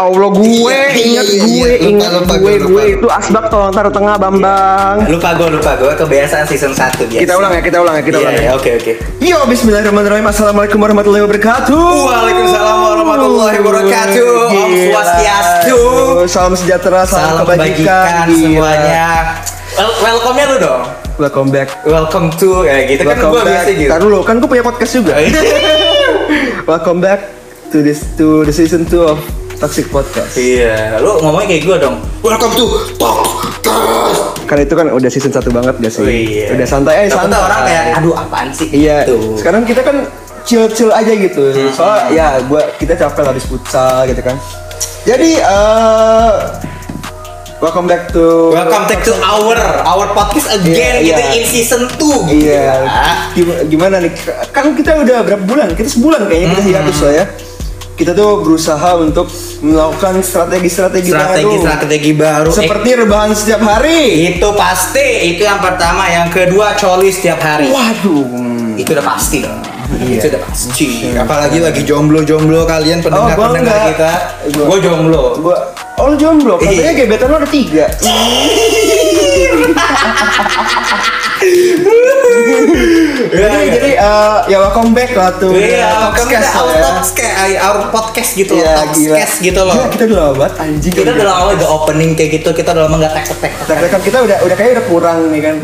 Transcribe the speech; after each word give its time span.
Allah 0.00 0.32
gue 0.32 0.48
Iya, 0.88 0.96
inget 0.96 1.26
iya, 1.28 1.44
gue 1.44 1.70
iya. 1.76 2.08
Lupa, 2.10 2.34
gue 2.34 2.56
lupa, 2.56 2.66
gue 2.66 2.84
lupa. 2.88 2.96
itu 2.96 3.06
asbak 3.12 3.44
tolong 3.46 3.68
taruh 3.68 3.92
tengah 3.92 4.16
Bambang. 4.16 4.96
Lupa 5.06 5.36
gue, 5.36 5.48
lupa 5.52 5.76
gue 5.76 5.92
kebiasaan 5.94 6.44
season 6.46 6.72
1 6.72 7.04
biasa. 7.04 7.20
Kita 7.20 7.36
ulang 7.36 7.52
ya, 7.52 7.60
kita 7.60 7.78
ulang 7.78 7.94
ya, 7.94 8.02
kita 8.02 8.16
Iya, 8.16 8.24
ulang 8.24 8.34
iya, 8.34 8.42
ya. 8.42 8.52
oke 8.56 8.70
oke. 8.80 8.92
Yo, 9.20 9.38
Bismillahirrahmanirrahim. 9.44 10.24
Assalamualaikum 10.26 10.78
warahmatullahi 10.80 11.22
wabarakatuh. 11.22 11.84
Waalaikumsalam 12.00 12.76
warahmatullahi 12.80 13.56
wabarakatuh. 13.60 14.32
Om. 14.50 14.70
Swastiastu. 14.88 15.80
Salam 16.26 16.54
sejahtera, 16.54 17.04
salam, 17.04 17.20
Salam 17.36 17.44
kebajikan 17.44 18.08
Gila. 18.24 18.34
semuanya. 18.34 19.06
Wel 19.70 19.90
welcome-nya 20.00 20.44
lu 20.46 20.56
dong. 20.58 20.82
Welcome 21.16 21.48
back. 21.50 21.68
Welcome 21.84 22.32
to 22.34 22.64
kayak 22.64 22.88
gitu 22.88 23.04
kan 23.04 23.12
Welcome 23.14 23.30
gue 23.30 23.40
back. 23.42 23.48
biasa 23.52 23.68
gitu. 23.70 23.90
Ntar 23.90 24.00
dulu, 24.00 24.18
kan 24.24 24.34
gue 24.34 24.48
punya 24.48 24.64
podcast 24.64 24.92
juga. 24.94 25.12
Welcome 26.66 26.98
back 26.98 27.20
to 27.68 27.78
this 27.78 28.00
to 28.16 28.42
the 28.42 28.50
season 28.50 28.82
2 28.82 28.96
of 29.04 29.20
Toxic 29.60 29.92
Podcast. 29.92 30.32
Iya, 30.34 30.96
lu 30.98 31.20
ngomongnya 31.20 31.52
kayak 31.52 31.62
gue 31.62 31.76
dong. 31.78 31.96
Welcome 32.24 32.52
to 32.56 32.64
Podcast. 32.96 34.40
Karena 34.48 34.62
itu 34.64 34.74
kan 34.74 34.86
udah 34.88 35.10
season 35.12 35.28
1 35.30 35.52
banget 35.52 35.74
gak 35.76 35.92
sih? 35.92 36.00
Oh, 36.00 36.08
iya. 36.08 36.46
Udah 36.50 36.66
santai 36.66 36.94
aja, 37.04 37.12
Takutnya 37.12 37.36
santai. 37.36 37.44
orang 37.44 37.60
kayak 37.68 37.84
aduh 38.00 38.14
apaan 38.16 38.48
sih? 38.50 38.68
Iya. 38.72 39.04
Gitu. 39.04 39.36
Sekarang 39.36 39.62
kita 39.62 39.80
kan 39.84 39.96
chill-chill 40.42 40.88
aja 40.90 41.12
gitu. 41.12 41.42
Soalnya 41.70 42.02
ya 42.08 42.26
gua 42.42 42.72
kita 42.80 42.96
capek 42.96 43.22
habis 43.22 43.44
futsal 43.44 44.08
gitu 44.08 44.24
kan. 44.24 44.36
Jadi 45.04 45.36
eh 45.36 46.32
welcome 47.60 47.84
back 47.84 48.08
to 48.10 48.56
Welcome 48.56 48.88
back 48.88 49.04
to 49.04 49.12
our 49.20 49.56
our 49.84 50.06
podcast 50.10 50.48
again 50.50 51.04
Iya, 51.04 51.04
gitu 51.04 51.20
iya. 51.20 51.36
in 51.36 51.44
season 51.44 51.82
2 51.84 52.32
gitu. 52.32 52.48
Iya. 52.48 52.64
ya. 52.80 53.12
Gim- 53.36 53.60
Gimana 53.68 54.00
nih? 54.00 54.12
Kan 54.50 54.72
kita 54.72 54.96
udah 54.96 55.20
berapa 55.20 55.44
bulan? 55.44 55.68
Kita 55.76 55.88
sebulan 55.92 56.24
kayaknya 56.26 56.48
kita 56.56 56.62
hiatus 56.64 56.98
lah 57.04 57.12
ya. 57.12 57.26
Kita 58.00 58.16
tuh 58.16 58.40
berusaha 58.40 58.96
untuk 58.96 59.28
melakukan 59.60 60.24
strategi-strategi 60.24 61.12
Strategi 61.12 61.44
baru. 61.44 61.60
strategi 61.60 62.12
baru. 62.16 62.48
Eh, 62.48 62.56
Seperti 62.56 62.88
rebahan 62.96 63.30
setiap 63.30 63.60
hari. 63.60 64.32
itu 64.32 64.48
pasti 64.56 65.06
itu 65.28 65.44
yang 65.44 65.60
pertama, 65.60 66.08
yang 66.08 66.32
kedua 66.32 66.72
coli 66.74 67.12
setiap 67.12 67.36
hari. 67.38 67.68
Waduh. 67.68 68.24
Itu 68.74 68.96
udah 68.96 69.04
pasti. 69.04 69.44
Iya. 69.92 70.16
Itu 70.16 70.26
udah 70.32 70.42
pasti. 70.42 70.88
Apalagi 71.12 71.60
lagi 71.60 71.84
jomblo-jomblo 71.84 72.64
kalian 72.64 73.04
pendengar 73.04 73.36
gua 73.36 73.46
pendengar 73.52 73.76
enggak. 73.76 73.88
kita. 73.92 74.12
Gue 74.56 74.78
jomblo. 74.80 75.36
Gua 75.38 75.56
Oh 76.00 76.08
lu 76.08 76.16
jomblo, 76.16 76.56
katanya 76.56 76.96
Iya. 76.96 77.04
gebetan 77.04 77.28
lo 77.28 77.36
ada 77.36 77.44
tiga 77.44 77.84
Jadi, 83.30 83.58
jadi 83.70 83.90
eh, 83.96 84.38
ya 84.48 84.56
welcome 84.60 84.92
back 84.92 85.14
lah 85.14 85.30
tuh 85.36 85.54
Iya, 85.54 86.12
kami 86.12 86.34
udah 86.34 86.40
lah 86.42 86.52
our 86.52 86.70
ya. 86.70 86.82
podcast, 86.92 87.36
our 87.60 87.82
podcast 87.88 88.30
gitu 88.34 88.52
loh, 88.54 88.64
Iya, 88.64 88.74
gila. 88.92 89.16
Talkscast 89.16 89.34
gitu 89.40 89.60
loh. 89.62 89.74
Gila, 89.74 89.88
kita 89.88 90.02
udah 90.04 90.18
lama 90.18 90.32
banget 90.36 90.54
anjing 90.58 90.92
Kita 90.92 91.10
udah 91.10 91.26
lama 91.26 91.48
udah 91.54 91.68
opening 91.70 92.10
kayak 92.14 92.30
gitu, 92.40 92.48
kita 92.52 92.68
udah 92.74 92.82
lama 92.88 92.96
nggak 93.00 93.12
tek-tek. 93.14 93.52
Tektokan 93.64 94.00
kita 94.02 94.18
udah 94.20 94.36
udah 94.42 94.56
kayak 94.56 94.70
udah 94.76 94.84
kurang 94.86 95.18
nih 95.30 95.40
kan. 95.42 95.56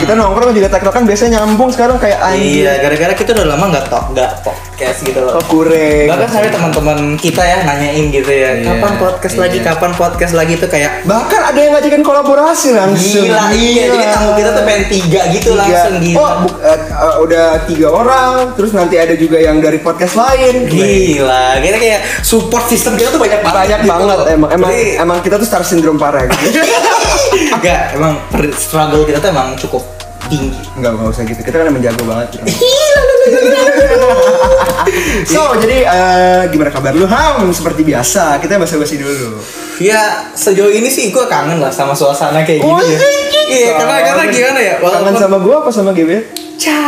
Kita 0.00 0.12
nongkrong 0.14 0.52
juga 0.52 0.68
tektokan 0.68 1.02
biasanya 1.04 1.30
nyambung 1.38 1.70
sekarang 1.70 1.96
kayak 2.00 2.18
anjing 2.20 2.64
Iya, 2.64 2.72
gara-gara 2.80 3.12
kita 3.14 3.30
udah 3.36 3.46
lama 3.46 3.64
nggak 3.70 3.86
talk, 3.88 4.04
nggak 4.12 4.30
podcast 4.74 5.06
gitu 5.06 5.20
loh. 5.22 5.38
Oh 5.38 5.44
kurang 5.46 6.10
Bahkan 6.10 6.26
sampai 6.26 6.50
teman-teman 6.50 6.98
kita 7.14 7.38
ya 7.40 7.62
nanyain 7.62 8.10
gitu 8.10 8.26
ya, 8.26 8.50
Iya, 8.58 8.66
kapan 8.66 8.92
podcast 8.98 9.36
lagi, 9.38 9.56
iya. 9.56 9.66
kapan 9.70 9.90
podcast 9.94 10.34
lagi 10.34 10.52
tuh 10.58 10.66
kayak 10.66 11.06
Bahkan 11.06 11.40
ada 11.46 11.58
yang 11.58 11.72
ngajakin 11.78 12.02
kolaborasi 12.02 12.74
langsung 12.74 13.22
gila, 13.22 13.54
iya. 13.54 13.86
Jadi 13.86 14.06
tamu 14.10 14.30
kita 14.34 14.50
tuh 14.50 14.64
pengen 14.66 14.84
tiga 14.90 15.20
gitu 15.30 15.48
Tiga. 15.48 15.62
langsung 15.62 15.94
gila. 16.02 16.18
Oh, 16.18 16.30
bu- 16.42 16.58
eh, 16.58 16.78
udah 17.22 17.46
tiga 17.64 17.88
orang, 17.88 18.30
terus 18.58 18.70
nanti 18.74 18.98
ada 18.98 19.14
juga 19.14 19.38
yang 19.38 19.62
dari 19.62 19.78
podcast 19.78 20.18
lain. 20.18 20.66
Gila, 20.66 21.46
kita 21.62 21.76
kayak 21.78 22.00
support 22.20 22.66
system 22.66 22.98
kita 22.98 23.14
tuh 23.14 23.22
banyak 23.22 23.38
banget. 23.40 23.54
Banyak 23.54 23.80
gitu 23.80 23.90
banget 23.94 24.16
loh. 24.18 24.26
emang 24.26 24.50
emang 24.50 24.70
Jadi, 24.74 24.84
emang 24.98 25.18
kita 25.22 25.36
tuh 25.38 25.46
star 25.46 25.62
syndrome 25.62 26.02
parah 26.02 26.26
gitu. 26.26 26.58
Enggak, 27.56 27.94
emang 27.94 28.18
struggle 28.52 29.06
kita 29.06 29.22
tuh 29.22 29.30
emang 29.30 29.54
cukup 29.54 29.86
tinggi. 30.26 30.58
Enggak, 30.74 30.98
enggak 30.98 31.14
usah 31.14 31.22
gitu. 31.22 31.40
Kita 31.40 31.62
kan 31.62 31.66
emang 31.70 31.78
jago 31.80 32.02
banget. 32.02 32.26
Gitu. 32.42 33.13
so, 35.32 35.56
jadi 35.58 35.76
eh, 35.84 36.42
gimana 36.52 36.70
kabar 36.70 36.92
lu? 36.92 37.08
Ham, 37.08 37.48
seperti 37.50 37.82
biasa, 37.82 38.38
kita 38.38 38.60
basa-basi 38.60 39.00
dulu. 39.00 39.40
Ya 39.80 40.30
sejauh 40.32 40.70
ini 40.70 40.86
sih 40.86 41.10
gue 41.10 41.24
kangen 41.26 41.58
lah 41.58 41.72
sama 41.72 41.96
suasana 41.96 42.46
kayak 42.46 42.62
Oh, 42.62 42.78
gini 42.78 42.94
ya. 42.94 42.98
anjing. 43.00 43.44
Iya, 43.44 43.70
karena 43.76 43.96
karena 44.02 44.24
gimana 44.30 44.60
ya? 44.60 44.74
Kangen 44.80 45.16
sama 45.18 45.36
gua 45.42 45.54
apa 45.60 45.70
sama 45.74 45.90
GB? 45.92 46.10
Ca, 46.54 46.80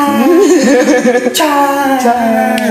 ca, 1.37 1.53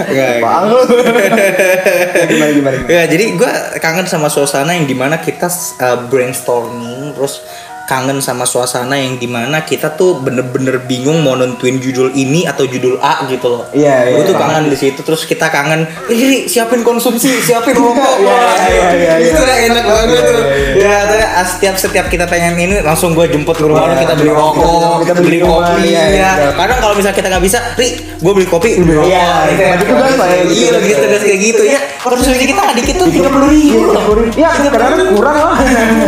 Enggak, 0.10 0.30
Apaan 0.40 0.64
lu? 0.72 0.80
gimana 0.88 2.48
gimana? 2.56 2.56
gimana? 2.56 2.78
Ya, 2.96 3.04
jadi 3.06 3.36
gue 3.36 3.52
kangen 3.84 4.08
sama 4.08 4.32
suasana 4.32 4.72
yang 4.74 4.88
di 4.88 4.96
mana 4.96 5.20
kita 5.20 5.52
uh, 5.84 6.08
brainstorming, 6.08 7.12
terus 7.14 7.44
kangen 7.86 8.18
sama 8.18 8.44
suasana 8.44 8.94
yang 8.94 9.16
di 9.16 9.26
mana 9.26 9.62
kita 9.62 9.94
tuh 9.94 10.18
bener-bener 10.18 10.82
bingung 10.82 11.22
mau 11.22 11.34
nentuin 11.34 11.78
judul 11.78 12.10
ini 12.12 12.44
atau 12.44 12.66
judul 12.66 12.98
A 12.98 13.26
gitu 13.26 13.46
loh. 13.48 13.64
Iya, 13.72 14.10
iya. 14.10 14.16
Gue 14.16 14.24
tuh 14.26 14.36
kangen 14.36 14.66
di 14.66 14.76
situ, 14.76 15.00
terus 15.00 15.22
kita 15.24 15.48
kangen, 15.48 15.86
ih 16.08 16.46
siapin 16.46 16.82
konsumsi, 16.82 17.30
siapin 17.40 17.74
rokok. 17.74 18.14
Iya, 18.18 18.26
Wah, 18.26 18.54
iya, 18.66 18.88
iya, 18.92 19.14
iya. 19.16 19.30
Itu 19.30 19.38
udah 19.38 19.58
enak 19.64 19.84
banget 19.86 20.08
Iya, 20.10 20.22
tuh. 20.24 20.34
iya, 20.42 20.98
iya. 21.06 21.30
Ya, 21.30 21.42
setiap 21.46 21.76
setiap 21.78 22.06
kita 22.08 22.26
pengen 22.26 22.58
ini 22.58 22.82
langsung 22.82 23.14
gue 23.14 23.26
jemput 23.26 23.54
ke 23.54 23.64
rumah 23.64 23.86
Iya, 23.88 24.02
kita 24.02 24.14
beli 24.18 24.32
rokok, 24.32 24.66
kita- 24.66 25.00
kita 25.06 25.22
beli 25.22 25.40
kopi. 25.40 25.82
iya, 25.86 26.04
iya. 26.10 26.32
Ya. 26.42 26.50
Kadang 26.52 26.78
kalau 26.80 26.94
misalnya 26.94 27.16
kita 27.16 27.28
nggak 27.30 27.44
bisa, 27.44 27.58
Ri, 27.76 27.88
gue 28.18 28.32
beli 28.34 28.48
kopi, 28.48 28.70
beli 28.78 28.94
rokok. 28.98 29.10
Iya, 29.14 29.30
Gitu 29.46 29.62
ya. 29.62 29.74
gitu 29.78 29.94
kan, 29.94 30.10
ya, 30.10 30.26
Iya, 30.26 30.44
gitu. 30.50 30.78
gitu 30.82 31.04
terus 31.06 31.24
kayak 31.24 31.40
gitu 31.44 31.64
ya. 31.64 31.80
Konsumsi 32.02 32.46
kita 32.46 32.60
nggak 32.60 32.78
dikit 32.82 32.96
tuh 32.98 33.10
tiga 33.10 33.30
puluh 33.30 33.50
ribu 33.50 33.80
loh. 33.86 34.04
Ya, 34.34 34.50
kadang-kadang 34.52 35.14
kurang 35.14 35.38
lah. 35.38 35.58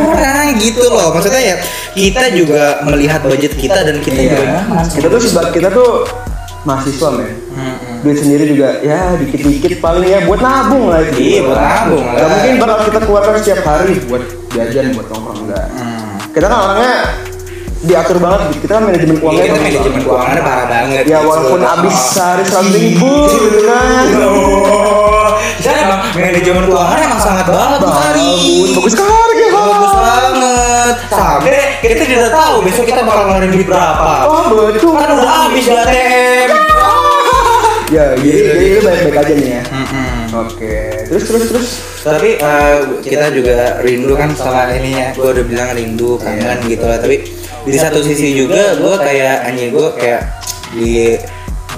Kurang 0.02 0.48
gitu 0.58 0.86
loh. 0.90 1.14
Maksudnya 1.14 1.42
ya 1.44 1.56
kita 1.98 2.24
juga 2.34 2.82
melihat 2.86 3.22
budget 3.26 3.54
kita 3.58 3.80
dan 3.84 3.98
kita 4.04 4.20
juga 4.28 4.44
nyaman. 4.46 4.86
Kita 4.88 5.08
tuh 5.10 5.22
sebab 5.22 5.46
kita 5.56 5.70
tuh 5.74 6.06
mahasiswa 6.68 7.10
men. 7.16 7.32
Duit 8.04 8.18
sendiri 8.22 8.44
juga 8.54 8.78
ya 8.86 9.18
dikit-dikit 9.18 9.82
paling 9.82 10.06
ya 10.06 10.20
buat 10.28 10.38
nabung 10.44 10.92
lah 10.92 11.02
itu. 11.02 11.18
Iya, 11.18 11.40
buat 11.48 11.58
nabung 11.58 12.04
lah. 12.06 12.20
Gak 12.20 12.28
mungkin 12.30 12.54
bakal 12.62 12.78
kita 12.86 13.00
keluarkan 13.08 13.34
setiap 13.42 13.62
hari 13.66 13.94
buat 14.06 14.24
jajan, 14.54 14.86
buat 14.94 15.08
nongkrong 15.10 15.40
enggak. 15.48 15.66
Kita 16.36 16.46
kan 16.46 16.60
orangnya 16.62 16.94
diatur 17.82 18.18
banget. 18.22 18.40
Kita 18.62 18.72
kan 18.78 18.84
manajemen 18.86 19.18
Iya, 19.18 19.24
uangnya 19.26 19.42
kita 19.42 19.54
bagus 19.54 19.66
manajemen 19.66 20.02
keuangannya 20.06 20.44
parah 20.46 20.68
banget. 20.70 21.04
Ya 21.10 21.18
gitu. 21.18 21.30
walaupun 21.30 21.60
habis 21.66 21.96
sehari 21.98 22.44
seratus 22.46 22.74
ribu 22.78 23.14
gitu 23.26 23.60
kan. 23.66 24.06
Dan 25.58 25.76
emang 25.84 26.02
manajemen 26.14 26.64
keuangan 26.70 27.00
emang 27.02 27.22
sangat 27.22 27.46
banget 27.50 27.78
tuh 27.82 27.92
hari. 27.92 28.30
Bagus, 28.30 28.70
bagus 28.78 28.92
sekali 28.94 29.34
ya. 29.42 29.50
Bagus 29.50 29.94
banget. 29.98 30.57
Sampai 31.78 31.94
kita 31.94 32.10
tidak 32.10 32.34
tahu 32.34 32.66
besok 32.66 32.90
kita 32.90 33.06
bakal 33.06 33.30
ngeluarin 33.30 33.54
duit 33.54 33.70
berapa. 33.70 34.10
Oh 34.26 34.50
betul. 34.66 34.98
Kan 34.98 35.14
udah 35.14 35.30
habis 35.30 35.66
di 35.70 35.78
ATM. 35.78 36.50
Ya, 37.88 38.20
jadi 38.20 38.52
jadi 38.52 38.84
baik-baik 38.84 39.16
aja 39.16 39.34
nih 39.40 39.48
ya. 39.48 39.64
Oke. 40.36 41.08
Terus 41.08 41.24
terus 41.24 41.44
terus. 41.48 41.70
Tapi 42.04 42.36
eh, 42.36 42.78
kita 43.00 43.32
juga 43.32 43.80
rindu 43.80 44.12
kan 44.20 44.36
sama 44.36 44.76
ininya. 44.76 45.16
Gue 45.16 45.32
udah 45.32 45.46
bilang 45.48 45.72
rindu, 45.72 46.20
kangen 46.20 46.68
gitu 46.68 46.84
lah. 46.84 47.00
Tapi 47.00 47.24
di 47.64 47.78
satu 47.80 48.04
sisi 48.04 48.36
juga 48.36 48.76
gue 48.76 48.92
kayak 48.92 49.48
anjing 49.48 49.72
gue 49.72 49.88
kayak 49.96 50.20
di 50.76 51.16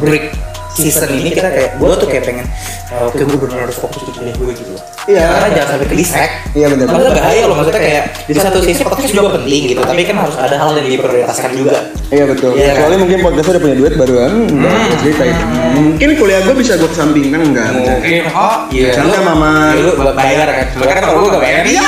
break 0.01 0.33
season 0.73 1.13
ini 1.13 1.29
kita 1.29 1.45
kayak 1.45 1.71
gue 1.77 1.91
tuh 2.01 2.07
kayak 2.09 2.23
pengen 2.25 2.47
eh, 2.89 3.05
oke 3.05 3.21
gue 3.21 3.37
benar 3.37 3.69
harus 3.69 3.77
fokus 3.77 4.01
di 4.01 4.11
kuliah 4.17 4.33
gue 4.33 4.51
gitu 4.57 4.71
loh. 4.73 4.81
Iya. 5.09 5.25
Karena 5.25 5.49
jangan 5.57 5.69
sampai 5.73 5.87
ke 5.89 5.95
distract. 5.97 6.33
Iya, 6.53 6.65
benar. 6.69 6.85
Maksudnya 6.89 7.13
bahaya 7.17 7.43
loh 7.49 7.55
maksudnya 7.57 7.81
kayak 7.81 8.03
di 8.25 8.33
satu 8.37 8.59
sisi 8.61 8.81
podcast 8.85 9.11
juga 9.13 9.29
penting 9.41 9.61
gitu. 9.73 9.81
Tapi 9.81 10.01
kan 10.05 10.15
harus 10.21 10.37
ada 10.37 10.55
hal 10.57 10.69
yang 10.77 10.87
diprioritaskan 10.89 11.49
juga. 11.57 11.77
Iya 12.09 12.23
betul. 12.25 12.51
Iya, 12.57 12.71
Soalnya 12.77 12.97
kan? 12.97 13.01
mungkin 13.05 13.17
podcast 13.21 13.47
udah 13.53 13.61
punya 13.61 13.75
duit 13.77 13.93
baruan. 13.97 14.31
Udah 14.49 14.71
cerita 15.01 15.23
itu. 15.25 15.43
Mungkin 15.77 16.09
kuliah 16.17 16.41
gue 16.45 16.55
bisa 16.57 16.73
gue 16.77 16.89
kesampingkan 16.89 17.39
enggak? 17.41 17.69
Mungkin 17.73 18.23
oh 18.33 18.57
iya. 18.73 18.91
Lu- 18.97 19.17
Mama. 19.21 19.77
iya, 19.77 19.93
lu 19.93 20.13
bayar 20.17 20.47
kan. 20.49 20.67
Mereka 20.77 20.93
kan 20.97 21.03
kalau 21.05 21.17
gue 21.21 21.29
gak 21.37 21.43
bayar. 21.45 21.63
Iya. 21.65 21.85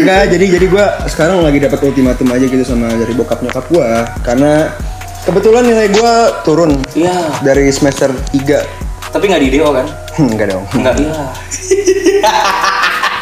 Enggak, 0.00 0.24
jadi 0.32 0.44
jadi 0.56 0.66
gue 0.72 0.84
sekarang 1.12 1.44
lagi 1.44 1.58
dapat 1.60 1.78
ultimatum 1.84 2.28
aja 2.32 2.44
gitu 2.48 2.64
sama 2.64 2.88
dari 2.88 3.12
bokap 3.12 3.44
nyokap 3.44 3.64
gue 3.68 3.90
karena 4.24 4.72
kebetulan 5.22 5.62
nilai 5.64 5.88
gue 5.88 6.14
turun 6.42 6.72
Iya. 6.92 7.40
dari 7.40 7.68
semester 7.68 8.10
3 8.32 8.88
Tapi 9.10 9.24
nggak 9.26 9.42
di 9.42 9.50
DO 9.58 9.68
kan? 9.74 9.86
Enggak 10.16 10.46
dong. 10.50 10.64
Enggak. 10.70 10.94
Iya. 10.96 11.22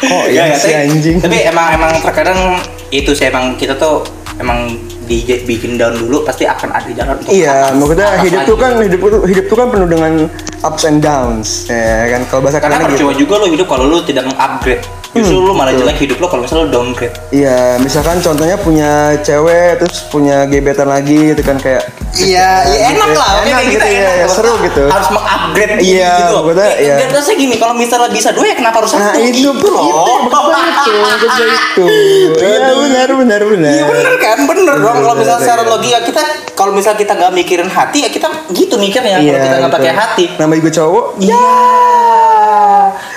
Oh 0.05 0.23
iya 0.25 0.55
si 0.55 0.69
tapi, 0.69 0.85
anjing. 0.85 1.17
Tapi 1.19 1.37
emang 1.43 1.67
emang 1.73 1.91
terkadang 1.99 2.61
itu 2.87 3.11
sih 3.11 3.27
emang 3.27 3.57
kita 3.57 3.75
tuh 3.75 4.05
emang 4.37 4.71
di 5.03 5.25
bikin 5.25 5.75
down 5.75 5.97
dulu 5.97 6.21
pasti 6.21 6.45
akan 6.45 6.69
ada 6.71 6.87
jalan 6.93 7.17
untuk 7.17 7.33
Iya, 7.33 7.73
maksudnya 7.73 8.09
hidup 8.21 8.41
tuh 8.45 8.55
kan 8.55 8.71
hidup 8.79 8.99
tuh 9.01 9.21
hidup 9.25 9.45
tuh 9.49 9.57
kan 9.57 9.67
penuh 9.67 9.89
dengan 9.89 10.13
ups 10.61 10.83
and 10.85 11.01
downs, 11.01 11.65
ya 11.65 12.13
kan. 12.13 12.21
Kalau 12.29 12.41
bahasa 12.45 12.61
karena 12.61 12.77
kalian 12.77 12.85
gitu. 12.85 12.93
percuma 12.95 13.13
juga 13.17 13.33
lo 13.35 13.47
hidup 13.49 13.67
kalau 13.67 13.85
lo 13.89 13.97
tidak 14.05 14.23
mengupgrade 14.29 14.83
Justru 15.09 15.41
lu 15.41 15.51
malah 15.51 15.73
jelek 15.73 15.97
hidup 15.99 16.21
lo 16.21 16.27
kalau 16.29 16.45
misalnya 16.45 16.63
lu 16.65 16.71
downgrade. 16.71 17.15
Iya, 17.33 17.81
misalkan 17.81 18.21
contohnya 18.21 18.55
punya 18.55 19.17
cewek 19.19 19.81
terus 19.81 20.05
punya 20.05 20.45
gebetan 20.45 20.85
lagi 20.85 21.33
gitu 21.33 21.41
kan 21.41 21.57
kayak 21.57 21.81
Iya, 22.09 22.49
ya 22.65 22.77
enak 22.91 23.09
lah. 23.13 23.31
Enak 23.41 23.47
kayak 23.47 23.63
gitu, 23.63 23.73
kita 23.77 23.85
iya, 23.85 24.01
enak. 24.01 24.15
iya, 24.17 24.27
seru 24.27 24.53
gitu. 24.59 24.83
Harus 24.85 25.09
mengupgrade 25.09 25.73
Iya, 25.79 26.13
gitu. 26.19 26.37
maksudnya, 26.41 26.69
iya. 26.77 26.95
Dan 26.99 27.09
rasanya 27.13 27.37
gini, 27.37 27.55
kalau 27.55 27.73
misalnya 27.77 28.09
bisa 28.09 28.29
dua 28.33 28.45
ya 28.49 28.55
kenapa 28.57 28.75
harus 28.81 28.91
Nah 28.91 29.01
satu? 29.13 29.19
itu 29.21 29.29
Gitu 29.29 29.49
itu 29.49 29.67
loh. 29.69 29.85
betul 30.25 30.95
betul 30.99 31.45
itu. 31.45 32.41
Iya 32.43 32.73
benar 32.75 33.09
benar 33.13 33.41
benar. 33.45 33.71
Iya 33.71 33.83
bener 33.85 34.13
kan, 34.17 34.37
bener 34.45 34.75
dong. 34.77 34.97
Kalau 34.99 35.15
misalnya 35.15 35.41
secara 35.41 35.61
iya. 35.63 35.69
logika 35.69 35.99
kita, 36.03 36.21
kalau 36.53 36.71
misalnya 36.73 36.97
kita 36.97 37.13
nggak 37.13 37.31
mikirin 37.33 37.69
hati 37.69 37.97
ya 38.05 38.09
kita 38.09 38.27
gitu 38.51 38.75
mikirnya. 38.77 39.17
Iya, 39.21 39.31
kalau 39.31 39.41
kita 39.45 39.55
nggak 39.63 39.73
pakai 39.73 39.93
hati. 39.93 40.25
Nama 40.35 40.51
gue 40.53 40.73
cowok. 40.73 41.05
Iya. 41.21 41.45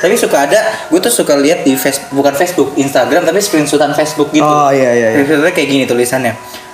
Tapi 0.01 0.15
suka 0.19 0.47
ada, 0.49 0.59
gue 0.89 1.01
tuh 1.03 1.13
suka 1.13 1.35
lihat 1.37 1.67
di 1.67 1.75
Facebook, 1.75 2.13
bukan 2.15 2.35
Facebook, 2.35 2.69
Instagram, 2.79 3.27
tapi 3.27 3.39
screenshotan 3.43 3.93
Facebook 3.93 4.31
gitu. 4.31 4.47
Oh, 4.47 4.71
iya, 4.71 4.91
iya, 4.95 5.09
iya. 5.23 5.51
Kayak 5.51 5.69
gini 5.69 5.85
tulisannya. 5.85 6.33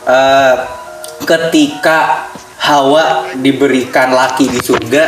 Eh, 0.08 0.54
ketika 1.24 2.28
Hawa 2.58 3.32
diberikan 3.38 4.12
laki 4.12 4.50
di 4.50 4.60
surga, 4.60 5.04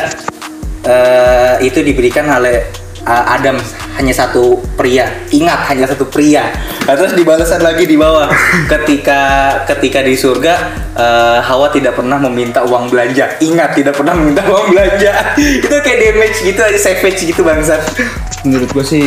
eh, 0.86 1.54
itu 1.66 1.80
diberikan 1.84 2.24
oleh 2.30 2.79
eh, 3.04 3.24
Adam 3.36 3.56
hanya 4.00 4.14
satu 4.16 4.60
pria. 4.74 5.08
Ingat 5.30 5.60
hanya 5.72 5.84
satu 5.88 6.08
pria. 6.08 6.48
Nah, 6.88 6.94
terus 6.96 7.12
dibalasan 7.12 7.60
lagi 7.60 7.84
di 7.84 8.00
bawah. 8.00 8.32
Ketika 8.66 9.20
ketika 9.68 10.00
di 10.00 10.16
surga 10.16 10.54
eh, 10.96 11.38
Hawa 11.44 11.68
tidak 11.70 12.00
pernah 12.00 12.16
meminta 12.16 12.64
uang 12.64 12.88
belanja. 12.88 13.36
Ingat 13.40 13.76
tidak 13.76 13.94
pernah 14.00 14.16
meminta 14.16 14.44
uang 14.48 14.72
belanja. 14.72 15.36
itu 15.60 15.68
kayak 15.68 15.98
damage 16.00 16.38
gitu 16.42 16.60
aja 16.60 16.78
savage 16.78 17.20
gitu 17.28 17.40
bangsat. 17.44 17.80
Menurut 18.44 18.72
gue 18.72 18.84
sih 18.84 19.06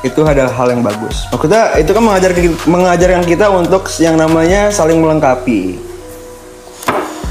itu 0.00 0.20
adalah 0.24 0.52
hal 0.52 0.72
yang 0.72 0.80
bagus. 0.84 1.28
Maksudnya 1.32 1.76
itu 1.76 1.90
kan 1.92 2.02
mengajar 2.04 2.30
mengajarkan 2.64 3.24
kita 3.24 3.46
untuk 3.52 3.88
yang 4.00 4.16
namanya 4.16 4.72
saling 4.72 5.00
melengkapi. 5.00 5.89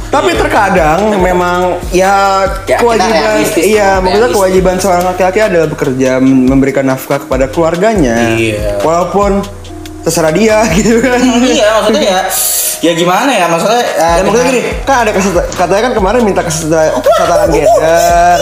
Tapi 0.09 0.33
terkadang 0.33 1.13
memang 1.13 1.77
ya, 1.89 2.41
Ya, 2.65 2.77
kewajiban 2.77 3.45
iya 3.55 3.89
maksudnya 3.99 4.29
kewajiban 4.33 4.75
seorang 4.75 5.05
laki-laki 5.05 5.39
adalah 5.39 5.67
bekerja 5.67 6.17
mem- 6.17 6.49
memberikan 6.49 6.81
nafkah 6.83 7.19
kepada 7.19 7.45
keluarganya. 7.45 8.33
Iya. 8.33 8.81
Walaupun 8.81 9.45
terserah 10.01 10.33
dia 10.33 10.65
gitu 10.73 10.97
kan. 10.99 11.21
iya 11.45 11.77
maksudnya 11.77 12.01
ya 12.01 12.21
ya 12.79 12.91
gimana 12.95 13.27
ya 13.29 13.45
maksudnya 13.45 13.83
eh, 13.83 14.15
Ya 14.15 14.21
maksudnya 14.23 14.45
gini, 14.49 14.61
kan 14.81 14.95
ada 15.03 15.11
kesetara, 15.11 15.45
katanya 15.51 15.81
kan 15.83 15.93
kemarin 15.93 16.21
minta 16.23 16.41
kesetara- 16.41 16.95
kesetaraan 16.95 17.49
gender. 17.51 18.37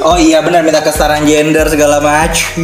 Oh 0.00 0.16
iya 0.16 0.40
benar 0.40 0.60
minta 0.60 0.80
kesetaraan 0.80 1.22
gender 1.22 1.68
segala 1.68 2.00
macam. 2.00 2.56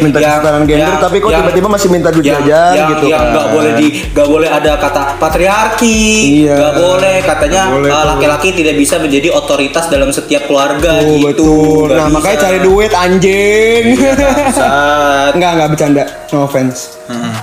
Minta 0.00 0.16
kesetaraan 0.18 0.64
gender, 0.64 0.96
tapi 0.96 1.16
kok 1.18 1.28
tiba-tiba 1.28 1.68
masih 1.68 1.88
minta 1.88 2.08
duit 2.08 2.24
yang, 2.24 2.40
jajan 2.40 2.72
yang, 2.74 2.88
gitu 2.90 3.06
Yang 3.06 3.20
kan. 3.20 3.32
nggak 3.32 3.48
boleh 3.48 3.72
di 3.74 3.86
nggak 4.08 4.28
boleh 4.28 4.48
ada 4.48 4.72
kata 4.76 5.02
patriarki. 5.16 6.00
Iya. 6.42 6.56
Nggak 6.56 6.74
boleh 6.74 7.16
katanya 7.20 7.60
Nggak 7.62 7.76
boleh 7.76 7.88
eh, 7.88 7.94
tuh. 7.94 8.08
laki-laki 8.08 8.48
tidak 8.54 8.74
bisa 8.76 8.94
menjadi 8.96 9.28
otoritas 9.30 9.84
dalam 9.86 10.08
setiap 10.08 10.42
keluarga 10.46 10.90
Oh, 10.94 11.04
gitu. 11.04 11.26
betul. 11.26 11.84
Nggak 11.86 11.94
Nah, 11.94 12.06
bisa. 12.06 12.16
makanya 12.16 12.38
cari 12.40 12.58
duit 12.60 12.92
anjing. 12.92 13.82
Bangsat. 14.16 15.30
Enggak, 15.32 15.50
enggak 15.52 15.68
bercanda. 15.68 16.02
No 16.30 16.38
offense. 16.42 16.96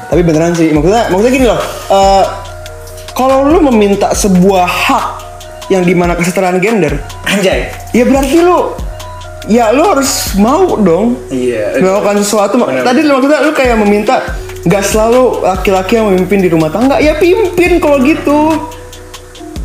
Tapi 0.10 0.22
beneran 0.22 0.52
sih. 0.52 0.74
Maksudnya 0.74 1.04
maksudnya 1.08 1.32
gini 1.32 1.46
loh. 1.46 1.60
eh, 1.90 2.24
kalau 3.12 3.44
lu 3.44 3.62
meminta 3.66 4.10
sebuah 4.10 4.66
hak 4.66 5.06
yang 5.70 5.86
di 5.86 5.94
mana 5.94 6.16
kesetaraan 6.16 6.58
gender, 6.58 6.98
Anjay. 7.24 7.70
Ya 7.90 8.04
berarti 8.06 8.38
lu 8.42 8.60
ya 9.50 9.74
lu 9.74 9.82
harus 9.82 10.38
mau 10.38 10.78
dong 10.78 11.18
Iya. 11.34 11.82
melakukan 11.82 12.22
sesuatu. 12.22 12.62
Bener. 12.62 12.86
Tadi 12.86 13.02
lu 13.02 13.18
maksudnya 13.18 13.40
lu 13.42 13.52
kayak 13.52 13.78
meminta 13.82 14.22
nggak 14.60 14.84
selalu 14.84 15.42
laki-laki 15.42 15.98
yang 15.98 16.12
memimpin 16.12 16.44
di 16.44 16.50
rumah 16.52 16.70
tangga, 16.70 17.00
ya 17.00 17.16
pimpin 17.18 17.80
kalau 17.80 17.98
gitu. 18.04 18.60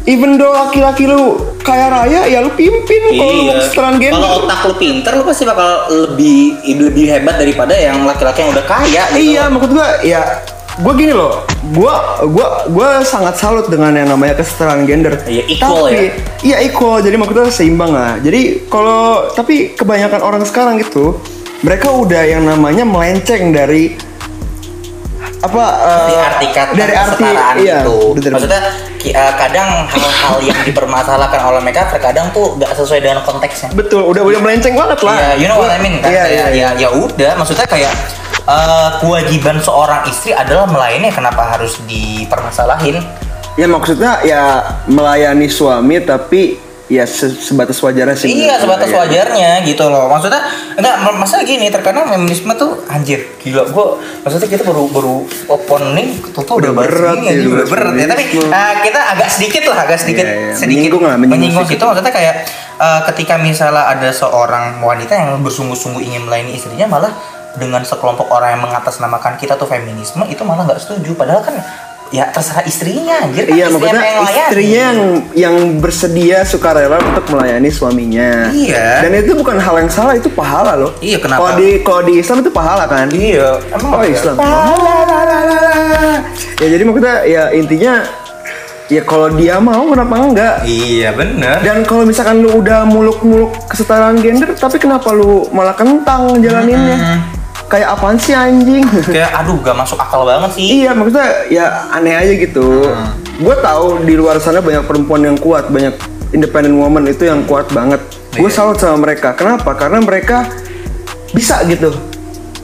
Even 0.05 0.37
though 0.37 0.53
laki-laki 0.53 1.09
lu 1.09 1.41
kaya 1.65 1.89
raya, 1.89 2.29
ya 2.29 2.45
lu 2.45 2.53
pimpin 2.53 3.17
kalau 3.17 3.33
lu 3.33 3.43
mau 3.49 3.57
kesetaraan 3.57 3.97
gender. 3.97 4.21
Iya. 4.21 4.29
Kalau 4.29 4.45
otak 4.45 4.61
lu 4.69 4.75
pinter, 4.77 5.13
lu 5.17 5.25
pasti 5.25 5.45
bakal 5.49 5.71
lebih 5.89 6.61
lebih 6.65 7.05
hebat 7.09 7.41
daripada 7.41 7.73
yang 7.73 8.05
laki-laki 8.05 8.45
yang 8.45 8.53
udah 8.53 8.67
kaya. 8.69 9.03
Gitu. 9.17 9.33
Iya, 9.33 9.43
maksud 9.49 9.71
gua 9.73 9.89
ya 10.05 10.23
gua 10.83 10.93
gini 10.99 11.13
loh. 11.15 11.47
Gua 11.71 12.25
gua 12.27 12.67
gua 12.67 12.89
sangat 13.07 13.39
salut 13.39 13.71
dengan 13.71 13.95
yang 13.95 14.11
namanya 14.11 14.41
kesetaraan 14.43 14.89
gender. 14.89 15.15
Iya, 15.27 15.43
equal 15.47 15.87
tapi, 15.87 15.95
ya. 15.95 16.13
Iya, 16.43 16.57
equal. 16.67 16.99
Jadi 17.05 17.17
maksudnya 17.21 17.53
seimbang 17.53 17.93
lah. 17.95 18.19
Jadi 18.19 18.67
kalau 18.67 19.31
tapi 19.33 19.77
kebanyakan 19.79 20.21
orang 20.25 20.43
sekarang 20.43 20.77
itu 20.83 21.15
mereka 21.63 21.89
udah 21.95 22.23
yang 22.27 22.43
namanya 22.45 22.85
melenceng 22.85 23.55
dari 23.55 23.97
apa 25.45 25.65
dari 25.77 26.17
arti 26.17 26.47
kata 26.57 26.73
dari 26.73 26.95
arti 26.97 27.25
iya, 27.61 27.85
itu. 27.85 28.17
bener. 28.17 28.31
Maksudnya 28.33 28.61
eh, 29.05 29.33
kadang 29.37 29.69
hal-hal 29.93 30.37
yang 30.41 30.61
dipermasalahkan 30.65 31.41
oleh 31.45 31.61
mereka 31.61 31.93
terkadang 31.93 32.33
tuh 32.33 32.57
nggak 32.57 32.73
sesuai 32.73 33.05
dengan 33.05 33.21
konteksnya. 33.21 33.69
betul 33.77 34.09
udah 34.09 34.25
udah 34.25 34.41
melenceng 34.41 34.73
banget 34.73 35.05
lah. 35.05 35.17
Iya, 35.21 35.31
you 35.37 35.47
know 35.49 35.61
what 35.61 35.69
I 35.69 35.81
mean 35.85 36.01
kan? 36.01 36.09
Iya, 36.09 36.25
Kayak, 36.25 36.29
iya, 36.33 36.47
iya. 36.49 36.69
ya 36.73 36.81
ya 36.81 36.89
udah, 36.97 37.31
maksudnya 37.37 37.67
kayak 37.69 37.93
eh, 38.45 38.91
kewajiban 38.99 39.57
seorang 39.59 40.05
istri 40.05 40.31
adalah 40.31 40.65
melayani 40.65 41.09
kenapa 41.09 41.43
harus 41.49 41.81
dipermasalahin? 41.85 43.01
Ya 43.55 43.67
maksudnya 43.67 44.19
ya 44.21 44.43
melayani 44.85 45.47
suami 45.47 46.01
tapi 46.01 46.59
ya 46.85 47.07
se- 47.07 47.33
sebatas 47.33 47.79
wajarnya 47.79 48.13
sih. 48.13 48.29
Iya, 48.29 48.61
sebatas 48.61 48.91
Iya. 48.91 48.99
wajarnya 49.01 49.51
gitu 49.65 49.87
loh. 49.87 50.05
Maksudnya 50.07 50.43
enggak 50.75 50.97
ma- 51.01 51.17
masalah 51.17 51.41
gini, 51.43 51.71
terkadang 51.71 52.05
feminisme 52.05 52.53
tuh 52.53 52.85
anjir, 52.87 53.25
gila 53.41 53.65
gua 53.67 53.97
maksudnya 54.21 54.51
kita 54.51 54.63
baru 54.63 54.91
baru 54.91 55.17
opening 55.49 56.21
tuh 56.29 56.45
Udah 56.45 56.75
berat 56.75 57.25
ya, 57.25 57.33
udah 57.41 57.67
berat 57.67 57.95
ya. 57.95 58.05
Tapi 58.05 58.25
ah, 58.51 58.73
kita 58.83 59.01
agak 59.17 59.29
sedikit 59.31 59.63
lah, 59.65 59.79
agak 59.81 59.97
sedikit 59.97 60.27
Iya, 60.27 60.35
iya. 60.35 60.53
sedikit 60.53 60.93
Menyinggung 60.93 61.03
lah, 61.03 61.17
menyinggung 61.17 61.41
menyinggung 61.57 61.67
situ 61.67 61.81
maksudnya 61.81 62.13
kayak 62.13 62.35
eh, 62.77 63.01
ketika 63.09 63.35
misalnya 63.39 63.85
ada 63.89 64.11
seorang 64.11 64.65
wanita 64.79 65.15
yang 65.15 65.31
bersungguh-sungguh 65.41 66.03
ingin 66.03 66.27
melayani 66.27 66.53
istrinya 66.53 66.85
malah 66.91 67.15
dengan 67.55 67.81
sekelompok 67.81 68.29
orang 68.29 68.55
yang 68.55 68.63
mengatasnamakan 68.63 69.35
kita 69.37 69.55
tuh 69.55 69.65
feminisme 69.65 70.23
itu 70.25 70.43
malah 70.43 70.65
nggak 70.65 70.79
setuju 70.79 71.15
padahal 71.15 71.41
kan 71.41 71.55
ya 72.11 72.31
terserah 72.31 72.63
istrinya 72.63 73.17
anjir 73.21 73.43
kan 73.43 73.53
Iya, 73.53 73.67
istrinya 73.67 73.91
melayani. 73.91 74.23
istrinya 74.23 74.79
yang 74.79 74.99
yang 75.35 75.57
bersedia 75.79 76.39
sukarela 76.43 76.99
untuk 77.01 77.27
melayani 77.29 77.67
suaminya. 77.69 78.51
Iya. 78.51 79.03
Dan 79.03 79.19
itu 79.19 79.35
bukan 79.35 79.59
hal 79.59 79.75
yang 79.77 79.91
salah, 79.91 80.15
itu 80.15 80.31
pahala 80.31 80.79
loh. 80.79 80.95
Iya, 81.01 81.19
kenapa? 81.19 81.43
Kalau 81.43 81.53
di 81.57 81.69
kalau 81.81 82.03
di 82.03 82.15
Islam 82.17 82.39
itu 82.39 82.51
pahala 82.51 82.85
kan? 82.87 83.11
iya 83.11 83.59
emang 83.69 83.91
Oh? 83.93 84.05
Islam. 84.05 84.37
Ya 86.55 86.67
jadi 86.71 86.83
maksudnya 86.83 87.17
ya 87.25 87.43
intinya 87.51 87.95
ya 88.87 89.03
kalau 89.03 89.33
dia 89.33 89.59
mau 89.59 89.83
kenapa 89.85 90.15
enggak? 90.15 90.55
iya 90.63 91.11
bener 91.11 91.59
Dan 91.61 91.83
kalau 91.83 92.05
misalkan 92.05 92.39
lu 92.39 92.63
udah 92.63 92.85
muluk-muluk 92.85 93.59
kesetaraan 93.67 94.17
gender, 94.17 94.55
tapi 94.55 94.79
kenapa 94.79 95.11
lu 95.11 95.51
malah 95.51 95.75
kentang 95.75 96.39
jalaninnya? 96.39 97.27
Kayak 97.65 97.89
apaan 97.93 98.17
sih 98.17 98.33
anjing? 98.33 98.85
kayak 99.15 99.31
aduh 99.35 99.57
gak 99.59 99.75
masuk 99.75 99.97
akal 99.97 100.23
banget 100.23 100.51
sih 100.53 100.83
Iya 100.83 100.91
maksudnya 100.93 101.29
ya 101.49 101.67
aneh 101.91 102.13
aja 102.13 102.33
gitu. 102.33 102.87
Gue 103.37 103.57
tahu 103.59 104.05
di 104.05 104.15
luar 104.15 104.39
sana 104.39 104.61
banyak 104.61 104.85
perempuan 104.85 105.23
yang 105.23 105.35
kuat, 105.35 105.67
banyak 105.69 105.97
independent 106.31 106.75
woman 106.75 107.05
itu 107.05 107.25
yang 107.25 107.43
kuat 107.45 107.67
banget. 107.71 107.99
Gue 108.33 108.47
Iya. 108.47 108.55
salut 108.55 108.77
sama 108.77 109.01
mereka. 109.01 109.33
Kenapa? 109.33 109.75
Karena 109.75 109.99
mereka 109.99 110.47
bisa 111.31 111.59
gitu 111.65 111.91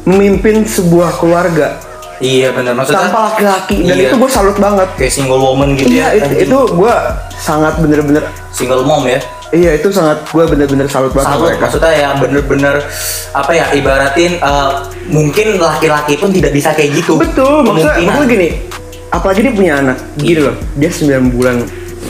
memimpin 0.02 0.62
sebuah 0.62 1.18
keluarga 1.18 1.76
iya 2.18 2.52
bener 2.52 2.72
maksudnya 2.72 3.08
tanpa 3.08 3.32
laki-laki 3.32 3.76
dan 3.82 3.96
Iya. 3.96 4.06
itu 4.06 4.16
gue 4.16 4.30
salut 4.30 4.56
banget. 4.56 4.88
kayak 4.94 5.12
single 5.12 5.40
woman 5.40 5.74
gitu 5.74 5.90
Iya 5.90 5.98
ya 5.98 6.08
itu, 6.14 6.24
anjing. 6.24 6.40
itu 6.46 6.58
gue 6.70 6.94
sangat 7.34 7.74
bener-bener 7.80 8.24
single 8.50 8.84
mom 8.84 9.04
ya 9.04 9.20
iya 9.50 9.76
itu 9.78 9.90
sangat 9.90 10.22
gue 10.30 10.44
bener-bener 10.46 10.86
salut 10.86 11.10
banget 11.10 11.34
salut 11.34 11.50
mereka. 11.50 11.62
maksudnya 11.66 11.92
ya 11.92 12.08
bener-bener 12.18 12.74
apa 13.34 13.50
ya 13.54 13.66
ibaratin 13.74 14.32
eh, 14.38 14.72
mungkin 15.10 15.58
laki-laki 15.58 16.14
pun 16.16 16.30
tidak 16.30 16.54
bisa 16.54 16.70
kayak 16.72 17.02
gitu. 17.02 17.18
Betul, 17.18 17.66
maksudnya, 17.66 17.98
maksudnya 18.06 18.28
gini, 18.30 18.48
apalagi 19.10 19.40
dia 19.42 19.52
punya 19.54 19.72
anak, 19.82 19.98
gini 20.16 20.40
loh, 20.40 20.56
dia 20.78 20.90
9 20.90 21.34
bulan 21.34 21.56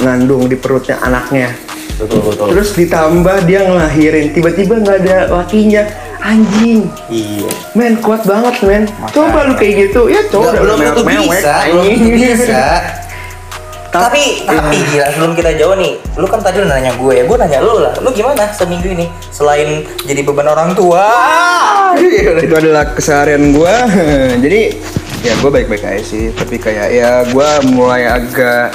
ngandung 0.04 0.46
di 0.46 0.56
perutnya 0.56 1.00
anaknya, 1.00 1.52
betul 1.96 2.20
betul. 2.24 2.46
Terus 2.52 2.70
ditambah 2.76 3.36
dia 3.48 3.60
ngelahirin, 3.66 4.36
tiba-tiba 4.36 4.80
nggak 4.84 4.96
ada 5.04 5.16
lakinya, 5.32 5.82
anjing, 6.20 6.88
iya. 7.08 7.50
Men 7.72 7.98
kuat 8.04 8.24
banget 8.28 8.54
men, 8.64 8.84
coba 9.12 9.48
lu 9.48 9.54
kayak 9.56 9.88
gitu, 9.88 10.12
ya 10.12 10.20
coba. 10.28 10.56
Belum 10.60 10.76
tentu 10.78 11.02
bisa 11.04 11.52
belum 11.72 11.84
bisa 12.20 12.64
Ta- 13.90 14.06
tapi 14.06 14.46
tapi 14.46 14.78
gila 14.86 15.06
sebelum 15.10 15.32
kita 15.34 15.50
jauh 15.54 15.74
nih 15.74 15.98
lu 16.14 16.24
kan 16.24 16.38
tadi 16.38 16.62
udah 16.62 16.70
nanya 16.72 16.94
gue 16.94 17.12
ya 17.12 17.24
gue 17.26 17.36
nanya 17.36 17.58
lu 17.58 17.74
lah 17.80 17.90
lu 17.98 18.10
gimana 18.10 18.46
seminggu 18.48 18.86
ini 18.86 19.10
selain 19.28 19.82
jadi 20.00 20.22
beban 20.22 20.46
orang 20.46 20.72
tua 20.72 21.10
itu 22.38 22.54
adalah 22.54 22.86
keseharian 22.88 23.50
gue, 23.50 23.74
jadi 24.46 24.60
ya 25.20 25.34
gue 25.36 25.50
baik-baik 25.50 25.82
aja 25.82 26.00
sih, 26.00 26.30
tapi 26.30 26.56
kayak 26.56 26.88
ya 26.88 27.10
gue 27.26 27.48
mulai 27.68 28.06
agak 28.06 28.70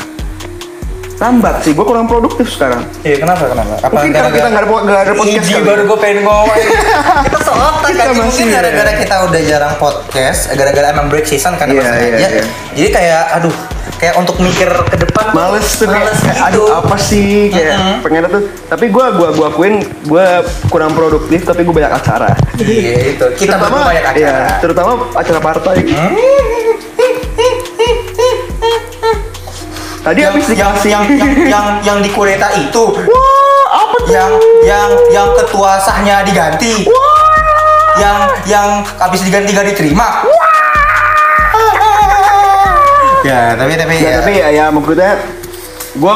lambat 1.16 1.64
sih. 1.64 1.72
Gue 1.72 1.82
kurang 1.82 2.06
produktif 2.06 2.52
sekarang. 2.52 2.84
Iya 3.00 3.24
kenapa 3.24 3.48
kenapa? 3.48 3.80
Apa 3.80 3.88
Mungkin 3.96 4.12
karena 4.12 4.30
kita 4.30 4.48
nggak 4.52 4.62
ada, 4.62 4.78
nggak 4.84 5.02
ada 5.02 5.14
podcast 5.16 5.40
Iji 5.42 5.54
kali. 5.56 5.64
baru 5.64 5.82
gue 5.86 5.98
pengen 5.98 6.20
ngomong 6.22 6.58
Kita 7.26 7.40
seotak 7.40 7.92
kan 7.96 8.08
Mungkin 8.20 8.46
ya. 8.46 8.54
gara-gara 8.54 8.92
kita 8.94 9.16
udah 9.24 9.42
jarang 9.42 9.74
podcast 9.80 10.40
Gara-gara 10.52 10.88
emang 10.92 11.08
break 11.08 11.24
season 11.24 11.56
kan 11.56 11.72
Iya, 11.72 11.80
iya, 11.80 11.88
sengaja 11.88 12.28
iya. 12.36 12.44
Jadi 12.76 12.90
kayak 12.92 13.24
aduh 13.32 13.56
Kayak 14.06 14.22
untuk 14.22 14.38
mikir 14.38 14.70
ke 14.70 15.02
depan 15.02 15.34
Males 15.34 15.66
tuh 15.82 15.90
males 15.90 16.14
kayak, 16.22 16.38
gitu. 16.38 16.46
aduh 16.46 16.78
apa 16.78 16.94
sih 16.94 17.50
kayak 17.50 17.74
Mm-mm. 17.74 17.98
pengen 18.06 18.30
tuh. 18.30 18.44
Tapi 18.70 18.86
gue 18.94 19.06
gua 19.18 19.30
gua 19.34 19.48
akuin 19.50 19.82
gue 19.82 20.28
kurang 20.70 20.94
produktif 20.94 21.42
tapi 21.42 21.66
gue 21.66 21.74
banyak 21.74 21.90
acara. 21.90 22.38
Iya 22.62 23.18
itu 23.18 23.26
Kita 23.34 23.58
baru 23.58 23.82
banyak 23.82 24.06
acara 24.06 24.22
Iya, 24.22 24.62
terutama 24.62 25.10
acara 25.10 25.40
partai. 25.42 25.90
Tadi 30.06 30.20
yang, 30.22 30.38
habis 30.38 30.46
yang, 30.54 30.54
dikasih 30.54 30.90
yang, 30.94 31.04
yang, 31.10 31.34
yang, 31.50 31.66
yang 31.82 31.98
di 32.06 32.14
Kureta 32.14 32.54
itu 32.54 32.86
Wah, 33.10 33.66
apa 33.74 33.96
tuh? 34.06 34.14
yang 34.14 34.32
yang 34.70 34.90
yang 35.10 35.28
ketua 35.34 35.82
sahnya 35.82 36.22
diganti 36.22 36.86
yang 37.98 38.18
yang 38.46 38.86
habis 39.02 39.26
diganti 39.26 39.50
gak 39.50 39.66
diterima 39.66 40.22
ya 43.26 43.58
tapi 43.58 43.74
tapi 43.74 43.94
Ya, 43.96 44.06
ya, 44.06 44.18
tapi 44.22 44.34
ya, 44.36 44.48
ya 44.54 44.66
maksudnya 44.70 45.14
gue 45.96 46.14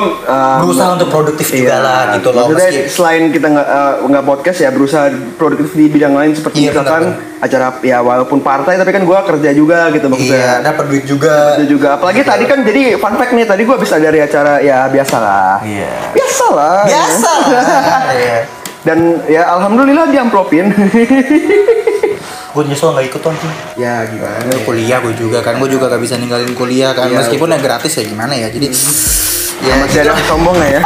berusaha 0.59 0.91
untuk 0.91 1.07
produktif 1.07 1.47
juga 1.49 1.79
lah 1.79 2.01
gitu 2.13 2.29
loh 2.29 2.45
Iya. 2.45 2.51
Maksudnya 2.51 2.67
meski 2.69 2.91
selain 2.91 3.23
kita 3.31 3.47
nggak 3.47 3.67
eh, 3.69 3.93
nggak 4.05 4.23
podcast 4.25 4.59
ya 4.59 4.69
berusaha 4.69 5.05
produktif 5.33 5.71
di 5.71 5.87
bidang 5.87 6.13
lain 6.13 6.35
seperti 6.35 6.57
Iya, 6.59 6.75
misalkan 6.75 7.03
benar, 7.15 7.39
acara 7.39 7.67
ya 7.81 7.97
walaupun 7.99 8.39
partai 8.41 8.75
tapi 8.75 8.91
kan 8.91 9.01
gue 9.01 9.19
kerja 9.25 9.49
juga 9.53 9.87
gitu 9.89 10.05
iya 10.05 10.11
maksudnya. 10.11 10.53
dapat 10.61 10.85
duit 10.85 11.05
juga 11.07 11.35
Itu 11.55 11.65
juga 11.71 11.87
apalagi 11.95 12.21
tadi 12.21 12.43
kan 12.43 12.59
jadi 12.61 12.99
fun 12.99 13.15
fact 13.15 13.31
nih 13.31 13.47
tadi 13.47 13.61
gue 13.63 13.71
habis 13.73 13.87
dari 13.89 14.19
acara 14.19 14.59
ya 14.59 14.85
biasa 14.85 15.15
lah. 15.17 15.55
Iya. 15.63 15.91
Biasa 16.11 16.45
lah. 16.51 16.77
biasa 16.85 17.31
lah 17.47 18.01
Iya. 18.11 18.37
Dan 18.79 18.99
ya 19.27 19.43
alhamdulillah 19.49 20.07
diamplopin. 20.07 20.71
gue 22.49 22.63
nyesel 22.65 22.89
nggak 22.97 23.05
ikut 23.13 23.21
tuh 23.21 23.33
ya 23.77 24.09
gimana? 24.09 24.49
Ya, 24.49 24.57
kuliah 24.65 24.97
gue 25.05 25.13
juga 25.13 25.39
kan. 25.45 25.61
Gue 25.61 25.69
juga 25.69 25.85
gak 25.85 26.01
bisa 26.01 26.17
ninggalin 26.17 26.53
kuliah 26.57 26.97
kan. 26.97 27.05
Iya, 27.09 27.21
meskipun 27.21 27.53
ya 27.53 27.59
gratis 27.61 27.93
ya 27.93 28.03
gimana 28.09 28.33
ya? 28.33 28.49
Jadi 28.49 28.67
ya 29.67 29.73
Masih 29.85 30.01
ada 30.07 30.15
sombong 30.25 30.55
nggak 30.59 30.71
ya? 30.79 30.81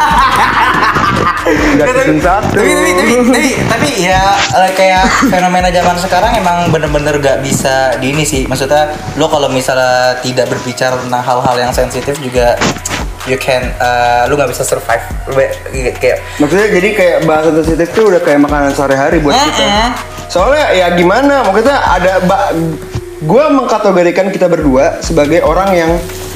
Udah 1.43 1.85
tapi, 1.85 1.99
tapi, 2.07 2.19
tapi, 2.23 2.71
tapi, 2.95 3.13
tapi, 3.27 3.49
tapi 3.67 3.89
ya 3.99 4.21
eh, 4.63 4.71
kayak 4.75 5.03
fenomena 5.27 5.67
zaman 5.71 5.95
sekarang 5.99 6.31
emang 6.39 6.71
bener-bener 6.71 7.19
gak 7.19 7.39
bisa 7.43 7.95
di 7.99 8.11
ini 8.11 8.23
sih. 8.23 8.43
Maksudnya 8.47 8.91
lo 9.19 9.27
kalau 9.31 9.47
misalnya 9.47 10.19
tidak 10.19 10.51
berbicara 10.51 10.99
tentang 10.99 11.23
hal-hal 11.23 11.55
yang 11.59 11.71
sensitif 11.75 12.15
juga 12.19 12.59
you 13.23 13.37
can 13.37 13.63
eh, 13.71 14.21
lo 14.27 14.35
gak 14.35 14.51
bisa 14.51 14.61
survive 14.61 15.03
kayak 15.95 16.19
Maksudnya 16.37 16.67
jadi 16.69 16.89
kayak 16.91 17.17
bahasa 17.23 17.49
sensitif 17.53 17.87
tuh 17.91 18.11
udah 18.11 18.19
kayak 18.19 18.39
makanan 18.39 18.71
sehari-hari 18.71 19.19
buat 19.19 19.33
kita. 19.33 19.95
Soalnya 20.27 20.73
ya 20.73 20.87
gimana? 20.91 21.45
Maksudnya 21.45 21.77
ada 21.79 22.13
ba 22.21 22.51
gue 23.19 23.43
mengkategorikan 23.49 24.27
kita 24.29 24.45
berdua 24.45 24.99
sebagai 24.99 25.39
orang 25.39 25.71
yang 25.71 25.91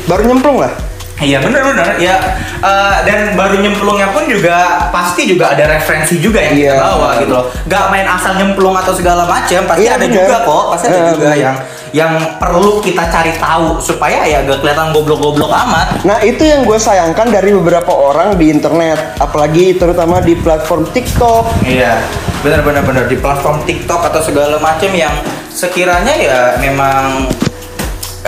baru 0.06 0.24
nyemplung 0.26 0.58
lah. 0.58 0.72
Iya 1.18 1.42
benar-benar 1.42 1.98
ya 1.98 2.14
eh, 2.62 2.96
dan 3.04 3.34
baru 3.34 3.58
nyemplungnya 3.58 4.14
pun 4.14 4.30
juga 4.30 4.86
pasti 4.88 5.26
juga 5.26 5.50
ada 5.50 5.66
referensi 5.68 6.22
juga 6.22 6.38
yang 6.40 6.54
Iya. 6.54 6.72
kita 6.72 6.86
bawa 6.86 7.10
gitu 7.18 7.34
loh. 7.34 7.46
Gak 7.66 7.84
main 7.90 8.06
asal 8.06 8.38
nyemplung 8.38 8.78
atau 8.78 8.94
segala 8.94 9.26
macam 9.26 9.66
pasti 9.66 9.82
Iya, 9.82 9.98
ada 9.98 10.06
benar. 10.06 10.14
juga 10.16 10.36
kok 10.46 10.64
pasti 10.72 10.86
ada 10.86 10.94
Eh, 10.96 11.10
juga 11.12 11.28
benar. 11.28 11.42
yang 11.42 11.56
yang 11.96 12.40
perlu 12.42 12.84
kita 12.84 13.08
cari 13.08 13.36
tahu 13.38 13.80
supaya 13.80 14.28
ya 14.28 14.44
gak 14.44 14.60
kelihatan 14.64 14.92
goblok-goblok 14.92 15.52
amat. 15.52 16.04
Nah 16.04 16.18
itu 16.24 16.44
yang 16.44 16.68
gue 16.68 16.80
sayangkan 16.80 17.32
dari 17.32 17.54
beberapa 17.56 17.92
orang 17.92 18.36
di 18.36 18.52
internet, 18.52 19.20
apalagi 19.20 19.76
terutama 19.78 20.20
di 20.20 20.36
platform 20.36 20.88
TikTok. 20.92 21.68
Iya 21.68 22.04
benar-benar 22.38 22.86
benar 22.86 23.06
di 23.10 23.18
platform 23.18 23.66
TikTok 23.66 24.14
atau 24.14 24.22
segala 24.22 24.62
macam 24.62 24.92
yang 24.94 25.12
sekiranya 25.50 26.14
ya 26.16 26.40
memang 26.62 27.26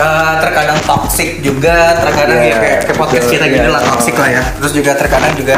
eh, 0.00 0.34
terkadang 0.40 0.78
toxic 0.88 1.28
juga 1.44 1.76
terkadang 2.00 2.40
Iya, 2.40 2.48
ya 2.48 2.56
kayak, 2.56 2.78
kayak 2.88 2.98
podcast 2.98 3.24
betul, 3.28 3.34
kita 3.36 3.44
gini 3.52 3.66
iya. 3.68 3.74
lah 3.76 3.82
toxic 3.84 4.14
lah 4.16 4.30
ya 4.32 4.42
terus 4.56 4.72
juga 4.72 4.92
terkadang 4.96 5.32
juga 5.36 5.56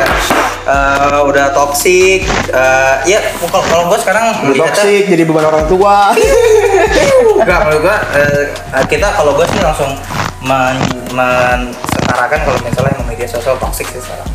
eh, 0.66 1.20
udah 1.30 1.46
toxic 1.54 2.20
eh, 2.50 2.94
ya 3.06 3.18
kalau 3.46 3.64
kalau 3.70 3.84
gue 3.88 3.98
sekarang 4.02 4.24
Udah 4.42 4.68
toxic, 4.74 5.06
jadi 5.06 5.22
beban 5.22 5.46
orang 5.46 5.64
tua. 5.70 6.10
Enggak, 7.42 7.58
kalau 7.62 7.78
gua 7.78 7.96
eh, 8.18 8.44
kita 8.90 9.08
kalau 9.14 9.32
gua 9.38 9.46
sih 9.46 9.60
langsung 9.62 9.90
men, 10.42 10.76
mensetarakan 11.14 12.38
kalau 12.42 12.58
misalnya 12.66 12.92
emang 12.98 13.08
media 13.08 13.28
sosial 13.30 13.54
toxic 13.62 13.86
sih 13.90 14.02
sekarang. 14.02 14.28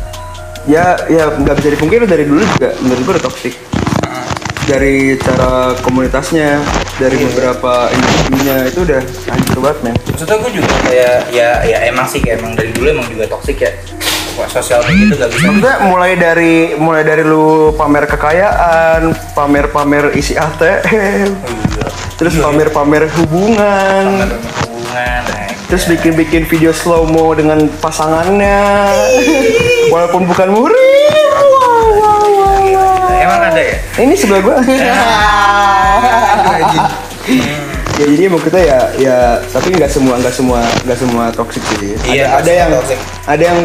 ya, 0.68 1.00
ya 1.08 1.32
nggak 1.32 1.64
bisa 1.64 1.68
dipungkiri 1.72 2.04
dari 2.04 2.28
dulu 2.28 2.44
juga 2.44 2.76
menurut 2.84 3.00
gue 3.04 3.12
udah 3.16 3.24
toxic. 3.24 3.54
Dari 4.68 5.16
cara 5.16 5.72
komunitasnya, 5.80 6.60
dari 7.00 7.16
Iya. 7.16 7.24
beberapa 7.32 7.88
individunya 7.88 8.56
itu 8.68 8.84
udah 8.84 9.00
hancur 9.32 9.58
banget 9.64 9.78
men. 9.80 9.94
Maksudnya 10.12 10.36
gua 10.36 10.50
juga 10.52 10.72
kayak 10.84 11.16
ya 11.32 11.48
ya 11.64 11.78
emang 11.88 12.04
sih 12.04 12.20
kayak 12.20 12.44
emang 12.44 12.52
dari 12.52 12.70
dulu 12.76 12.86
emang 12.92 13.08
juga 13.08 13.24
toxic 13.26 13.56
ya. 13.58 13.72
Sosial 14.38 14.78
media 14.86 15.02
itu 15.02 15.14
gak 15.18 15.30
bisa 15.34 15.50
Maksudnya 15.50 15.76
mulai 15.82 16.14
dari 16.14 16.54
mulai 16.78 17.02
dari 17.02 17.26
lu 17.26 17.74
pamer 17.74 18.06
kekayaan, 18.06 19.10
pamer-pamer 19.34 20.14
isi 20.14 20.38
ATM, 20.38 21.34
Iya. 21.34 21.86
terus 22.14 22.38
Iya, 22.38 22.46
pamer-pamer 22.46 23.10
hubungan, 23.18 24.04
Pamer 24.14 24.30
hubungan 24.38 25.22
nah, 25.26 25.50
terus 25.66 25.90
ya. 25.90 25.90
bikin-bikin 25.90 26.46
video 26.46 26.70
slow 26.70 27.02
mo 27.02 27.34
dengan 27.34 27.66
pasangannya, 27.82 28.94
walaupun 29.96 30.22
bukan 30.22 30.48
murid. 30.54 31.34
Wow, 31.34 31.82
wow, 31.98 32.22
wow, 32.22 32.62
wow. 32.78 33.18
emang 33.18 33.40
ada 33.42 33.58
ya 33.58 33.76
Ini 33.98 34.14
sebelah 34.14 34.40
gua. 34.46 34.56
Anjing. 36.48 36.86
ya 37.98 38.06
jadi 38.06 38.30
emang 38.30 38.38
kita 38.38 38.62
ya 38.62 38.78
ya 38.94 39.16
tapi 39.50 39.74
nggak 39.74 39.90
semua 39.90 40.14
nggak 40.22 40.30
semua 40.30 40.62
nggak 40.86 40.98
semua 41.02 41.24
toxic 41.34 41.58
sih. 41.66 41.98
Iya, 42.06 42.30
ada, 42.30 42.46
ada 42.46 42.52
yang 42.54 42.70
toxic. 42.70 42.98
ada 43.26 43.42
yang 43.42 43.58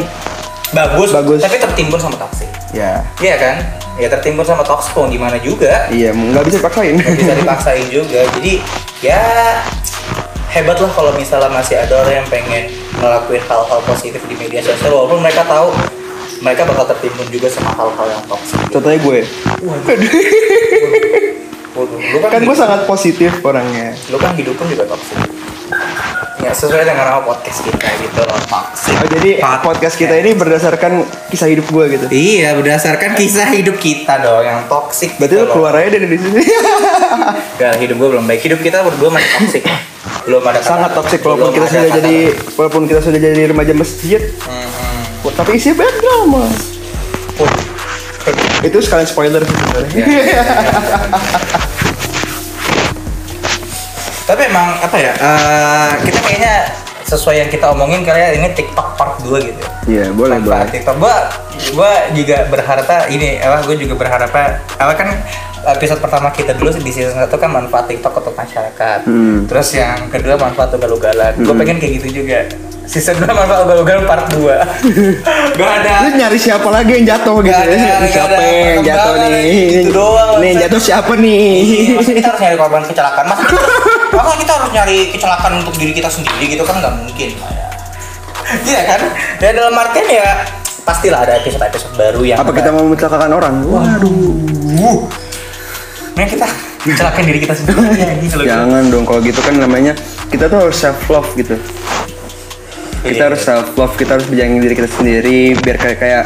bagus, 0.74 1.10
Bagus. 1.14 1.40
tapi 1.46 1.62
tertimbun 1.62 2.02
sama 2.02 2.18
toxic 2.18 2.50
ya 2.74 3.06
iya 3.22 3.36
kan 3.38 3.56
ya 4.02 4.10
tertimbun 4.10 4.42
sama 4.42 4.66
toxic 4.66 4.92
mau 4.98 5.06
gimana 5.06 5.38
juga 5.38 5.86
iya 5.94 6.10
nggak 6.10 6.44
bisa 6.50 6.58
dipaksain. 6.60 6.98
nggak 6.98 7.14
bisa 7.14 7.34
dipaksain 7.38 7.86
juga 7.94 8.26
jadi 8.42 8.54
ya 9.06 9.22
hebat 10.50 10.78
lah 10.82 10.90
kalau 10.90 11.14
misalnya 11.14 11.50
masih 11.54 11.78
ada 11.78 11.94
orang 12.02 12.26
yang 12.26 12.28
pengen 12.30 12.64
ngelakuin 12.98 13.42
hal-hal 13.46 13.80
positif 13.86 14.22
di 14.26 14.36
media 14.38 14.66
sosial 14.66 14.98
walaupun 14.98 15.22
mereka 15.22 15.46
tahu 15.46 15.70
mereka 16.44 16.68
bakal 16.68 16.84
tertimbun 16.86 17.24
juga 17.30 17.48
sama 17.48 17.72
hal-hal 17.74 18.08
yang 18.10 18.24
toxic 18.28 18.60
Contohnya 18.68 19.00
gue, 19.00 19.20
Waduh, 21.74 21.98
lu 21.98 22.18
kan, 22.20 22.30
kan 22.30 22.42
gue 22.44 22.54
sangat 22.54 22.86
positif 22.86 23.32
orangnya. 23.42 23.98
lu 24.08 24.18
kan 24.18 24.36
hidup 24.36 24.54
pun 24.54 24.68
juga 24.68 24.86
toxic 24.86 25.18
ya 26.38 26.52
sesuai 26.52 26.84
dengan 26.84 27.08
nama 27.08 27.22
podcast 27.24 27.64
kita 27.64 27.88
gitu 27.98 28.20
loh 28.20 28.36
toxic 28.44 28.94
Oh, 28.94 29.08
jadi 29.10 29.30
Podcast. 29.38 29.64
podcast 29.64 29.96
kita 29.98 30.14
ini 30.14 30.32
berdasarkan 30.34 30.92
kisah 31.28 31.48
hidup 31.48 31.66
gue 31.66 31.86
gitu. 31.90 32.06
Iya, 32.10 32.54
berdasarkan 32.54 33.16
kisah 33.16 33.48
hidup 33.50 33.76
kita 33.76 34.20
dong 34.20 34.44
yang 34.44 34.62
toxic. 34.68 35.16
Berarti 35.18 35.34
gitu 35.34 35.44
lu 35.44 35.50
keluar 35.50 35.74
aja 35.74 35.90
dari 35.90 36.14
sini. 36.14 36.44
Gak, 37.60 37.74
hidup 37.80 37.96
gue 37.98 38.10
belum 38.12 38.24
baik. 38.24 38.42
Hidup 38.44 38.60
kita 38.60 38.80
berdua 38.80 39.10
masih 39.10 39.30
toxic. 39.34 39.64
belum 40.24 40.40
ada 40.42 40.60
sangat 40.62 40.92
toxic 40.94 41.20
walaupun 41.20 41.52
kita 41.52 41.68
sudah 41.68 41.90
jadi 41.96 42.16
walaupun 42.56 42.82
kita 42.86 43.00
sudah 43.02 43.20
jadi 43.20 43.44
remaja 43.50 43.74
masjid. 43.74 44.22
Mhm. 45.24 45.36
Tapi 45.36 45.52
isinya 45.56 45.76
banyak 45.80 45.98
drama. 46.00 46.44
Waduh. 47.40 47.66
Itu 48.64 48.78
sekalian 48.80 49.08
spoiler 49.08 49.42
sih 49.44 49.52
sebenarnya. 49.52 49.92
Ya, 49.96 50.06
ya, 50.08 50.22
ya, 50.24 50.44
ya. 50.44 50.44
Tapi 54.24 54.42
emang 54.48 54.80
apa 54.80 54.96
ya? 54.96 55.12
eh, 55.12 55.92
kita 56.08 56.20
kayaknya 56.24 56.54
sesuai 57.04 57.36
yang 57.44 57.50
kita 57.52 57.76
omongin 57.76 58.08
kali 58.08 58.18
ya 58.18 58.30
ini 58.40 58.48
TikTok 58.56 58.96
part 58.96 59.20
2 59.22 59.36
gitu. 59.44 59.64
Iya, 59.86 60.16
boleh, 60.16 60.40
Manfaat 60.40 60.72
boleh. 60.72 60.74
TikTok. 60.80 60.96
Gua 60.98 61.16
gua 61.76 61.92
juga 62.16 62.38
berharap 62.48 62.88
ini 63.12 63.38
apa 63.44 63.68
gue 63.68 63.76
juga 63.84 63.94
berharap 64.00 64.32
apa 64.32 64.94
kan 64.96 65.10
episode 65.66 66.00
pertama 66.00 66.28
kita 66.30 66.54
dulu 66.54 66.70
di 66.74 66.90
season 66.90 67.16
1 67.16 67.30
kan 67.30 67.50
manfaat 67.50 67.88
TikTok 67.88 68.14
untuk 68.16 68.34
masyarakat. 68.34 69.00
Hmm. 69.04 69.46
Terus 69.46 69.68
yang 69.74 70.08
kedua 70.08 70.36
manfaat 70.36 70.72
ugal-ugalan. 70.72 71.34
Gue 71.38 71.56
pengen 71.56 71.78
kayak 71.78 71.94
gitu 71.98 72.22
juga. 72.22 72.44
Season 72.84 73.16
2 73.16 73.24
manfaat 73.26 73.64
ugal-ugalan 73.64 74.04
part 74.04 74.28
2. 74.28 74.44
Gak 75.56 75.72
ada 75.80 75.94
Lu 76.04 76.10
nyari 76.16 76.36
siapa 76.36 76.68
lagi 76.68 76.92
yang 76.94 77.06
jatuh 77.08 77.40
gitu 77.40 77.54
Gak 77.54 77.64
ada, 77.64 77.72
ya? 77.72 77.96
gak 77.96 78.10
Siapa 78.10 78.34
ada 78.34 78.48
yang 78.50 78.82
jatuh 78.84 79.14
nih? 79.22 79.54
gitu 79.80 79.90
doang, 79.94 80.30
Nih 80.36 80.48
yang 80.50 80.60
jatuh 80.66 80.82
siapa 80.82 81.14
nih? 81.14 81.46
Iya, 81.62 81.94
Masa 81.96 82.12
kita 82.12 82.28
harus 82.28 82.42
nyari 82.42 82.56
korban 82.58 82.84
kecelakaan? 82.90 83.26
Masa 83.26 83.44
kita, 83.46 83.62
masa 84.12 84.34
kita 84.36 84.52
harus 84.52 84.72
nyari 84.74 84.98
kecelakaan 85.10 85.54
untuk 85.62 85.74
diri 85.78 85.94
kita 85.94 86.10
sendiri 86.10 86.46
gitu 86.50 86.64
kan 86.64 86.76
nggak 86.78 86.94
mungkin 86.98 87.30
ya. 87.32 87.68
Iya 88.68 88.82
kan? 88.86 89.02
Ya 89.40 89.50
dalam 89.54 89.74
artian 89.74 90.08
ya 90.10 90.28
pastilah 90.84 91.24
ada 91.24 91.40
episode-episode 91.40 91.96
baru 91.96 92.22
yang 92.26 92.38
Apa 92.38 92.52
kita 92.52 92.70
mau 92.70 92.84
mencelakakan 92.84 93.32
orang? 93.32 93.54
Waduh. 93.64 95.08
Nah 96.14 96.26
kita 96.26 96.46
kecelakaan 96.80 97.26
diri 97.26 97.40
kita 97.40 97.54
sendiri 97.54 97.80
ya, 97.98 98.12
gitu. 98.18 98.38
Jangan 98.44 98.84
dong 98.88 99.04
kalau 99.04 99.20
gitu 99.20 99.40
kan 99.40 99.56
namanya 99.56 99.94
kita 100.28 100.46
tuh 100.46 100.58
harus 100.62 100.78
self 100.78 101.00
love 101.08 101.30
gitu. 101.34 101.58
kita 103.04 103.20
Iya. 103.20 103.24
harus 103.28 103.42
self 103.42 103.68
love 103.74 103.94
kita 103.94 104.16
harus 104.16 104.28
menyayangi 104.28 104.60
diri 104.60 104.76
kita 104.78 104.88
sendiri 104.90 105.40
biar 105.58 105.76
kayak 105.76 105.98
kayak 106.00 106.24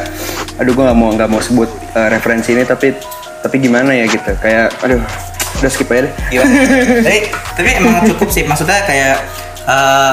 aduh 0.56 0.70
gue 0.70 0.84
nggak 0.84 0.94
mau 0.94 1.10
nggak 1.10 1.26
mau 1.26 1.42
sebut 1.42 1.66
uh, 1.92 2.06
referensi 2.06 2.54
ini 2.54 2.62
tapi 2.62 2.94
tapi 3.38 3.58
gimana 3.58 3.90
ya 3.90 4.06
gitu 4.06 4.30
kayak 4.38 4.70
aduh 4.78 5.02
udah 5.58 5.70
skip 5.72 5.90
aja 5.90 6.06
deh 6.06 6.12
Iya. 6.30 6.42
tapi, 7.02 7.18
tapi 7.58 7.68
emang 7.74 8.06
cukup 8.06 8.30
sih 8.30 8.46
maksudnya 8.46 8.78
kayak 8.84 9.18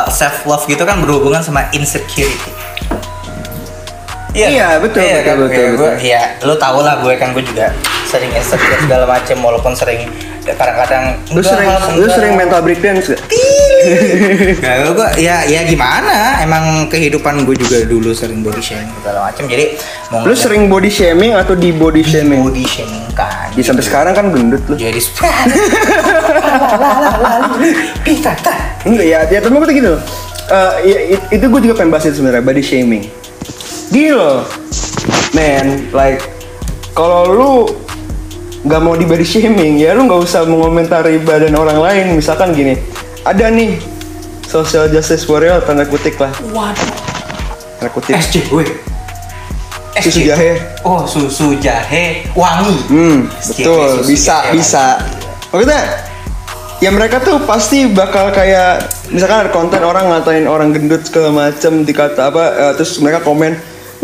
self 0.09 0.41
love 0.43 0.65
gitu 0.65 0.81
kan 0.81 0.97
berhubungan 0.99 1.39
sama 1.39 1.69
insecurity 1.69 2.49
Iya, 4.33 4.83
betul, 4.83 4.99
betul, 4.99 5.21
kan? 5.21 5.35
betul, 5.37 5.47
betul. 5.47 5.67
Gue, 5.79 5.91
ya, 6.03 6.21
lu 6.43 6.53
tau 6.55 6.83
lah 6.83 6.99
gue 6.99 7.13
kan 7.15 7.31
gue 7.31 7.39
juga 7.39 7.71
sering 8.05 8.31
insecure 8.31 8.79
segala 8.79 9.05
macem 9.05 9.37
walaupun 9.41 9.73
sering 9.73 10.05
kadang-kadang 10.45 11.17
lu 11.33 11.41
enggak, 11.41 11.51
sering 11.51 11.67
enggak. 11.67 11.97
lu 11.97 12.05
sering 12.07 12.33
mental 12.37 12.61
breakdance 12.61 13.09
gak? 13.09 13.21
Gak, 14.55 14.75
gue 14.93 15.09
ya 15.17 15.41
ya 15.41 15.65
gimana 15.65 16.37
emang 16.39 16.85
kehidupan 16.85 17.45
gue 17.45 17.57
juga 17.57 17.81
dulu 17.83 18.13
sering 18.13 18.45
body 18.45 18.61
shaming 18.61 18.93
segala 19.01 19.25
macem 19.25 19.49
jadi 19.49 19.73
mau 20.09 20.21
lu 20.21 20.37
sering 20.37 20.69
body 20.69 20.89
shaming 20.89 21.33
atau 21.33 21.57
di 21.57 21.73
body 21.73 22.01
shaming 22.01 22.45
body 22.45 22.61
shaming 22.61 23.05
kan 23.17 23.49
ya 23.57 23.63
sampai 23.65 23.81
sekarang 23.81 24.13
kan 24.13 24.29
gendut 24.29 24.61
lu 24.69 24.77
jadi. 24.77 24.97
Enggak 28.85 29.05
ya, 29.05 29.19
ya 29.25 29.39
tapi 29.41 29.53
maksudnya 29.53 29.75
gitu 29.75 29.89
loh. 29.97 30.01
Eh, 30.45 30.73
ya, 30.85 30.97
it- 31.17 31.27
itu 31.33 31.45
gue 31.49 31.61
juga 31.65 31.73
pengen 31.73 31.89
bahas 31.89 32.05
itu 32.05 32.21
sebenarnya 32.21 32.45
body 32.45 32.61
shaming. 32.61 33.03
Gini 33.89 34.13
loh, 34.13 34.45
man, 35.33 35.89
like 35.89 36.21
kalau 36.93 37.21
lu 37.27 37.51
nggak 38.65 38.81
mau 38.81 38.97
di 38.97 39.05
body 39.05 39.21
shaming 39.21 39.77
ya 39.77 39.93
lu 39.93 40.09
nggak 40.09 40.21
usah 40.25 40.41
mengomentari 40.49 41.21
badan 41.21 41.53
orang 41.53 41.77
lain. 41.77 42.05
Misalkan 42.17 42.51
gini, 42.57 42.73
ada 43.21 43.53
nih 43.53 43.77
social 44.49 44.89
justice 44.89 45.29
warrior 45.29 45.61
tanda 45.61 45.85
kutip 45.85 46.17
lah, 46.17 46.33
Waduh. 46.49 46.89
tanda 47.77 47.89
kutip. 47.93 48.17
SJW. 48.17 48.65
Susu 49.95 50.27
jahe. 50.27 50.59
Oh, 50.83 51.07
susu 51.07 51.55
jahe 51.63 52.27
wangi. 52.35 52.75
Hmm, 52.91 53.31
betul, 53.31 54.03
susu 54.03 54.11
bisa, 54.11 54.35
jahe 54.43 54.51
bisa. 54.59 54.85
Maksudnya, 55.55 55.81
ya 56.83 56.89
mereka 56.91 57.23
tuh 57.23 57.39
pasti 57.47 57.87
bakal 57.87 58.27
kayak, 58.35 58.91
misalkan 59.07 59.47
ada 59.47 59.51
konten 59.55 59.79
orang 59.87 60.11
ngatain 60.11 60.51
orang 60.51 60.75
gendut 60.75 61.07
segala 61.07 61.31
macem, 61.31 61.87
dikata 61.87 62.27
apa, 62.27 62.43
eh, 62.59 62.73
terus 62.75 62.99
mereka 62.99 63.23
komen, 63.23 63.55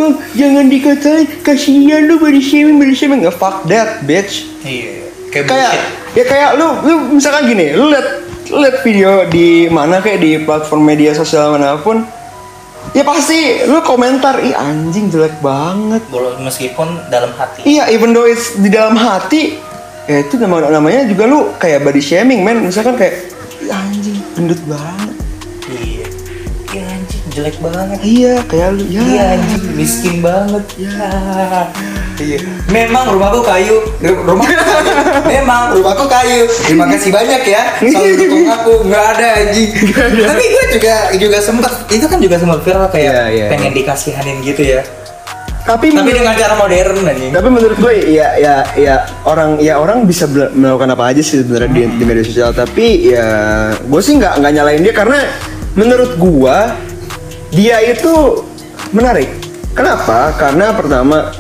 bang 0.02 0.14
jangan 0.34 0.66
dikatain, 0.66 1.26
kasihan 1.46 2.02
lu 2.10 2.18
body 2.18 2.42
shaming, 2.42 2.82
body 2.82 2.96
shaming, 2.98 3.22
nggak 3.22 3.38
fuck 3.38 3.62
that, 3.70 4.02
bitch. 4.10 4.50
Iya. 4.66 5.06
Kayak 5.30 5.46
Kayak, 5.48 5.74
ya 6.12 6.24
kayak 6.28 6.50
lu, 6.60 6.68
lu 6.84 6.94
misalkan 7.16 7.48
gini, 7.48 7.72
lu 7.72 7.88
liat, 7.88 8.08
lu 8.52 8.58
liat 8.60 8.78
video 8.84 9.30
di 9.30 9.72
mana 9.72 10.04
kayak 10.04 10.20
di 10.20 10.32
platform 10.44 10.84
media 10.84 11.16
sosial 11.16 11.56
mana 11.56 11.80
pun, 11.80 12.04
ya 12.92 13.06
pasti 13.08 13.64
lu 13.64 13.80
komentar, 13.86 14.44
ih 14.44 14.52
anjing 14.52 15.08
jelek 15.08 15.40
banget. 15.40 16.04
Meskipun 16.42 17.08
dalam 17.08 17.32
hati. 17.38 17.64
Iya, 17.64 17.88
even 17.96 18.12
though 18.12 18.28
it's 18.28 18.60
di 18.60 18.68
dalam 18.68 19.00
hati, 19.00 19.56
ya 20.10 20.20
itu 20.20 20.36
nama 20.36 20.68
namanya 20.68 21.08
juga 21.08 21.24
lu 21.30 21.54
kayak 21.56 21.86
body 21.86 22.02
shaming, 22.04 22.44
men. 22.44 22.68
Misalkan 22.68 23.00
kayak 23.00 23.32
"Ih, 23.64 23.72
anjing 23.72 24.20
gendut 24.36 24.60
banget. 24.68 25.21
Jelek 27.32 27.56
banget. 27.58 27.98
Iya, 28.02 28.34
kayak 28.44 28.68
lu. 28.76 28.84
Ya. 28.86 29.00
Iya 29.02 29.24
anjing 29.34 29.64
miskin 29.74 30.16
banget. 30.20 30.64
Ya. 30.76 31.08
Iya. 32.18 32.38
Memang 32.68 33.08
rumahku 33.10 33.40
kayu. 33.42 33.82
Ru- 33.98 34.22
Rumahku 34.22 34.52
kayu. 34.68 34.92
Memang 35.26 35.62
rumahku 35.74 36.06
kayu. 36.06 36.44
Terima 36.62 36.86
kasih 36.88 37.10
banyak 37.10 37.42
ya. 37.46 37.62
Selalu 37.80 38.14
dukung 38.20 38.46
aku. 38.46 38.74
Nggak 38.84 39.06
ada 39.16 39.28
anjing. 39.40 39.70
Tapi 40.22 40.44
gue 40.46 40.64
juga 40.72 40.96
juga 41.16 41.38
sempet 41.40 41.72
itu 41.90 42.06
kan 42.06 42.20
juga 42.20 42.36
sempat 42.36 42.60
viral 42.62 42.88
kayak 42.88 43.10
Iya, 43.10 43.24
iya. 43.28 43.48
pengen 43.48 43.72
dikasihanin 43.72 44.38
gitu 44.44 44.62
ya. 44.62 44.84
Tapi 45.62 45.88
Tapi 45.88 46.04
menurut, 46.04 46.18
dengan 46.18 46.34
cara 46.36 46.54
modern 46.58 47.06
anjing. 47.06 47.32
tapi 47.32 47.48
menurut 47.48 47.78
gue 47.78 47.94
ya 48.12 48.34
ya 48.36 48.56
ya 48.76 48.96
orang 49.24 49.56
ya 49.58 49.78
orang 49.78 50.04
bisa 50.04 50.26
melakukan 50.28 50.90
apa 50.90 51.04
aja 51.08 51.22
sih 51.22 51.40
sebenarnya 51.40 51.70
di, 51.72 51.82
di 51.96 52.04
media 52.04 52.26
sosial. 52.26 52.50
Tapi 52.52 53.08
ya 53.08 53.28
gue 53.78 54.02
sih 54.04 54.18
nggak 54.18 54.42
nggak 54.42 54.52
nyalain 54.52 54.82
dia 54.82 54.92
karena 54.92 55.22
menurut 55.72 56.18
gue 56.18 56.58
dia 57.52 57.78
itu 57.84 58.44
menarik. 58.92 59.28
Kenapa? 59.72 60.36
Karena 60.36 60.72
pertama 60.72 61.32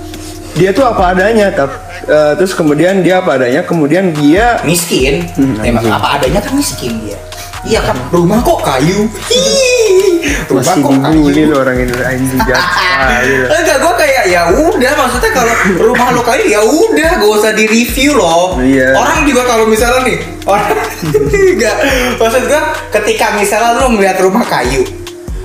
dia 0.53 0.71
tuh 0.71 0.83
apa 0.83 1.15
adanya, 1.15 1.51
tap- 1.51 1.79
eh, 2.05 2.33
terus 2.35 2.51
kemudian 2.51 2.99
dia 2.99 3.19
apa 3.19 3.39
adanya, 3.39 3.63
kemudian 3.63 4.11
dia 4.11 4.59
miskin. 4.63 5.27
Hmm, 5.35 5.59
emang 5.63 5.83
anjing. 5.83 5.95
apa 5.95 6.07
adanya 6.19 6.39
kan 6.43 6.53
miskin 6.55 6.93
dia. 7.03 7.19
Iya 7.61 7.77
kan? 7.85 7.93
Rumah 8.09 8.41
kok 8.41 8.59
kayu. 8.65 9.05
Hiii, 9.29 10.49
rumah 10.49 10.65
masih 10.65 10.81
kok 10.81 10.91
dibully 10.97 11.33
kayu 11.37 11.45
lo 11.45 11.55
orang 11.61 11.77
ini 11.77 11.93
anjing 11.93 12.41
jahat 12.49 13.21
enggak 13.53 13.77
gue 13.77 13.93
kayak 14.01 14.23
ya 14.33 14.41
udah 14.49 14.91
maksudnya 14.97 15.29
kalau 15.29 15.53
rumah 15.77 16.07
lo 16.09 16.21
kayu 16.25 16.43
ya 16.49 16.57
udah 16.57 17.09
gak 17.21 17.31
usah 17.37 17.51
di 17.53 17.69
review 17.69 18.17
loh. 18.17 18.57
Iya. 18.57 18.97
orang 18.97 19.29
juga 19.29 19.45
kalau 19.45 19.69
misalnya 19.69 20.09
nih 20.09 20.17
orang 20.41 20.73
enggak. 21.53 21.75
Maksud 22.17 22.41
gue 22.49 22.61
ketika 22.97 23.25
misalnya 23.37 23.77
lo 23.77 23.93
ngeliat 23.93 24.17
rumah 24.17 24.41
kayu 24.41 24.81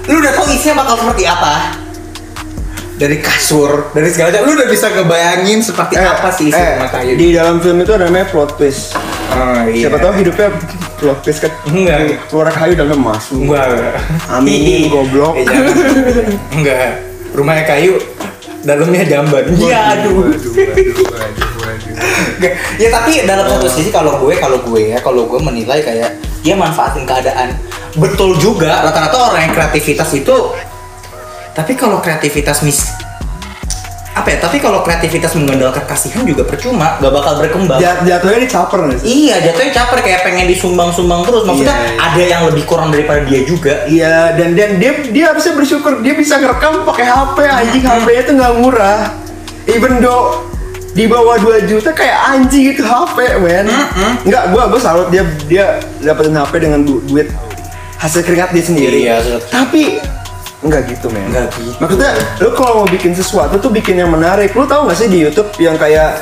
lu 0.06 0.16
udah 0.22 0.32
tahu 0.38 0.46
isinya 0.54 0.86
bakal 0.86 0.94
seperti 1.02 1.24
apa 1.26 1.54
dari 2.96 3.20
kasur 3.20 3.92
dari 3.92 4.08
segala 4.08 4.32
macam 4.32 4.42
lu 4.48 4.52
udah 4.56 4.68
bisa 4.72 4.86
ngebayangin 4.88 5.58
seperti 5.60 5.94
apa 6.00 6.28
sih 6.32 6.48
isi 6.48 6.56
eh, 6.56 6.80
rumah 6.80 6.90
kayu 6.94 7.12
di 7.18 7.26
dalam 7.36 7.56
film 7.60 7.78
itu 7.84 7.92
ada 7.92 8.08
namanya 8.08 8.26
plot 8.32 8.56
twist 8.56 8.96
oh, 9.36 9.62
iya. 9.68 9.84
siapa 9.84 9.98
tahu 10.00 10.12
hidupnya 10.16 10.48
plot 10.96 11.18
twist 11.20 11.40
kan 11.44 11.52
Enggak. 11.68 12.24
keluar 12.32 12.48
kayu 12.48 12.72
dalam 12.72 12.98
masuk 13.04 13.36
Enggak. 13.36 14.00
Amin, 14.32 14.88
goblok. 14.88 15.36
Eh, 15.36 15.44
enggak. 16.56 17.04
Rumahnya 17.36 17.64
kayu, 17.68 18.00
dalamnya 18.64 19.04
jamban. 19.04 19.44
Iya, 19.52 19.80
aduh. 19.92 20.32
Enggak. 22.40 22.52
Ya 22.80 22.88
tapi 22.88 23.12
dalam 23.28 23.44
satu 23.44 23.68
sisi 23.68 23.92
kalau 23.92 24.16
gue, 24.24 24.40
kalau 24.40 24.64
gue 24.64 24.96
ya, 24.96 24.98
kalau 25.04 25.28
gue 25.28 25.40
menilai 25.40 25.84
kayak 25.84 26.16
dia 26.46 26.54
manfaatin 26.54 27.02
keadaan. 27.02 27.58
Betul 27.98 28.38
juga, 28.38 28.86
rata-rata 28.86 29.34
orang 29.34 29.50
yang 29.50 29.52
kreativitas 29.52 30.14
itu 30.14 30.54
tapi 31.50 31.72
kalau 31.72 31.98
kreativitas 31.98 32.60
mis 32.60 32.92
apa 34.12 34.28
ya? 34.28 34.38
Tapi 34.40 34.60
kalau 34.60 34.80
kreativitas 34.80 35.32
mengandalkan 35.36 35.84
kasihan 35.84 36.24
juga 36.24 36.44
percuma, 36.44 36.96
gak 37.00 37.12
bakal 37.12 37.36
berkembang. 37.36 37.76
Jat- 37.76 38.00
jatuhnya 38.00 38.38
ini 38.40 38.48
caper 38.48 38.80
nih 38.88 38.98
Iya, 39.04 39.36
jatuhnya 39.44 39.72
caper 39.72 39.98
kayak 40.00 40.20
pengen 40.24 40.46
disumbang-sumbang 40.48 41.20
terus. 41.24 41.44
Maksudnya 41.44 41.76
Iya, 41.76 41.88
iya. 41.92 42.00
ada 42.00 42.22
yang 42.24 42.42
lebih 42.48 42.64
kurang 42.64 42.88
daripada 42.92 43.24
dia 43.24 43.40
juga. 43.44 43.84
Iya 43.84 44.36
dan 44.36 44.52
dan 44.52 44.76
dia 44.76 44.92
dia 45.08 45.26
bisa 45.32 45.52
bersyukur 45.52 46.00
dia 46.00 46.12
bisa 46.12 46.36
ngerekam 46.36 46.84
pakai 46.84 47.04
HP 47.04 47.36
anjing 47.44 47.84
HP-nya 47.84 48.22
tuh 48.24 48.34
nggak 48.36 48.54
murah 48.56 49.00
even 49.68 50.00
though 50.00 50.44
di 50.96 51.04
bawah 51.04 51.36
2 51.36 51.68
juta 51.68 51.92
kayak 51.92 52.16
anjing 52.26 52.72
itu 52.72 52.80
HP 52.80 53.36
men. 53.38 53.68
Nggak 54.24 54.44
gua 54.48 54.64
gua 54.66 54.80
salut 54.80 55.12
dia 55.12 55.20
dia 55.44 55.76
dapetin 56.00 56.32
HP 56.32 56.52
dengan 56.56 56.80
du- 56.80 57.04
duit 57.04 57.28
hasil 57.96 58.24
keringat 58.24 58.50
dia 58.50 58.64
sendiri. 58.64 59.04
Iya, 59.04 59.20
hasil- 59.20 59.44
tapi 59.46 60.00
nggak 60.64 60.82
gitu 60.88 61.12
men. 61.12 61.28
Nggak 61.28 61.52
gitu. 61.54 61.76
maksudnya 61.76 62.10
lu 62.40 62.48
kalau 62.50 62.72
mau 62.80 62.88
bikin 62.88 63.12
sesuatu 63.12 63.60
tuh 63.60 63.68
bikin 63.68 64.00
yang 64.00 64.08
menarik. 64.08 64.50
Lu 64.50 64.64
tahu 64.64 64.88
nggak 64.88 64.96
sih 64.96 65.06
di 65.06 65.20
YouTube 65.20 65.52
yang 65.58 65.76
kayak 65.76 66.16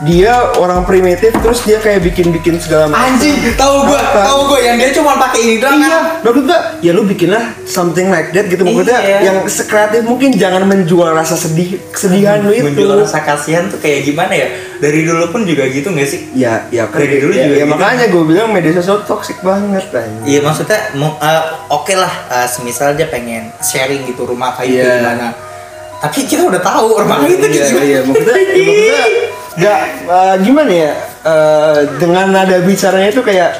dia 0.00 0.30
orang 0.54 0.82
primitif 0.82 1.34
terus 1.34 1.62
dia 1.62 1.76
kayak 1.76 2.04
bikin-bikin 2.04 2.54
segala 2.56 2.86
macam 2.86 3.02
Anjing, 3.10 3.34
tahu 3.52 3.82
gua, 3.82 3.98
Apa? 3.98 4.20
tahu 4.24 4.40
gua 4.46 4.60
yang 4.60 4.76
dia 4.76 4.90
cuma 4.90 5.18
pakai 5.18 5.40
ini 5.40 5.54
doang. 5.56 5.74
kan? 5.74 5.82
Iya, 5.82 5.98
maksudnya 6.20 6.58
ya 6.78 6.90
lu 6.92 7.02
bikinlah 7.02 7.44
something 7.64 8.06
like 8.06 8.30
that 8.30 8.46
gitu 8.46 8.62
maksudnya 8.62 8.98
Iya. 8.98 9.18
yang 9.24 9.36
sekreatif 9.44 10.02
mungkin 10.02 10.30
jangan 10.32 10.62
menjual 10.64 11.10
rasa 11.10 11.34
sedih 11.34 11.82
kesedihan 11.88 12.38
lu 12.40 12.52
itu. 12.52 12.70
Menjual 12.70 12.94
rasa 13.00 13.18
kasihan 13.20 13.66
tuh 13.66 13.78
kayak 13.78 14.04
gimana 14.04 14.30
ya? 14.30 14.46
Dari 14.78 15.02
dulu 15.02 15.26
pun 15.28 15.42
juga 15.42 15.66
gitu 15.66 15.90
nggak 15.90 16.06
sih? 16.06 16.30
Ya, 16.32 16.62
ya 16.68 16.86
kan 16.86 17.02
Dari 17.02 17.18
dulu 17.18 17.34
ya, 17.34 17.42
juga 17.44 17.54
ya 17.54 17.64
gitu. 17.64 17.72
makanya 17.72 18.04
gue 18.06 18.22
bilang 18.24 18.48
media 18.48 18.72
sosial 18.72 19.02
toxic 19.02 19.42
banget 19.42 19.82
anjing. 19.88 20.22
Iya 20.24 20.38
maksudnya 20.40 20.78
eh, 20.94 21.42
oke 21.68 21.94
lah, 21.94 22.12
eh, 22.30 22.46
semisal 22.46 22.94
dia 22.94 23.06
pengen 23.06 23.50
sharing 23.58 24.06
gitu 24.06 24.22
rumah 24.22 24.54
kayu 24.54 24.78
Iya. 24.78 24.82
kayak 24.84 24.98
gimana. 25.02 25.28
Tapi 25.98 26.18
kita 26.24 26.46
udah 26.46 26.62
tahu 26.62 26.86
rumah 26.96 27.18
kayu 27.18 27.34
itu 27.34 27.46
Iya, 27.48 27.64
gimana. 27.66 27.84
iya, 27.84 27.98
maksudnya, 28.00 28.34
ya, 28.38 28.46
maksudnya 28.46 29.02
gak 29.58 29.80
eh, 30.06 30.36
gimana 30.40 30.70
ya 30.72 30.92
eh, 31.24 31.78
dengan 31.98 32.26
nada 32.30 32.56
bicaranya 32.60 33.08
itu 33.10 33.18
kayak 33.20 33.50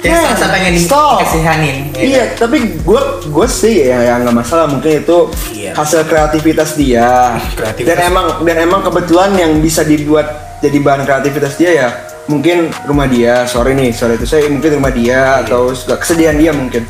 "Eh, 0.00 0.08
serasa 0.08 0.48
pengen 0.48 0.80
stop." 0.80 1.20
dikasihanin. 1.20 1.76
ya 1.92 2.00
Iya, 2.00 2.24
kan? 2.32 2.38
tapi 2.40 2.56
gue 2.80 3.00
gue 3.28 3.46
sih 3.46 3.84
ya 3.84 4.00
yang 4.06 4.24
nggak 4.24 4.32
masalah 4.34 4.64
mungkin 4.64 4.96
itu 4.98 5.18
Iya. 5.52 5.76
hasil 5.76 6.08
kreativitas 6.08 6.72
dia. 6.72 7.36
Kreativitas. 7.52 7.84
Dan 7.90 8.08
emang 8.08 8.26
dan 8.40 8.56
emang 8.58 8.80
kebetulan 8.80 9.36
yang 9.36 9.52
bisa 9.60 9.84
dibuat 9.84 10.26
jadi 10.58 10.80
bahan 10.80 11.04
kreativitas 11.04 11.52
dia 11.54 11.70
ya 11.76 11.88
mungkin 12.24 12.72
rumah 12.84 13.04
dia. 13.04 13.44
Sorry 13.44 13.76
nih, 13.76 13.92
sorry 13.92 14.16
itu 14.16 14.24
saya 14.24 14.48
mungkin 14.48 14.80
rumah 14.80 14.88
dia 14.90 15.20
Iya. 15.36 15.44
atau 15.44 15.68
kesedihan 15.94 16.32
dia 16.34 16.56
mungkin. 16.56 16.88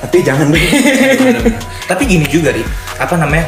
Tapi 0.00 0.16
jangan 0.24 0.48
deh. 0.48 0.64
Tapi 1.84 2.02
gini 2.08 2.24
juga 2.24 2.50
nih, 2.54 2.64
apa 2.96 3.14
namanya? 3.20 3.44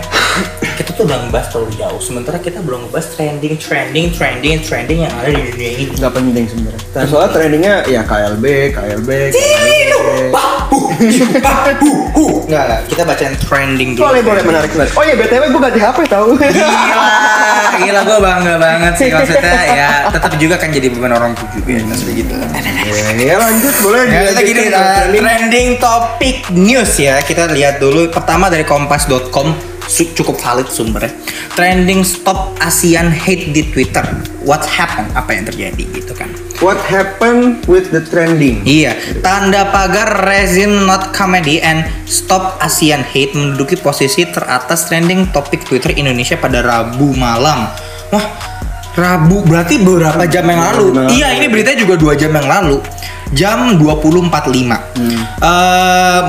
Kita 0.72 0.90
tuh 0.96 1.04
udah 1.04 1.18
ngebahas 1.28 1.46
terlalu 1.52 1.72
jauh, 1.76 2.00
sementara 2.00 2.36
kita 2.40 2.58
belum 2.64 2.88
ngebahas 2.88 3.06
trending, 3.14 3.54
trending, 3.60 4.06
trending, 4.10 4.56
trending 4.64 4.98
yang 5.04 5.14
ada 5.20 5.30
di 5.30 5.42
dunia 5.52 5.70
ini. 5.76 5.84
Nggak 5.94 6.12
penting 6.16 6.44
sebenarnya. 6.48 6.82
Nah, 6.92 7.04
soalnya 7.06 7.30
trendingnya 7.36 7.74
ya 7.86 8.02
KLB, 8.02 8.44
KLB. 8.72 9.10
Enggak, 12.52 12.64
enggak. 12.68 12.80
Kita 12.88 13.02
bacain 13.04 13.34
trending 13.36 13.90
dulu. 13.96 14.04
Boleh, 14.08 14.22
boleh, 14.24 14.42
menarik, 14.44 14.70
menarik. 14.72 14.92
Oh 14.96 15.04
iya, 15.04 15.14
BTW 15.16 15.42
gue 15.52 15.60
ganti 15.60 15.80
HP 15.80 15.98
tau. 16.08 16.26
Gila, 16.36 16.68
gila 17.82 18.00
gue 18.04 18.18
bangga 18.20 18.54
banget 18.60 18.92
sih 19.00 19.08
maksudnya 19.08 19.62
ya 19.72 19.88
tetap 20.12 20.32
juga 20.36 20.60
kan 20.60 20.68
jadi 20.68 20.92
beban 20.92 21.16
orang 21.16 21.32
tua 21.32 21.48
juga 21.56 21.72
ya 21.72 21.82
maksudnya 21.88 22.14
gitu. 22.20 22.34
ya 23.16 23.36
lanjut, 23.40 23.74
boleh. 23.80 24.02
Ya, 24.08 24.20
kita 24.32 24.40
gini, 24.44 24.62
uh, 24.68 25.08
trending. 25.08 25.68
topik 25.80 26.38
news 26.52 26.92
ya. 27.00 27.20
Kita 27.24 27.48
lihat 27.48 27.80
dulu 27.80 28.12
pertama 28.12 28.52
dari 28.52 28.68
kompas.com 28.68 29.71
cukup 29.90 30.38
valid 30.38 30.68
sumbernya. 30.68 31.14
Trending 31.52 32.02
stop 32.06 32.56
ASEAN 32.62 33.12
hate 33.12 33.52
di 33.52 33.66
Twitter. 33.70 34.02
What 34.42 34.64
happened? 34.66 35.12
Apa 35.14 35.36
yang 35.36 35.44
terjadi 35.46 35.84
gitu 35.92 36.12
kan? 36.16 36.30
What 36.62 36.78
happened 36.86 37.66
with 37.66 37.90
the 37.90 38.06
trending? 38.06 38.62
Iya, 38.62 38.94
tanda 39.18 39.66
pagar 39.74 40.22
resin 40.22 40.86
not 40.86 41.10
comedy 41.10 41.58
and 41.58 41.82
stop 42.06 42.62
ASEAN 42.62 43.02
hate 43.02 43.34
menduduki 43.34 43.74
posisi 43.78 44.22
teratas 44.30 44.86
trending 44.86 45.30
topik 45.34 45.66
Twitter 45.66 45.90
Indonesia 45.94 46.38
pada 46.38 46.62
Rabu 46.62 47.18
malam. 47.18 47.66
Wah, 48.14 48.26
Rabu 48.94 49.42
berarti 49.42 49.80
beberapa 49.80 50.22
jam 50.28 50.46
yang 50.46 50.62
lalu. 50.62 50.86
Iya, 51.16 51.40
ini 51.40 51.50
beritanya 51.50 51.78
juga 51.82 51.94
dua 51.98 52.14
jam 52.14 52.30
yang 52.30 52.46
lalu. 52.46 52.78
Jam 53.32 53.80
20.45. 53.80 54.28
Eh, 55.40 56.22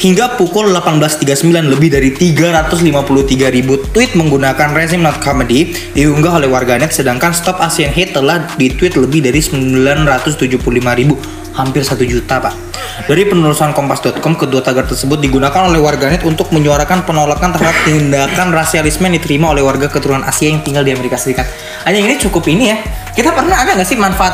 hingga 0.00 0.40
pukul 0.40 0.72
18.39 0.72 1.68
lebih 1.68 1.92
dari 1.92 2.10
353 2.16 3.52
ribu 3.52 3.76
tweet 3.92 4.16
menggunakan 4.16 4.72
rezim 4.72 5.04
not 5.04 5.20
comedy 5.20 5.76
diunggah 5.92 6.40
oleh 6.40 6.48
warganet 6.48 6.88
sedangkan 6.88 7.36
stop 7.36 7.60
ASEAN 7.60 7.92
hate 7.92 8.16
telah 8.16 8.48
ditweet 8.56 8.96
lebih 8.96 9.20
dari 9.20 9.44
975 9.44 10.56
ribu 10.96 11.14
hampir 11.52 11.84
1 11.84 12.00
juta 12.08 12.40
pak. 12.40 12.56
Dari 13.04 13.28
penelusuran 13.28 13.76
kompas.com 13.76 14.40
kedua 14.40 14.64
tagar 14.64 14.88
tersebut 14.88 15.20
digunakan 15.20 15.68
oleh 15.68 15.76
warganet 15.76 16.24
untuk 16.24 16.48
menyuarakan 16.48 17.04
penolakan 17.04 17.52
terhadap 17.52 17.76
tindakan 17.84 18.56
rasialisme 18.56 19.04
yang 19.04 19.20
diterima 19.20 19.52
oleh 19.52 19.60
warga 19.60 19.92
keturunan 19.92 20.24
Asia 20.24 20.48
yang 20.48 20.64
tinggal 20.64 20.80
di 20.80 20.96
Amerika 20.96 21.20
Serikat. 21.20 21.44
Hanya 21.84 22.00
ini 22.00 22.16
cukup 22.16 22.48
ini 22.48 22.72
ya. 22.72 22.76
Kita 23.12 23.36
pernah 23.36 23.60
ada 23.60 23.76
nggak 23.76 23.88
sih 23.88 24.00
manfaat 24.00 24.32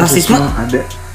rasisme? 0.00 0.36
Ada. 0.38 1.07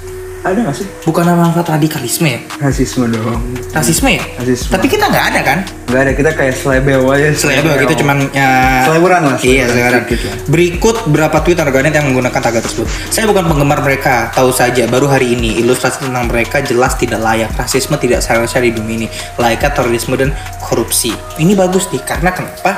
Ada 0.43 0.60
gak 0.60 0.75
sih? 0.75 0.88
bukan 1.08 1.23
manfaat 1.23 1.71
radikalisme 1.71 2.27
ya 2.27 2.39
Rasisme 2.60 3.08
dong. 3.08 3.39
rasisme 3.71 4.12
ya 4.12 4.23
Rasisme. 4.36 4.75
tapi 4.75 4.91
kita 4.91 5.08
nggak 5.08 5.25
ada 5.32 5.39
kan 5.39 5.60
Gak 5.84 6.10
ada, 6.10 6.13
kita 6.17 6.32
kayak 6.34 6.58
selebel 6.58 7.06
aja. 7.06 7.29
Selebel 7.32 7.77
gitu 7.86 8.01
cuman 8.01 8.25
ya 8.34 8.82
Seleburan 8.84 9.29
lah, 9.29 9.38
Iya, 9.39 9.69
seleburan 9.69 10.01
lah. 10.01 10.36
Berikut 10.49 10.95
berapa 11.06 11.38
tweet 11.39 11.56
warganet 11.56 11.93
yang 11.93 12.10
menggunakan 12.10 12.39
tagar 12.41 12.60
tersebut. 12.60 12.89
Saya 13.08 13.29
bukan 13.29 13.45
penggemar 13.45 13.77
mereka, 13.79 14.34
tahu 14.34 14.49
saja 14.49 14.89
baru 14.89 15.06
hari 15.06 15.38
ini 15.38 15.62
ilustrasi 15.62 16.01
tentang 16.03 16.25
mereka 16.25 16.65
jelas 16.65 16.97
tidak 16.97 17.21
layak. 17.21 17.53
Rasisme 17.53 17.93
tidak 17.95 18.25
seharusnya 18.25 18.65
di 18.65 18.73
bumi 18.73 19.06
ini. 19.06 19.08
Layaknya 19.38 19.69
terorisme 19.69 20.17
dan 20.17 20.34
korupsi. 20.60 21.13
Ini 21.38 21.53
bagus 21.53 21.86
nih 21.93 22.01
karena 22.01 22.34
kenapa? 22.34 22.73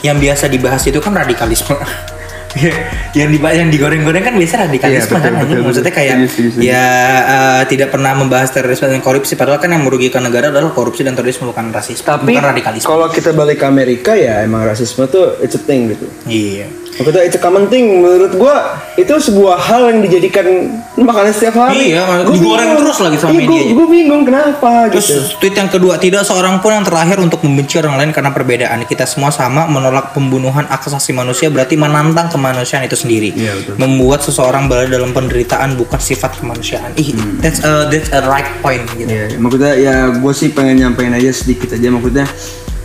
Yang 0.00 0.16
biasa 0.24 0.44
dibahas 0.48 0.82
itu 0.82 0.98
kan 0.98 1.12
radikalisme. 1.12 1.76
yang 3.18 3.28
dibahas 3.28 3.56
yang 3.60 3.68
digoreng-goreng 3.68 4.24
kan 4.24 4.34
biasa 4.34 4.66
radikalisme 4.66 4.88
Iya, 4.88 5.04
betul, 5.04 5.20
kan 5.20 5.32
hanya 5.36 5.44
betul, 5.44 5.64
maksudnya 5.64 5.92
betul. 5.92 6.00
kayak 6.00 6.14
Setuju, 6.16 6.28
setuju, 6.28 6.48
setuju. 6.48 6.64
ya 6.64 6.86
eh, 7.20 7.62
tidak 7.68 7.88
pernah 7.92 8.12
membahas 8.16 8.48
terorisme 8.50 8.86
dan 8.88 9.00
korupsi 9.00 9.32
padahal 9.34 9.58
kan 9.58 9.70
yang 9.70 9.84
merugikan 9.84 10.22
negara 10.24 10.48
adalah 10.48 10.72
korupsi 10.72 11.04
dan 11.04 11.12
terorisme 11.12 11.44
bukan 11.46 11.68
rasisme 11.70 12.04
Tapi 12.04 12.32
bukan 12.32 12.44
radikalisme 12.44 12.88
kalau 12.88 13.06
kita 13.08 13.30
balik 13.32 13.60
ke 13.60 13.66
Amerika 13.66 14.12
ya 14.16 14.40
emang 14.42 14.64
rasisme 14.64 15.04
tuh 15.06 15.36
it's 15.38 15.54
a 15.54 15.62
thing 15.62 15.92
gitu. 15.92 16.06
iya 16.24 16.66
Maksudnya 16.98 17.22
it's 17.22 17.32
a 17.32 17.40
common 17.40 17.66
thing 17.66 18.02
menurut 18.02 18.34
gua 18.34 18.56
itu 18.92 19.08
sebuah 19.08 19.54
hal 19.56 19.88
yang 19.88 20.02
dijadikan 20.02 20.46
makanan 20.94 21.30
setiap 21.30 21.54
hari. 21.60 21.94
Iya, 21.94 22.02
Gua 22.24 22.34
digoreng 22.34 22.42
bingung. 22.68 22.80
terus 22.82 22.98
lagi 22.98 23.16
sama 23.16 23.30
Iya, 23.30 23.38
gua- 23.38 23.42
medianya. 23.48 23.72
Gua 23.72 23.86
bingung 23.88 24.22
kenapa 24.24 24.70
Terus 24.88 25.06
gitu. 25.06 25.20
tweet 25.38 25.54
yang 25.54 25.68
kedua, 25.68 25.94
tidak 25.96 26.22
seorang 26.22 26.58
pun 26.58 26.70
yang 26.72 26.82
terakhir 26.82 27.18
untuk 27.18 27.38
membenci 27.40 27.78
orang 27.78 27.94
lain 27.96 28.10
karena 28.10 28.30
perbedaan. 28.30 28.82
Kita 28.82 29.04
semua 29.04 29.30
sama 29.30 29.64
menolak 29.64 30.10
pembunuhan 30.10 30.66
hak 30.66 30.82
asasi 30.84 31.12
manusia 31.12 31.46
berarti 31.48 31.74
menantang 31.74 32.26
kemanusiaan 32.28 32.82
itu 32.82 32.94
sendiri. 32.94 33.30
Iya, 33.30 33.54
betul. 33.56 33.74
Membuat 33.78 34.20
seseorang 34.20 34.66
berada 34.66 34.90
dalam 34.90 35.10
penderitaan 35.10 35.74
bukan 35.74 35.96
sifat 35.96 36.34
kemanusiaan. 36.36 36.90
Ih, 36.94 37.14
that's 37.38 37.62
a 37.62 37.86
that's 37.86 38.10
a 38.10 38.24
right 38.24 38.48
point 38.58 38.82
gitu. 38.92 39.06
Iya, 39.06 39.38
maksudnya 39.38 39.72
ya 39.72 39.94
gue 40.10 40.32
sih 40.32 40.50
pengen 40.50 40.80
nyampein 40.80 41.12
aja 41.12 41.30
sedikit 41.30 41.70
aja 41.70 41.88
maksudnya 41.88 42.26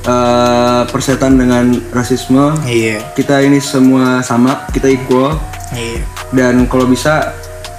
eh, 0.04 0.82
persetan 0.86 1.36
dengan 1.36 1.64
rasisme. 1.90 2.54
Iya. 2.64 3.00
Kita 3.12 3.40
ini 3.40 3.58
semua 3.58 4.20
sama, 4.22 4.68
kita 4.70 4.88
equal 4.88 5.40
Iya. 5.70 6.06
dan 6.32 6.68
kalau 6.68 6.86
bisa 6.86 7.34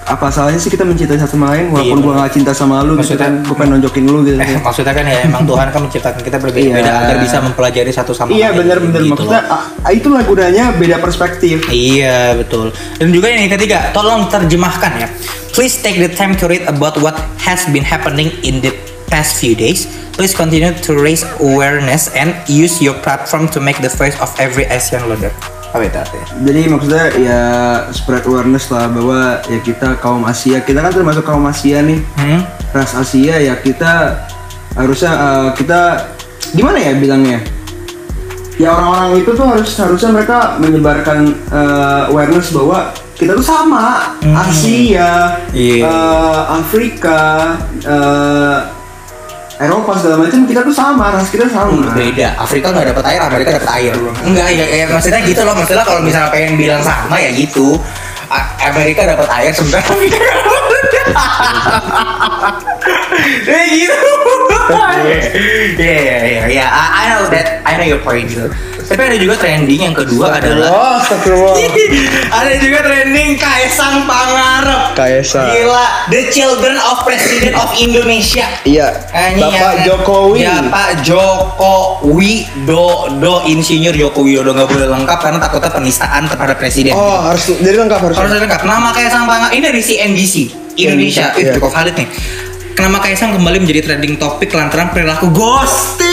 apa 0.04 0.28
salahnya 0.28 0.58
sih 0.58 0.68
kita 0.68 0.82
mencintai 0.82 1.16
satu 1.16 1.32
sama 1.32 1.56
lain 1.56 1.70
walaupun 1.70 1.96
Iya, 1.96 2.04
gua 2.04 2.12
gak 2.20 2.32
cinta 2.34 2.52
sama 2.52 2.82
lu 2.82 2.92
gitu 2.98 3.16
kan 3.16 3.40
gue 3.40 3.54
pengen 3.54 3.80
nonjokin 3.80 4.04
lu 4.04 4.20
gitu 4.20 4.36
Eh, 4.36 4.60
maksudnya 4.66 4.92
kan 4.92 5.00
ya 5.02 5.24
emang 5.24 5.48
Tuhan 5.48 5.68
kan 5.70 5.80
menciptakan 5.80 6.20
kita 6.20 6.36
berbeda-beda 6.36 6.76
Iya. 6.82 7.00
agar 7.00 7.16
bisa 7.18 7.40
mempelajari 7.40 7.88
satu 7.88 8.12
sama 8.12 8.28
iya 8.28 8.50
lain. 8.50 8.60
bener-bener 8.60 9.00
gitu 9.00 9.10
maksudnya 9.16 9.40
loh. 9.48 9.64
ah, 9.80 9.90
itulah 9.90 10.20
gunanya 10.20 10.64
beda 10.72 11.00
perspektif 11.00 11.64
Iya 11.66 12.36
betul. 12.36 12.68
Dan 12.94 13.08
juga 13.10 13.26
yang 13.28 13.48
ketiga, 13.48 13.88
tolong 13.90 14.28
terjemahkan 14.28 14.92
ya. 14.98 15.08
Please 15.50 15.78
take 15.78 15.96
the 15.96 16.10
time 16.10 16.34
to 16.34 16.44
read 16.44 16.66
about 16.66 16.98
what 16.98 17.14
has 17.40 17.64
been 17.66 17.80
happening 17.82 18.28
in 18.42 18.60
the 18.60 18.74
past 19.06 19.36
few 19.36 19.54
days. 19.54 19.84
Please 20.14 20.30
continue 20.30 20.70
to 20.70 20.92
raise 20.94 21.26
awareness 21.38 22.06
and 22.14 22.30
use 22.46 22.78
your 22.78 22.94
platform 23.02 23.50
to 23.50 23.58
make 23.58 23.78
the 23.78 23.90
voice 23.90 24.14
of 24.18 24.30
every 24.38 24.62
Asian 24.66 25.02
leader. 25.06 25.34
Apa 25.74 25.90
itu 25.90 25.98
artinya? 25.98 26.26
jadi 26.46 26.60
maksudnya 26.70 27.04
ya 27.18 27.40
spread 27.90 28.22
awareness 28.24 28.70
lah 28.70 28.86
bahwa 28.86 29.42
ya 29.50 29.58
kita 29.58 29.98
kaum 29.98 30.22
Asia 30.22 30.62
kita 30.62 30.78
kan 30.78 30.94
termasuk 30.94 31.26
kaum 31.26 31.42
Asia 31.44 31.82
nih 31.82 31.98
Hmm? 32.14 32.46
ras 32.70 32.94
Asia 32.94 33.42
ya 33.42 33.58
kita 33.58 34.22
harusnya 34.78 35.10
eh, 35.18 35.48
kita 35.58 35.80
gimana 36.54 36.78
ya 36.78 36.94
bilangnya 36.94 37.42
ya 38.54 38.70
orang-orang 38.70 39.18
itu 39.18 39.34
tuh 39.34 39.46
harus 39.50 39.66
harusnya 39.74 40.10
mereka 40.14 40.38
menyebarkan 40.62 41.34
eh, 41.50 42.02
awareness 42.06 42.54
bahwa 42.54 42.94
kita 43.18 43.34
tuh 43.34 43.42
sama 43.42 44.14
Asia 44.22 45.42
Iya. 45.50 45.90
eh, 45.90 46.40
Afrika 46.54 47.20
eh, 47.82 48.58
Eropa 49.54 49.94
segala 49.94 50.26
macam 50.26 50.40
kita 50.50 50.60
tuh 50.66 50.74
sama 50.74 51.14
ras 51.14 51.30
kita 51.30 51.46
sama 51.46 51.94
Beda. 51.94 52.34
Afrika 52.34 52.74
nggak 52.74 52.90
dapat 52.90 53.04
air, 53.06 53.20
Amerika 53.22 53.50
dapat 53.54 53.70
air. 53.78 53.94
Enggak, 54.26 54.48
ya, 54.50 54.64
ya 54.66 54.84
maksudnya 54.90 55.20
gitu 55.22 55.40
loh. 55.46 55.54
Maksudnya 55.54 55.86
kalau 55.86 56.02
misalnya 56.02 56.30
pengen 56.34 56.58
bilang 56.58 56.82
sama 56.82 57.16
ya 57.22 57.30
gitu. 57.30 57.78
Amerika 58.58 59.06
dapat 59.06 59.28
air 59.30 59.52
sebenarnya 59.54 59.86
Afrika. 59.86 60.18
Ya 63.44 63.62
gitu. 63.70 64.10
Iya, 65.78 65.96
iya, 66.00 66.18
iya, 66.32 66.42
iya. 66.48 66.66
I 66.66 67.04
I 67.04 67.04
know 67.14 67.24
that. 67.30 67.46
I 67.64 67.72
know 67.78 67.86
your 67.86 68.02
point 68.02 68.26
gitu. 68.28 68.48
Tapi 68.84 69.00
ada 69.00 69.16
juga 69.16 69.34
trending 69.34 69.80
yang 69.82 69.96
kedua 69.96 70.36
adalah 70.36 70.68
Oh, 70.68 70.94
astagfirullah. 71.00 71.56
ada 72.38 72.52
juga 72.56 72.78
trending 72.80 73.34
Kaisang 73.34 74.04
Pangarep. 74.04 74.92
Kaisang. 74.92 75.48
Gila, 75.48 75.86
the 76.08 76.22
children 76.28 76.76
of 76.78 77.00
President 77.02 77.54
of 77.54 77.72
Indonesia. 77.74 78.44
Iya, 78.62 78.92
Bapak 79.10 79.50
yang- 79.50 79.84
Jokowi. 79.84 80.38
Ya 80.42 80.60
Pak 80.64 81.00
Jokowi 81.00 82.34
Dodo 82.62 83.44
Insinyur 83.44 83.94
Joko 83.94 84.20
Widodo 84.20 84.52
nggak 84.52 84.68
boleh 84.68 84.88
lengkap 84.90 85.18
karena 85.18 85.38
takutnya 85.38 85.72
penistaan 85.72 86.28
terhadap 86.28 86.56
presiden. 86.56 86.92
Oh, 86.92 87.24
harus 87.24 87.48
jadi 87.50 87.76
lengkap 87.78 88.00
harus. 88.00 88.16
Harus 88.16 88.30
lengkap. 88.36 88.60
Nama 88.62 88.88
Kaisang 88.92 89.24
Pangarep 89.24 89.52
ini 89.52 89.64
dari 89.64 89.80
CNBC 89.80 90.34
Indonesia. 90.76 91.32
Iya. 91.32 91.40
Ih, 91.40 91.54
cukup 91.56 91.72
valid 91.72 91.96
nih. 91.96 92.08
Nama 92.74 92.98
Kaisang 92.98 93.30
kembali 93.32 93.62
menjadi 93.62 93.80
trending 93.86 94.18
topik 94.18 94.50
lantaran 94.50 94.90
perilaku 94.90 95.30
ghosting 95.30 96.03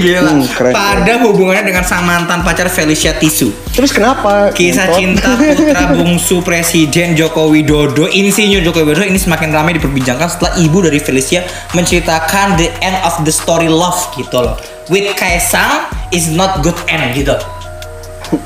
gila 0.00 0.20
Hmm, 0.20 0.44
keren, 0.50 0.72
pada 0.72 1.12
hubungannya 1.22 1.64
dengan 1.64 1.84
sang 1.84 2.02
mantan 2.02 2.42
pacar 2.42 2.66
Felicia 2.66 3.14
Tisu. 3.14 3.50
Terus 3.70 3.90
kenapa? 3.90 4.50
Kisah 4.50 4.90
Ngentot? 4.90 4.98
cinta 4.98 5.30
putra 5.36 5.82
bungsu 5.96 6.42
Presiden 6.42 7.14
Joko 7.14 7.48
Widodo, 7.48 8.06
Insinyur 8.06 8.60
Joko 8.60 8.82
Widodo 8.82 9.06
ini 9.06 9.16
semakin 9.16 9.50
ramai 9.50 9.76
diperbincangkan 9.76 10.28
setelah 10.28 10.52
ibu 10.58 10.82
dari 10.82 10.98
Felicia 10.98 11.44
menceritakan 11.72 12.58
the 12.58 12.68
end 12.82 12.98
of 13.02 13.14
the 13.22 13.32
story 13.32 13.70
love 13.70 13.98
gitu 14.14 14.38
loh. 14.38 14.58
With 14.90 15.06
Kaisang 15.14 15.86
is 16.10 16.28
not 16.28 16.66
good 16.66 16.76
end 16.90 17.14
gitu. 17.14 17.38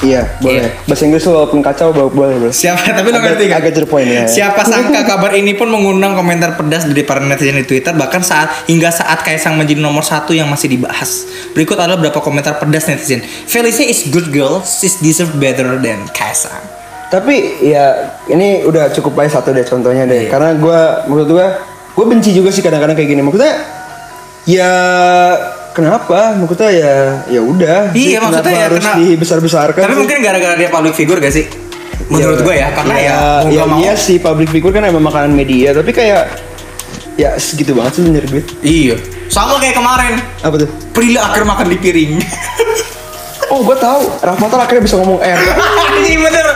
Iya, 0.01 0.41
boleh. 0.41 0.73
Bahasa 0.89 1.03
Inggris 1.05 1.25
walaupun 1.29 1.61
kacau 1.61 1.93
bo- 1.93 2.09
boleh, 2.09 2.41
boleh. 2.41 2.55
Siapa 2.55 2.97
tapi 2.97 3.09
lo 3.13 3.21
ngerti 3.21 3.45
kan? 3.49 3.61
agak 3.61 3.85
point, 3.85 4.09
ya. 4.09 4.25
Siapa 4.25 4.65
sangka 4.71 5.05
kabar 5.05 5.37
ini 5.37 5.53
pun 5.53 5.69
mengundang 5.69 6.17
komentar 6.17 6.57
pedas 6.57 6.89
dari 6.89 7.05
para 7.05 7.21
netizen 7.21 7.61
di 7.61 7.67
Twitter 7.69 7.93
bahkan 7.93 8.25
saat 8.25 8.69
hingga 8.69 8.89
saat 8.89 9.21
Kaisang 9.21 9.61
menjadi 9.61 9.81
nomor 9.85 10.01
satu 10.01 10.33
yang 10.33 10.49
masih 10.49 10.73
dibahas. 10.73 11.29
Berikut 11.53 11.77
adalah 11.77 12.01
beberapa 12.01 12.21
komentar 12.25 12.57
pedas 12.57 12.89
netizen. 12.89 13.21
Felicia 13.25 13.85
is 13.85 14.09
good 14.09 14.33
girl, 14.33 14.65
she's 14.65 14.97
deserve 15.01 15.37
better 15.37 15.77
than 15.81 16.09
Kaisang. 16.13 16.65
Tapi 17.13 17.63
ya 17.63 18.11
ini 18.27 18.67
udah 18.67 18.91
cukup 18.91 19.15
baik 19.15 19.31
satu 19.31 19.55
deh 19.55 19.63
contohnya 19.63 20.09
deh. 20.09 20.27
Iya. 20.27 20.31
Karena 20.33 20.51
gua 20.59 21.05
menurut 21.07 21.29
gua 21.31 21.47
gue 21.95 22.07
benci 22.11 22.35
juga 22.35 22.51
sih 22.51 22.59
kadang-kadang 22.59 22.99
kayak 22.99 23.07
gini. 23.07 23.23
Maksudnya 23.23 23.55
ya 24.51 24.71
kenapa? 25.75 26.39
Maksudnya 26.39 26.71
ya 26.71 26.95
ya 27.29 27.41
udah. 27.43 27.79
Iya, 27.93 28.19
maksudnya 28.23 28.55
ya 28.55 28.65
harus 28.71 28.81
kena- 28.81 28.97
dibesar-besarkan. 28.97 29.83
Tapi 29.83 29.93
sih? 29.93 30.01
mungkin 30.01 30.19
gara-gara 30.23 30.55
dia 30.55 30.71
public 30.71 30.95
figure 30.95 31.19
gak 31.19 31.35
sih? 31.35 31.45
Menurut 32.07 32.41
gue 32.45 32.55
ya, 32.55 32.69
karena 32.71 32.95
ya, 33.01 33.17
ya, 33.49 33.63
mau. 33.65 33.81
iya 33.81 33.97
sih 33.97 34.21
public 34.21 34.53
figure 34.53 34.71
kan 34.71 34.85
emang 34.85 35.03
makanan 35.03 35.33
media, 35.33 35.73
tapi 35.73 35.89
kayak 35.91 36.55
Ya 37.15 37.39
segitu 37.39 37.79
banget 37.79 37.95
sih 37.95 38.03
nyari 38.03 38.27
duit. 38.27 38.47
Iya. 38.59 38.99
Sama 39.31 39.63
kayak 39.63 39.79
kemarin. 39.79 40.19
Apa 40.43 40.67
tuh? 40.67 40.69
Prilly 40.91 41.15
akhir 41.15 41.47
makan 41.47 41.71
di 41.71 41.79
piring. 41.79 42.19
Oh 43.55 43.63
gue 43.63 43.77
tahu. 43.79 44.03
Rahmatul 44.19 44.59
akhirnya 44.59 44.83
bisa 44.83 44.99
ngomong 44.99 45.23
R. 45.23 45.39
Iya 46.11 46.19
bener. 46.19 46.47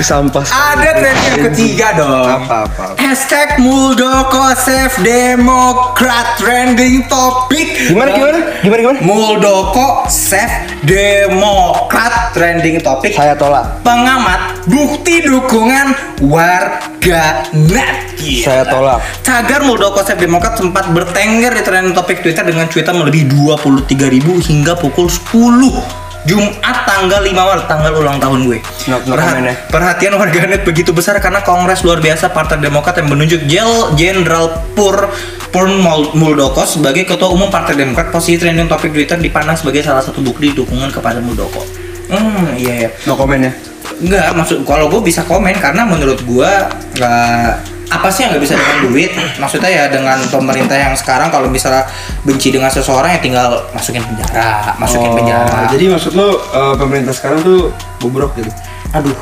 Sampah. 0.00 0.44
Ada 0.46 0.90
tren 0.98 1.16
yang 1.16 1.40
ketiga 1.50 1.86
dong. 1.96 2.28
Apa 2.44 2.68
apa. 2.68 2.84
Hashtag 2.96 3.60
Muldoko 3.62 4.52
Save 4.58 4.98
Demokrat 5.00 6.36
Trending 6.40 7.06
Topic 7.06 7.92
Gimana 7.92 8.10
gimana? 8.12 8.38
Gimana 8.60 8.80
gimana? 8.82 8.98
Muldoko 9.04 10.08
Save 10.10 10.80
Demokrat 10.82 12.34
Trending 12.34 12.82
Topic 12.82 13.14
Saya 13.14 13.38
tolak. 13.38 13.80
Pengamat 13.86 14.66
bukti 14.66 15.22
dukungan 15.24 16.18
warga 16.26 17.46
net 17.54 18.06
Gila. 18.16 18.44
Saya 18.48 18.64
tolak. 18.64 19.00
Tagar 19.20 19.60
Muldoko 19.62 20.00
Save 20.00 20.24
Demokrat 20.24 20.56
sempat 20.56 20.88
bertengger 20.90 21.52
di 21.52 21.62
trending 21.62 21.92
topik 21.92 22.24
Twitter 22.24 22.42
dengan 22.42 22.66
cuitan 22.66 22.96
melebihi 22.96 23.28
23.000 23.28 24.48
hingga 24.48 24.72
pukul 24.80 25.06
10 25.12 26.05
Jumat 26.26 26.58
tanggal 26.82 27.22
5 27.22 27.30
Maret, 27.32 27.66
tanggal 27.66 27.92
ulang 27.94 28.18
tahun 28.18 28.44
gue. 28.44 28.58
No- 28.86 28.98
no 28.98 29.14
Perha- 29.14 29.30
comment 29.30 29.46
ya. 29.46 29.54
perhatian 29.66 30.12
warganet 30.14 30.62
begitu 30.62 30.90
besar 30.90 31.14
karena 31.16 31.40
Kongres 31.40 31.80
luar 31.80 31.98
biasa 31.98 32.28
Partai 32.28 32.58
Demokrat 32.58 32.98
yang 32.98 33.08
menunjuk 33.08 33.46
Jel 33.46 33.70
Jenderal 33.94 34.50
Pur 34.74 35.06
Purn 35.48 35.78
Mul- 35.78 36.12
Muldoko 36.12 36.66
sebagai 36.66 37.06
Ketua 37.06 37.30
Umum 37.30 37.46
Partai 37.46 37.74
Demokrat. 37.74 38.10
Posisi 38.10 38.36
trending 38.36 38.66
topik 38.66 38.90
Twitter 38.90 39.16
dipandang 39.16 39.54
sebagai 39.54 39.80
salah 39.80 40.02
satu 40.02 40.18
bukti 40.18 40.50
dukungan 40.50 40.90
kepada 40.90 41.22
Muldoko. 41.22 41.62
Hmm, 42.06 42.54
iya 42.54 42.86
ya. 42.86 42.90
No 43.04 43.14
komen 43.14 43.40
ya. 43.40 43.52
Enggak, 43.96 44.34
maksud 44.34 44.58
kalau 44.62 44.86
gue 44.86 45.00
bisa 45.00 45.22
komen 45.22 45.54
karena 45.56 45.86
menurut 45.86 46.20
gue 46.20 46.50
nggak 46.92 47.75
apa 47.86 48.10
sih 48.10 48.26
yang 48.26 48.34
nggak 48.34 48.42
bisa 48.42 48.54
dengan 48.54 48.78
duit? 48.84 49.10
Maksudnya 49.38 49.70
ya 49.70 49.84
dengan 49.86 50.18
pemerintah 50.26 50.74
yang 50.74 50.92
sekarang 50.92 51.30
kalau 51.30 51.46
misalnya 51.46 51.86
benci 52.22 52.50
dengan 52.50 52.66
seseorang 52.66 53.14
ya 53.14 53.20
tinggal 53.20 53.46
masukin 53.70 54.02
penjara, 54.02 54.74
masukin 54.76 55.14
penjara. 55.14 55.46
Oh, 55.46 55.70
Jadi 55.70 55.84
maksud 55.86 56.12
lu 56.12 56.28
eh, 56.34 56.74
pemerintah 56.74 57.14
sekarang 57.14 57.40
tuh 57.40 57.70
bobrok 57.98 58.34
gitu. 58.34 58.50
aduh, 58.90 59.14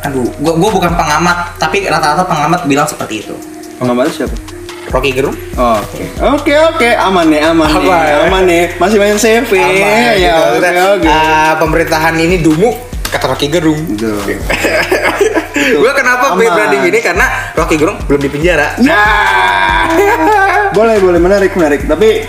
aduh, 0.00 0.26
gue 0.26 0.52
gue 0.54 0.70
bukan 0.72 0.90
pengamat, 0.90 1.54
tapi 1.56 1.86
rata-rata 1.86 2.24
pengamat 2.24 2.64
bilang 2.64 2.86
seperti 2.86 3.22
itu. 3.22 3.34
Pengamat 3.76 4.10
siapa? 4.10 4.34
Rocky 4.88 5.12
Gerung? 5.12 5.36
Oh, 5.54 5.76
Oke, 5.76 6.08
oke, 6.18 6.54
oke, 6.72 6.88
aman 6.96 7.28
nih, 7.28 7.44
aman 7.44 7.68
nih, 7.68 7.92
ya? 7.92 8.16
aman 8.24 8.42
nih, 8.42 8.64
masih 8.80 8.96
main 8.96 9.20
CV, 9.20 9.52
Aman, 9.52 10.16
ya, 10.16 10.16
gitu. 10.16 10.64
oke, 10.64 10.70
oke. 10.96 11.08
Ah, 11.12 11.52
pemerintahan 11.60 12.16
ini 12.16 12.40
dungu 12.40 12.72
kata 13.06 13.28
Rocky 13.28 13.52
Gerung. 13.52 13.76
gue 15.76 15.92
kenapa 15.92 16.32
Aman. 16.32 16.48
branding 16.48 16.82
ini 16.88 16.98
karena 17.04 17.26
Rocky 17.52 17.76
Gerung 17.76 17.98
belum 18.08 18.20
di 18.22 18.30
penjara. 18.32 18.78
Nah, 18.80 19.90
boleh, 20.72 20.96
boleh, 21.02 21.20
menarik, 21.20 21.52
menarik. 21.52 21.84
Tapi 21.84 22.24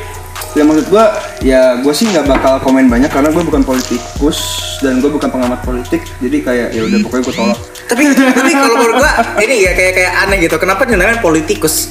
ya 0.57 0.63
maksud 0.65 0.89
gua, 0.91 1.15
ya 1.39 1.79
gue 1.79 1.93
sih 1.95 2.09
nggak 2.09 2.25
bakal 2.27 2.53
komen 2.65 2.89
banyak 2.91 3.07
karena 3.07 3.29
gue 3.31 3.43
bukan 3.45 3.61
politikus 3.63 4.39
dan 4.83 4.99
gue 4.99 5.11
bukan 5.11 5.29
pengamat 5.31 5.63
politik. 5.63 6.03
Jadi 6.19 6.37
kayak 6.43 6.67
ya 6.75 6.81
udah 6.83 6.97
pokoknya 7.05 7.23
gue 7.23 7.35
tolak. 7.35 7.59
tapi 7.89 8.05
tapi 8.13 8.51
kalau 8.53 8.75
menurut 8.77 9.01
gua 9.01 9.11
ini 9.49 9.65
ya 9.65 9.71
kayak 9.73 9.93
kayak 9.97 10.13
aneh 10.21 10.37
gitu 10.45 10.61
kenapa 10.61 10.85
dinamain 10.85 11.17
politikus 11.17 11.89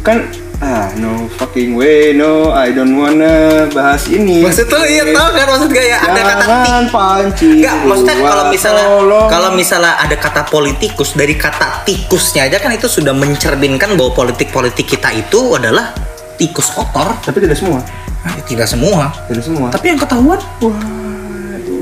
Kan 0.00 0.28
ah 0.60 0.92
no 1.00 1.24
fucking 1.40 1.72
way, 1.72 2.12
no, 2.12 2.52
I 2.52 2.68
don't 2.76 2.92
wanna 2.92 3.64
bahas 3.72 4.04
ini. 4.12 4.44
maksud 4.44 4.68
tuh 4.68 4.84
iya 4.84 5.08
tau 5.08 5.32
kan 5.32 5.48
maksud 5.56 5.68
gak 5.72 5.86
ya 5.88 5.98
ada 6.04 6.20
kata 6.20 6.44
Jangan 6.44 6.84
pancing. 6.92 7.52
Enggak, 7.64 7.76
maksudnya 7.88 8.16
kalau 8.20 8.44
misalnya 8.52 8.86
kalau 9.32 9.50
misalnya 9.56 9.92
ada 9.96 10.16
kata 10.20 10.42
politikus 10.52 11.16
dari 11.16 11.32
kata 11.40 11.88
tikusnya 11.88 12.44
aja 12.52 12.60
kan 12.60 12.76
itu 12.76 12.92
sudah 12.92 13.16
mencerminkan 13.16 13.96
bahwa 13.96 14.12
politik-politik 14.12 14.84
kita 14.84 15.08
itu 15.16 15.56
adalah 15.56 15.96
tikus 16.36 16.68
kotor. 16.72 17.16
tapi 17.24 17.40
tidak 17.40 17.56
semua, 17.56 17.80
Ah, 18.20 18.36
tidak 18.44 18.68
semua. 18.68 19.08
tidak 19.32 19.44
semua. 19.48 19.66
Tapi 19.72 19.96
yang 19.96 20.00
ketahuan 20.00 20.40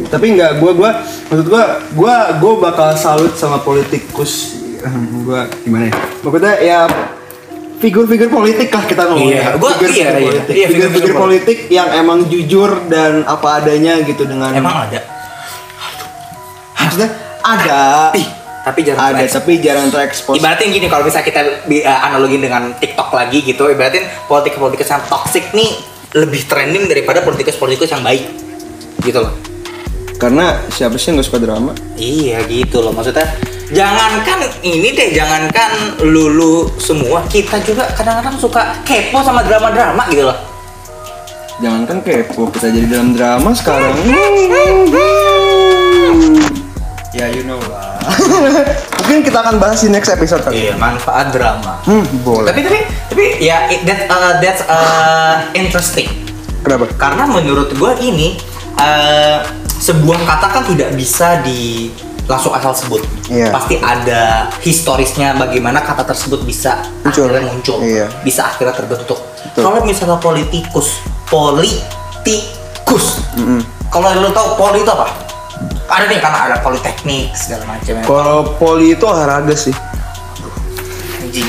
tapi 0.09 0.41
nggak 0.41 0.57
gua 0.57 0.73
gua 0.73 0.91
maksud 1.29 1.47
gua 1.47 1.65
gua 1.93 2.15
gua 2.41 2.53
bakal 2.65 2.97
salut 2.97 3.37
sama 3.37 3.61
politikus 3.61 4.57
gua 5.21 5.45
gimana 5.61 5.93
ya 5.93 5.97
maksudnya 6.25 6.55
ya 6.65 6.81
figur-figur 7.79 8.29
politik 8.29 8.69
lah 8.69 8.85
kita 8.85 9.03
ngomong 9.05 9.29
Iya, 9.29 9.55
gua- 9.55 9.71
figur-figur 9.73 9.95
iya, 9.97 10.11
iya. 10.11 10.21
politik 10.21 10.53
Iya, 10.53 10.67
figur-figur 10.69 11.13
politik 11.17 11.59
yang 11.69 11.89
emang 11.93 12.19
jujur 12.27 12.71
dan 12.87 13.23
apa 13.25 13.59
adanya 13.59 14.03
gitu 14.03 14.23
dengan 14.23 14.51
emang 14.53 14.85
ada. 14.85 15.01
maksudnya 16.77 17.11
ada 17.41 17.81
Tapi 18.11 18.23
tapi 18.61 18.81
jarang 18.83 19.01
ada 19.01 19.17
terekspos. 19.17 19.37
tapi 19.39 19.53
jarang 19.59 19.89
terekspos 19.89 20.35
Ibaratin 20.37 20.69
gini 20.69 20.87
kalau 20.87 21.01
bisa 21.03 21.21
kita 21.21 21.41
uh, 21.41 21.99
analogin 22.05 22.39
dengan 22.39 22.75
TikTok 22.75 23.09
lagi 23.11 23.41
gitu, 23.43 23.65
ibaratin 23.67 24.05
politikus-politikus 24.27 24.89
yang 24.91 25.03
toxic 25.07 25.45
nih 25.53 25.71
lebih 26.15 26.45
trending 26.45 26.85
daripada 26.85 27.21
politikus-politikus 27.21 27.89
yang 27.89 28.03
baik. 28.03 28.29
Gitu 28.99 29.17
loh. 29.17 29.33
karena 30.17 30.51
siapa 30.69 30.99
sih 30.99 31.09
yang 31.09 31.17
nggak 31.17 31.29
suka 31.29 31.39
drama 31.39 31.71
Iya 31.95 32.43
gitu 32.45 32.83
loh 32.83 32.91
maksudnya 32.91 33.23
jangankan 33.69 34.39
ini 34.65 34.97
deh 34.97 35.13
jangankan 35.13 36.01
lulu 36.01 36.73
semua 36.81 37.21
kita 37.29 37.61
juga 37.61 37.85
kadang-kadang 37.93 38.37
suka 38.41 38.81
kepo 38.83 39.21
sama 39.21 39.45
drama-drama 39.45 40.03
gitu 40.09 40.25
loh. 40.25 40.39
Jangankan 41.59 42.01
kepo 42.01 42.49
kita 42.49 42.71
jadi 42.71 42.87
dalam 42.89 43.13
drama 43.13 43.51
sekarang. 43.53 43.93
Ya 47.13 47.27
you 47.29 47.43
know 47.45 47.59
lah. 47.67 47.99
Mungkin 49.05 49.21
kita 49.25 49.39
akan 49.43 49.57
bahas 49.59 49.81
di 49.83 49.91
next 49.91 50.13
episode 50.13 50.45
kali. 50.45 50.69
Iya 50.69 50.79
manfaat 50.79 51.35
drama. 51.35 51.83
Hmm 51.85 52.05
boleh. 52.23 52.49
Tapi 52.53 52.61
tapi 52.63 52.79
tapi 53.11 53.25
ya 53.43 53.69
it- 53.69 53.85
that 53.85 54.07
uh, 54.07 54.39
that's 54.39 54.63
uh, 54.65 55.51
interesting. 55.53 56.07
Kenapa? 56.63 56.89
Karena 56.95 57.25
menurut 57.27 57.75
gua 57.77 57.97
ini 57.99 58.39
uh, 58.79 59.43
sebuah 59.79 60.21
kata 60.25 60.47
kan 60.53 60.63
tidak 60.69 60.95
bisa 60.95 61.43
di 61.43 61.91
langsung 62.29 62.53
asal 62.53 62.71
sebut 62.71 63.01
Iya. 63.27 63.49
pasti 63.51 63.77
ada 63.77 64.53
historisnya 64.61 65.33
bagaimana 65.35 65.81
kata 65.81 66.05
tersebut 66.05 66.45
bisa 66.45 66.85
Muncul. 67.03 67.25
akhirnya 67.27 67.49
muncul 67.49 67.77
Iya. 67.81 68.07
bisa 68.23 68.45
akhirnya 68.47 68.73
terbentuk 68.73 69.17
Betul. 69.19 69.63
kalau 69.65 69.81
misalnya 69.83 70.17
politikus 70.17 71.01
politikus 71.27 73.07
Mm-mm. 73.35 73.61
kalau 73.89 74.13
lo 74.15 74.29
tahu 74.31 74.49
poli 74.57 74.81
itu 74.81 74.89
apa 74.89 75.09
ada 75.89 76.05
nih 76.05 76.21
karena 76.21 76.39
ada 76.45 76.57
politeknik 76.61 77.33
segala 77.33 77.65
macam 77.67 77.97
ya. 77.97 78.05
Kalau 78.05 78.39
poli 78.61 78.93
itu 78.93 79.03
olahraga 79.03 79.57
sih. 79.57 79.73
Anjing 81.39 81.49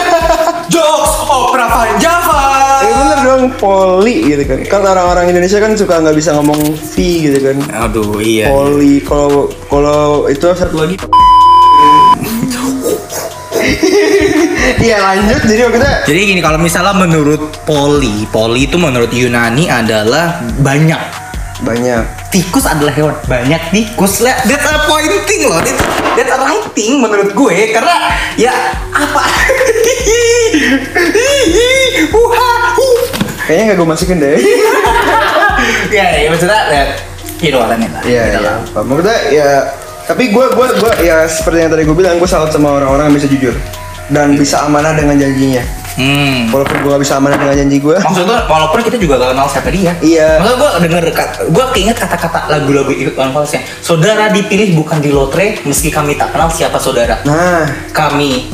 jokes 0.72 1.12
opera 1.28 1.66
Van 1.68 1.92
Java 2.00 2.40
Eh 2.82 2.90
bener 2.90 3.18
dong 3.22 3.44
poli 3.62 4.34
gitu 4.34 4.42
kan. 4.42 4.58
Kan 4.66 4.82
orang-orang 4.82 5.30
Indonesia 5.30 5.62
kan 5.62 5.78
suka 5.78 6.02
nggak 6.02 6.18
bisa 6.18 6.34
ngomong 6.34 6.58
V 6.74 6.94
gitu 6.98 7.38
kan. 7.38 7.56
aduh 7.70 8.18
iya 8.18 8.50
Poli 8.50 8.98
kalau 9.06 9.46
kalau 9.70 10.26
itu 10.26 10.42
satu 10.50 10.82
lagi. 10.82 10.96
Iya 14.82 14.98
lanjut 14.98 15.46
jadi 15.46 15.70
kita 15.70 15.90
Jadi 16.10 16.20
gini 16.26 16.40
kalau 16.42 16.58
misalnya 16.58 16.90
menurut 16.90 17.54
Poli, 17.62 18.26
Poli 18.34 18.66
itu 18.66 18.74
menurut 18.74 19.14
Yunani 19.14 19.70
adalah 19.70 20.42
banyak. 20.58 21.21
Banyak. 21.62 22.02
Tikus 22.28 22.66
adalah 22.66 22.92
hewan 22.92 23.14
banyak 23.26 23.62
tikus 23.70 24.20
lah. 24.20 24.34
That's 24.44 24.66
a 24.66 24.86
pointing 24.90 25.46
loh. 25.46 25.62
That's, 25.62 25.82
that's 26.18 26.32
a 26.34 26.38
writing 26.42 27.00
menurut 27.00 27.30
gue 27.32 27.56
karena 27.70 27.96
ya 28.36 28.54
apa? 28.92 29.22
Uha. 32.12 32.50
Kayaknya 33.46 33.62
nggak 33.72 33.78
gue 33.78 33.88
masukin 33.88 34.16
deh. 34.22 34.36
ya, 35.96 36.04
ya 36.22 36.28
maksudnya 36.30 36.60
ya, 36.70 36.82
you 37.42 37.50
know 37.50 37.62
what 37.62 37.74
I 37.74 37.78
mean 37.78 37.90
lah. 37.90 38.02
Lah. 38.38 38.56
Pak. 38.70 38.82
Maksudnya 38.86 39.18
ya 39.30 39.48
tapi 40.06 40.34
gue 40.34 40.46
gue 40.50 40.66
gue 40.82 40.92
ya 41.06 41.24
seperti 41.30 41.62
yang 41.62 41.70
tadi 41.70 41.86
gue 41.86 41.96
bilang 41.96 42.18
gue 42.18 42.26
salut 42.26 42.50
sama 42.50 42.74
orang-orang 42.74 43.10
yang 43.10 43.16
bisa 43.16 43.28
jujur 43.30 43.54
dan 44.10 44.34
bisa 44.34 44.66
amanah 44.66 44.94
dengan 44.98 45.18
janjinya. 45.18 45.81
Hmm. 45.92 46.48
Walaupun 46.48 46.76
gue 46.78 46.90
gak 46.90 47.02
bisa 47.02 47.14
amanah 47.16 47.36
dengan 47.36 47.52
janji 47.54 47.76
gue. 47.76 47.92
Maksudnya 47.94 48.46
walaupun 48.46 48.80
kita 48.80 48.96
juga 48.96 49.14
gak 49.18 49.30
kenal 49.30 49.46
siapa 49.46 49.68
dia 49.68 49.92
Iya. 49.98 50.40
Maksudnya 50.40 50.56
gue 50.56 50.70
denger, 50.82 51.02
gue 51.48 51.64
keinget 51.72 51.96
kata-kata 51.96 52.38
lagu-lagu 52.48 52.88
Iwan 52.88 53.30
Fals 53.30 53.52
yang 53.52 53.64
Saudara 53.78 54.28
dipilih 54.28 54.72
bukan 54.74 54.98
di 54.98 55.10
lotre 55.10 55.60
meski 55.62 55.88
kami 55.88 56.14
tak 56.14 56.32
kenal 56.32 56.48
siapa 56.48 56.76
saudara 56.76 57.20
Nah, 57.22 57.64
kami 57.90 58.48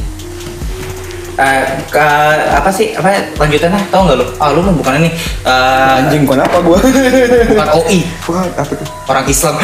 eh 1.37 1.63
ke, 1.87 2.03
apa 2.51 2.67
sih 2.67 2.91
apa 2.93 3.15
lanjutannya 3.37 3.79
tau 3.89 4.03
nggak 4.03 4.19
lu 4.19 4.27
ah 4.37 4.51
lu 4.51 4.59
mah 4.59 4.75
bukan 4.75 4.99
ini 4.99 5.15
Eh, 5.47 5.99
anjing 6.03 6.27
kon 6.27 6.35
apa 6.37 6.59
gue? 6.59 6.79
bukan 7.47 7.69
OI 7.79 8.01
Wah, 8.27 8.43
apa 8.53 8.73
tuh? 8.73 8.89
orang 9.07 9.23
Islam 9.25 9.55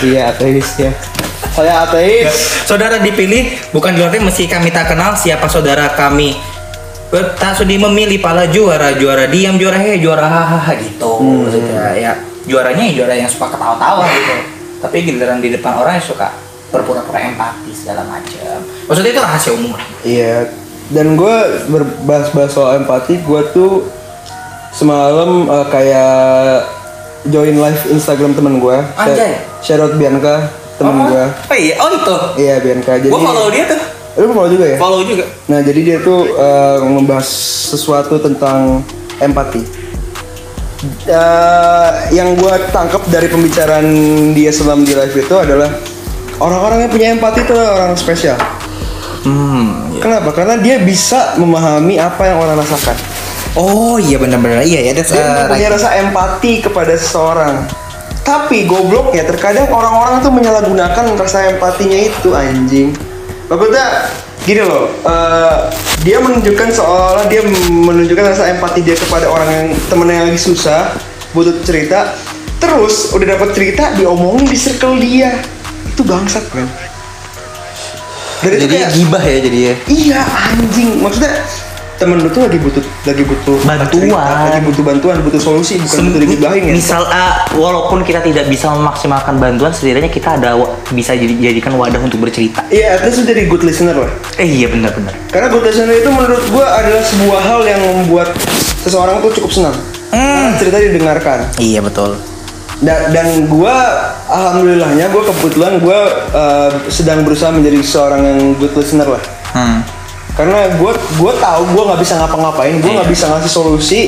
Iya, 0.00 0.32
ateis 0.32 0.70
ya. 0.78 0.94
Saya 1.60 1.84
ateis. 1.84 2.32
saudara 2.64 2.96
dipilih 2.96 3.42
bukan 3.70 3.92
di 3.92 4.00
lotre 4.00 4.16
meski 4.18 4.44
kami 4.44 4.68
tak 4.68 4.88
kenal 4.88 5.12
siapa 5.12 5.44
saudara 5.46 5.92
kami 5.92 6.32
Ber- 7.06 7.34
tak 7.34 7.52
sudi 7.54 7.74
memilih 7.74 8.16
pala 8.18 8.46
juara 8.46 8.92
juara 8.92 9.26
diam 9.26 9.54
juara 9.54 9.76
he 9.76 9.98
juara 9.98 10.24
hahaha 10.24 10.72
gitu 10.74 11.10
Hmm. 11.16 11.44
maksudnya 11.44 11.92
ya 11.92 12.12
juaranya 12.42 12.84
ya 12.84 12.92
juara 12.96 13.14
yang 13.14 13.26
suka 13.26 13.50
ketawa-tawa 13.50 14.06
gitu 14.06 14.34
tapi 14.78 14.96
giliran 15.02 15.38
di 15.38 15.50
depan 15.50 15.76
orang 15.76 15.98
yang 15.98 16.06
suka 16.06 16.32
berpura-pura 16.68 17.20
empati 17.20 17.70
segala 17.70 18.02
macam 18.04 18.62
maksudnya 18.86 19.10
itu 19.10 19.20
rahasia 19.20 19.52
umum 19.52 19.74
Iya. 20.00 20.48
Dan 20.90 21.14
gue 21.14 21.36
berbahas-bahas 21.66 22.50
soal 22.50 22.82
empati, 22.82 23.20
gue 23.20 23.40
tuh 23.50 23.86
semalam 24.70 25.46
eh, 25.46 25.66
kayak 25.68 26.66
join 27.24 27.54
live 27.54 27.82
Instagram 27.88 28.32
temen 28.32 28.58
gue. 28.58 28.74
Anjay. 28.96 29.38
Shout 29.60 29.78
out 29.78 29.94
Bianca, 29.94 30.50
temen 30.80 30.96
oh, 30.96 31.04
gue. 31.12 31.24
oh 31.28 31.58
iya 31.60 31.74
oh 31.76 31.88
itu 31.92 32.16
Iya 32.40 32.54
Bianca. 32.64 32.92
Jadi 32.96 33.12
gue 33.12 33.20
follow 33.20 33.48
dia 33.52 33.64
tuh 33.68 33.80
Lu 34.16 34.26
follow 34.32 34.50
juga 34.50 34.64
ya? 34.64 34.76
follow 34.80 35.00
juga 35.04 35.24
Nah 35.46 35.60
jadi 35.60 35.80
dia 35.84 35.96
tuh 36.00 36.24
eh, 36.26 36.78
membahas 36.82 37.28
sesuatu 37.70 38.16
tentang 38.16 38.80
empati. 39.20 39.62
Eh, 41.04 41.90
yang 42.16 42.32
gue 42.34 42.54
tangkap 42.72 43.04
dari 43.12 43.28
pembicaraan 43.28 43.84
dia 44.32 44.48
selama 44.48 44.80
di 44.80 44.96
live 44.96 45.12
itu 45.12 45.34
adalah 45.36 45.68
orang-orang 46.40 46.88
yang 46.88 46.90
punya 46.90 47.06
empati 47.12 47.44
itu 47.44 47.52
orang 47.52 47.92
spesial. 47.94 48.40
hmm 49.20 50.00
Kenapa? 50.00 50.32
Karena 50.32 50.56
dia 50.56 50.80
bisa 50.80 51.36
memahami 51.36 52.00
apa 52.00 52.24
yang 52.24 52.40
orang 52.40 52.56
rasakan. 52.56 52.96
oh 53.52 54.00
iya 54.00 54.16
benar-benar 54.16 54.62
iya 54.64 54.88
ya 54.88 54.92
that's 54.96 55.10
Dia 55.12 55.20
uh, 55.20 55.50
punya 55.50 55.68
right. 55.68 55.76
rasa 55.76 55.88
empati 56.00 56.64
kepada 56.64 56.96
seseorang. 56.96 57.68
Tapi 58.30 58.62
gobloknya 58.70 59.26
terkadang 59.26 59.66
orang-orang 59.74 60.22
tuh 60.22 60.30
menyalahgunakan 60.30 61.18
rasa 61.18 61.50
empatinya 61.50 61.98
itu 61.98 62.30
anjing. 62.30 62.94
Maksudnya 63.50 64.06
gini 64.46 64.62
loh, 64.62 64.86
eh, 65.02 65.56
dia 66.06 66.22
menunjukkan 66.22 66.68
seolah 66.70 67.26
dia 67.26 67.42
menunjukkan 67.42 68.30
rasa 68.30 68.54
empati 68.54 68.86
dia 68.86 68.94
kepada 68.94 69.26
orang 69.26 69.50
yang 69.50 69.66
temennya 69.90 70.22
yang 70.22 70.26
lagi 70.30 70.38
susah, 70.38 70.94
butuh 71.34 71.58
cerita. 71.66 72.14
Terus 72.62 73.10
udah 73.10 73.34
dapat 73.34 73.50
cerita 73.50 73.90
diomongin 73.98 74.46
di 74.46 74.54
circle 74.54 74.94
dia. 75.02 75.42
Itu 75.90 76.06
bangsat 76.06 76.46
kan. 76.54 76.70
Dan 78.46 78.50
itu 78.56 78.62
jadi 78.70 78.76
kayak- 78.78 78.92
gibah 78.94 79.22
ya 79.26 79.38
jadi 79.42 79.58
ya 79.58 79.74
Iya 79.90 80.20
anjing, 80.22 80.90
maksudnya 81.02 81.34
temen 82.00 82.16
lu 82.16 82.26
tuh 82.26 82.40
lagi 82.40 82.56
butuh 82.56 82.80
lagi 83.04 83.22
butuh 83.22 83.60
Bantuan. 83.60 83.92
cerita, 83.92 84.48
lagi 84.48 84.64
butuh 84.64 84.82
bantuan, 84.82 85.16
butuh 85.20 85.36
solusi, 85.38 85.76
bukan 85.76 85.92
Sem- 85.92 86.06
butuh 86.08 86.20
digibahin 86.22 86.62
ya. 86.64 86.72
misal 86.72 87.04
ah, 87.04 87.44
walaupun 87.52 88.00
kita 88.00 88.18
tidak 88.20 88.48
bisa 88.48 88.72
memaksimalkan 88.72 89.36
bantuan 89.36 89.68
setidaknya 89.68 90.08
kita 90.08 90.34
ada 90.34 90.56
bisa 90.88 91.12
jadi 91.12 91.52
jadikan 91.52 91.76
wadah 91.76 92.00
untuk 92.00 92.18
bercerita 92.18 92.64
Iya, 92.66 92.96
at 92.96 93.04
least 93.04 93.20
jadi 93.22 93.44
good 93.44 93.60
listener 93.60 93.92
lah. 93.94 94.08
eh 94.34 94.48
iya 94.48 94.66
benar-benar 94.66 95.12
Karena 95.28 95.46
good 95.46 95.60
listener 95.62 95.92
itu 95.92 96.08
menurut 96.08 96.40
gua 96.48 96.66
adalah 96.74 97.04
sebuah 97.04 97.40
hal 97.42 97.60
yang 97.64 97.80
membuat 97.84 98.32
seseorang 98.80 99.20
tuh 99.20 99.36
cukup 99.36 99.50
senang. 99.52 99.76
Karena 100.10 100.56
cerita 100.56 100.76
didengarkan. 100.80 101.38
iya 101.58 101.78
betul 101.78 102.16
Dan, 102.80 103.12
dan 103.12 103.26
gua 103.44 103.76
alhamdulillahnya 104.26 105.06
gua 105.08 105.22
kebetulan 105.26 105.76
gua 105.78 105.98
eh, 106.32 106.70
sedang 106.88 107.22
berusaha 107.22 107.52
menjadi 107.52 107.76
seorang 107.78 108.24
yang 108.24 108.38
good 108.56 108.72
listener 108.72 109.04
lah. 109.06 109.22
hmm. 109.52 109.99
Karena 110.40 110.72
gue 110.72 110.92
gue 110.96 111.32
tahu 111.36 111.62
gue 111.76 111.82
nggak 111.84 112.00
bisa 112.00 112.14
ngapa-ngapain 112.16 112.80
gue 112.80 112.90
nggak 112.96 113.08
Iya. 113.08 113.12
bisa 113.12 113.24
ngasih 113.28 113.52
solusi. 113.52 114.00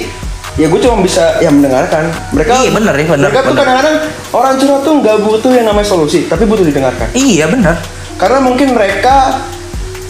Ya 0.57 0.69
gue 0.69 0.81
cuma 0.81 1.01
bisa 1.05 1.41
ya 1.41 1.49
mendengarkan. 1.49 2.09
Mereka 2.33 2.61
Iya, 2.61 2.71
bener 2.77 2.93
ya, 2.97 3.05
bener, 3.09 3.29
mereka 3.29 3.41
tuh 3.41 3.53
bener. 3.53 3.61
kadang-kadang 3.65 3.97
orang 4.33 4.53
curhat 4.61 4.81
tuh 4.85 4.95
nggak 5.01 5.17
butuh 5.25 5.51
yang 5.53 5.67
namanya 5.69 5.89
solusi 5.89 6.25
tapi 6.29 6.49
butuh 6.49 6.65
didengarkan. 6.65 7.09
Iya 7.13 7.49
benar 7.49 7.77
karena 8.23 8.39
mungkin 8.39 8.71
mereka 8.77 9.43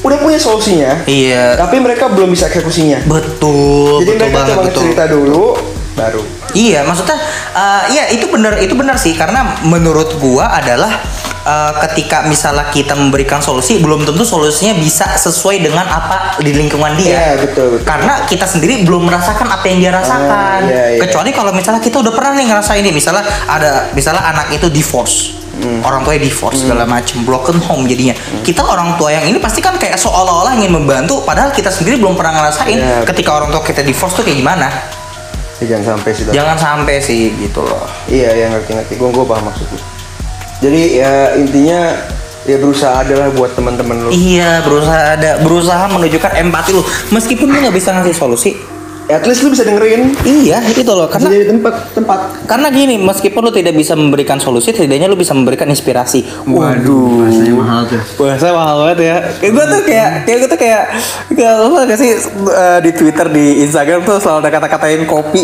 udah 0.02 0.18
punya 0.18 0.36
solusinya 0.36 1.06
iya. 1.06 1.54
tapi 1.54 1.78
mereka 1.78 2.10
belum 2.12 2.34
bisa 2.34 2.50
eksekusinya. 2.50 3.06
Betul 3.08 4.02
jadi 4.04 4.10
betul 4.12 4.28
mereka 4.28 4.36
banget 4.36 4.58
betul. 4.68 4.82
cerita 4.84 5.04
dulu 5.08 5.44
baru. 5.92 6.22
Iya, 6.52 6.84
maksudnya 6.84 7.16
uh, 7.56 7.82
iya 7.88 8.12
itu 8.12 8.28
benar 8.28 8.60
itu 8.60 8.76
benar 8.76 9.00
sih. 9.00 9.16
Karena 9.16 9.56
menurut 9.64 10.20
gua 10.20 10.52
adalah 10.52 11.00
uh, 11.42 11.72
ketika 11.88 12.26
misalnya 12.26 12.70
kita 12.70 12.94
memberikan 12.94 13.42
solusi 13.42 13.78
belum 13.78 14.06
tentu 14.06 14.22
solusinya 14.22 14.74
bisa 14.78 15.06
sesuai 15.18 15.62
dengan 15.62 15.86
apa 15.86 16.38
di 16.40 16.54
lingkungan 16.54 16.94
dia. 16.98 17.34
Iya, 17.34 17.34
betul, 17.42 17.78
betul. 17.78 17.86
Karena 17.86 18.14
kita 18.26 18.46
sendiri 18.46 18.82
belum 18.82 19.06
merasakan 19.06 19.46
apa 19.50 19.64
yang 19.66 19.78
dia 19.82 19.92
rasakan. 19.94 20.60
Ah, 20.62 20.70
iya, 20.70 20.84
iya. 20.96 21.00
Kecuali 21.02 21.30
kalau 21.30 21.52
misalnya 21.54 21.82
kita 21.82 22.00
udah 22.00 22.12
pernah 22.14 22.32
nih 22.38 22.46
ngerasain 22.50 22.82
ini, 22.82 22.90
misalnya 22.94 23.22
ada 23.46 23.90
misalnya 23.92 24.22
anak 24.22 24.54
itu 24.54 24.66
divorce. 24.70 25.38
Hmm. 25.52 25.84
Orang 25.84 26.02
tuanya 26.02 26.24
divorce 26.24 26.64
segala 26.64 26.88
macem 26.88 27.22
broken 27.28 27.60
home 27.60 27.84
jadinya. 27.84 28.16
Kita 28.40 28.64
orang 28.64 28.96
tua 28.96 29.12
yang 29.12 29.28
ini 29.28 29.36
pasti 29.36 29.60
kan 29.60 29.76
kayak 29.76 30.00
seolah-olah 30.00 30.56
ingin 30.56 30.72
membantu 30.72 31.20
padahal 31.22 31.52
kita 31.52 31.68
sendiri 31.68 32.00
belum 32.00 32.16
pernah 32.16 32.40
ngerasain 32.40 32.78
Iya. 32.80 33.04
ketika 33.04 33.36
orang 33.36 33.52
tua 33.52 33.60
kita 33.60 33.84
divorce 33.84 34.16
tuh 34.16 34.24
kayak 34.24 34.40
gimana. 34.40 34.72
ya, 35.62 35.76
jangan 35.78 35.94
sampai 35.94 36.10
sih. 36.10 36.24
Jangan 36.32 36.56
sampai 36.58 36.96
sih 36.98 37.22
gitu 37.38 37.62
loh. 37.62 37.86
iya 38.10 38.34
ya 38.34 38.46
ngerti-ngerti 38.50 38.98
gue 38.98 39.08
gue 39.12 39.22
paham 39.22 39.46
maksud 39.46 39.66
lu 39.70 39.78
jadi 40.62 40.82
ya 40.94 41.12
intinya 41.34 41.80
ya 42.42 42.56
berusaha 42.58 43.02
adalah 43.02 43.30
buat 43.34 43.50
teman-teman 43.52 44.06
lu 44.06 44.10
Iya, 44.10 44.62
berusaha 44.62 45.18
ada 45.18 45.30
berusaha 45.42 45.84
menunjukkan 45.90 46.32
empati 46.38 46.70
lu. 46.70 46.82
Meskipun 47.10 47.46
lu 47.46 47.56
nggak 47.58 47.74
bisa 47.74 47.90
ngasih 47.92 48.14
solusi. 48.14 48.52
at 49.10 49.26
least 49.26 49.42
lu 49.42 49.50
bisa 49.50 49.66
dengerin 49.66 50.14
Iya, 50.22 50.62
itu 50.64 50.86
loh. 50.86 51.10
bisa 51.10 51.18
Karena 51.18 51.28
jadi 51.28 51.46
tempat 51.50 51.74
tempat 51.92 52.18
karena 52.46 52.70
gini, 52.70 52.96
meskipun 52.96 53.42
lu 53.42 53.52
tidak 53.52 53.74
bisa 53.74 53.92
memberikan 53.92 54.38
solusi, 54.38 54.70
setidaknya 54.70 55.10
lu 55.10 55.18
bisa 55.18 55.34
memberikan 55.34 55.66
inspirasi. 55.66 56.22
Waduh, 56.46 57.26
bahasanya 57.26 57.52
mahal 57.52 57.80
tuh. 57.90 58.00
Bahasa 58.16 58.54
mahal 58.54 58.74
banget 58.86 58.98
ya. 59.02 59.16
Kayak 59.42 59.52
gue 59.52 59.64
tuh 59.66 59.80
kayak 59.84 60.10
kayak 60.22 60.38
gue 60.38 60.48
tuh 60.48 60.60
kayak 60.62 60.82
kayak 61.34 61.52
lu 61.60 61.76
gak 61.76 61.98
sih 61.98 62.10
eh, 62.14 62.78
di 62.80 62.90
Twitter 62.94 63.26
di 63.28 63.44
Instagram 63.66 64.06
tuh 64.06 64.16
selalu 64.22 64.38
ada 64.46 64.50
kata-katain 64.54 65.04
kopi. 65.04 65.42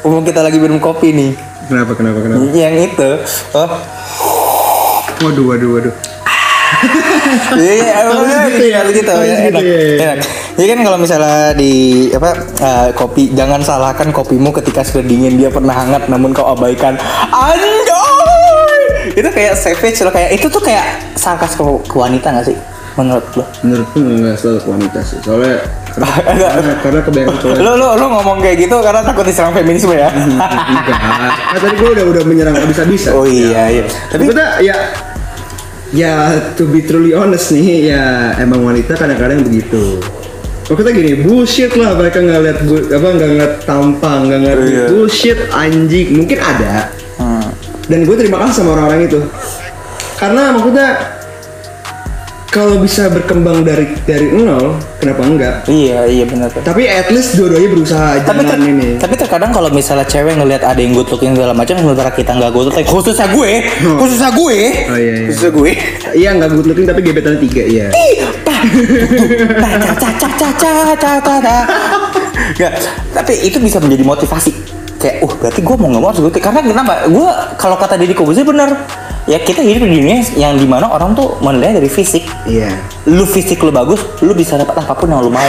Umum 0.00 0.22
kita 0.22 0.40
lagi 0.40 0.56
minum 0.56 0.78
kopi 0.78 1.10
nih. 1.12 1.30
Kenapa, 1.66 1.92
kenapa, 1.92 2.18
kenapa? 2.24 2.40
Yang 2.50 2.94
itu. 2.94 3.10
Oh, 3.52 3.68
Waduh, 5.20 5.44
waduh, 5.52 5.70
waduh. 5.76 5.94
Iya, 7.60 7.72
iya, 7.76 7.92
emang 8.06 8.24
Harus 8.24 8.30
enak 8.30 8.46
gitu 8.48 8.64
ya? 8.64 8.76
harus 8.80 8.92
gitu, 8.94 9.10
ya, 9.12 9.36
enak, 9.52 9.62
ya? 9.62 9.78
enak. 10.16 10.26
Jadi 10.56 10.66
kan 10.70 10.78
kalau 10.86 10.98
misalnya 11.02 11.52
di 11.52 11.72
apa 12.14 12.30
eh, 12.56 12.88
kopi, 12.96 13.22
jangan 13.36 13.60
salahkan 13.60 14.08
kopimu 14.14 14.48
ketika 14.54 14.80
sudah 14.80 15.04
dingin 15.04 15.36
dia 15.36 15.50
pernah 15.52 15.74
hangat 15.76 16.08
namun 16.08 16.32
kau 16.32 16.46
abaikan. 16.48 16.96
Anjay! 17.28 19.12
Itu 19.12 19.28
kayak 19.28 19.58
savage 19.58 20.00
loh, 20.00 20.12
kayak 20.14 20.30
itu 20.40 20.46
tuh 20.46 20.62
kayak 20.62 20.86
sarkas 21.18 21.52
ke, 21.58 21.62
ke 21.62 21.96
wanita 21.96 22.32
gak 22.32 22.46
sih? 22.48 22.56
Menurut 22.98 23.26
lo? 23.38 23.44
Menurutku 23.62 23.98
nggak 24.00 24.34
selalu 24.38 24.58
ke 24.60 24.68
wanita 24.70 24.98
sih. 25.04 25.18
Soalnya 25.22 25.56
karena, 25.90 26.08
karena, 26.54 26.72
karena 26.80 27.00
kebanyakan 27.02 27.36
cowok 27.38 27.54
Lo, 27.60 27.72
lo, 27.76 27.88
lo 27.98 28.06
ngomong 28.18 28.38
kayak 28.40 28.56
gitu 28.66 28.76
karena 28.80 29.00
takut 29.04 29.24
diserang 29.26 29.52
feminisme 29.52 29.94
ya? 29.94 30.08
enggak. 30.14 30.98
Nah, 31.50 31.58
tadi 31.60 31.74
gue 31.76 31.90
udah 31.98 32.04
udah 32.08 32.22
menyerang 32.24 32.54
bisa-bisa. 32.66 33.12
oh 33.12 33.26
iya, 33.26 33.68
iya. 33.68 33.84
Tapi 34.10 34.22
kita 34.30 34.62
ya 34.64 34.76
ya 35.90 36.14
to 36.54 36.66
be 36.66 36.80
truly 36.80 37.10
honest 37.10 37.50
nih 37.50 37.90
ya 37.90 38.04
emang 38.38 38.62
wanita 38.62 38.94
kadang-kadang 38.94 39.42
begitu. 39.42 39.98
Maksudnya 40.70 40.94
gini, 40.94 41.12
bullshit 41.26 41.74
lah 41.74 41.98
mereka 41.98 42.22
nggak 42.22 42.40
lihat 42.46 42.58
bu- 42.62 42.86
apa 42.88 43.08
nggak 43.10 43.28
ngeliat 43.28 43.54
tampang, 43.66 44.20
nggak 44.30 44.38
ngeliat 44.38 44.60
Iya. 44.62 44.84
bullshit 44.86 45.38
anjing. 45.50 46.08
Mungkin 46.14 46.38
ada. 46.38 46.94
Hmm. 47.18 47.50
Dan 47.90 48.06
gue 48.06 48.14
terima 48.14 48.38
kasih 48.46 48.62
sama 48.62 48.78
orang-orang 48.78 49.10
itu. 49.10 49.18
Karena 50.14 50.54
maksudnya 50.54 50.88
kalau 52.50 52.82
bisa 52.82 53.06
berkembang 53.06 53.62
dari 53.62 53.94
dari 54.02 54.26
nol, 54.34 54.74
kenapa 54.98 55.22
enggak? 55.22 55.54
Iya, 55.70 56.10
iya 56.10 56.24
benar. 56.26 56.50
Tapi 56.50 56.82
at 56.90 57.06
least 57.14 57.38
dua-duanya 57.38 57.70
berusaha 57.70 58.18
tapi 58.26 58.42
jangan 58.42 58.58
ter, 58.66 58.70
ini. 58.74 58.88
Tapi 58.98 59.14
terkadang 59.14 59.50
kalau 59.54 59.70
misalnya 59.70 60.02
cewek 60.02 60.34
ngelihat 60.34 60.66
ada 60.66 60.82
yang 60.82 60.90
good 60.90 61.06
looking 61.14 61.38
segala 61.38 61.54
macam 61.54 61.78
sementara 61.78 62.10
kita 62.10 62.34
nggak 62.34 62.50
good 62.50 62.66
looking, 62.74 62.86
khususnya 62.90 63.30
gue, 63.30 63.52
oh. 63.86 63.96
khususnya 64.02 64.30
gue, 64.34 64.58
oh, 64.90 64.98
iya, 64.98 65.14
iya. 65.14 65.26
khususnya 65.30 65.50
gue. 65.54 65.70
Iya 66.10 66.30
nggak 66.42 66.50
good 66.58 66.66
looking 66.74 66.86
tapi 66.90 67.00
gebetan 67.06 67.38
tiga 67.38 67.62
ya. 67.70 67.86
Ih, 67.94 68.18
pa, 68.42 68.56
caca 69.62 70.10
caca 70.18 70.48
caca 70.58 71.12
caca 71.22 71.56
tapi 73.14 73.32
itu 73.46 73.62
bisa 73.62 73.78
menjadi 73.78 74.02
motivasi. 74.02 74.52
Kayak, 75.00 75.24
uh 75.24 75.32
berarti 75.38 75.60
gue 75.64 75.76
mau 75.80 75.88
nggak 75.88 76.02
mau 76.02 76.08
harus 76.12 76.18
gue. 76.18 76.28
looking. 76.28 76.44
Karena 76.44 76.60
kenapa? 76.60 76.92
Gue 77.06 77.30
kalau 77.56 77.78
kata 77.78 77.94
Deddy 77.96 78.12
Kobuzier 78.12 78.44
benar 78.44 78.74
ya 79.30 79.38
kita 79.38 79.62
hidup 79.62 79.86
di 79.86 79.94
dunia 79.96 80.18
yang 80.34 80.58
di 80.58 80.66
mana 80.66 80.90
orang 80.90 81.14
tuh 81.14 81.38
menilai 81.38 81.70
dari 81.72 81.86
fisik 81.86 82.26
Iya. 82.44 82.74
lu 83.06 83.22
fisik 83.24 83.62
lu 83.62 83.70
bagus 83.70 84.02
lu 84.18 84.34
bisa 84.34 84.58
dapat 84.58 84.74
apa 84.76 84.90
pun 84.92 85.06
yang 85.06 85.22
lu 85.22 85.30
mau 85.30 85.46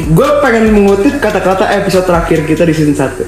Gue 0.00 0.28
pengen 0.40 0.72
mengutip 0.72 1.16
kata-kata 1.18 1.68
episode 1.74 2.04
terakhir 2.04 2.44
kita 2.44 2.64
di 2.64 2.72
season 2.72 2.96
1 2.96 3.20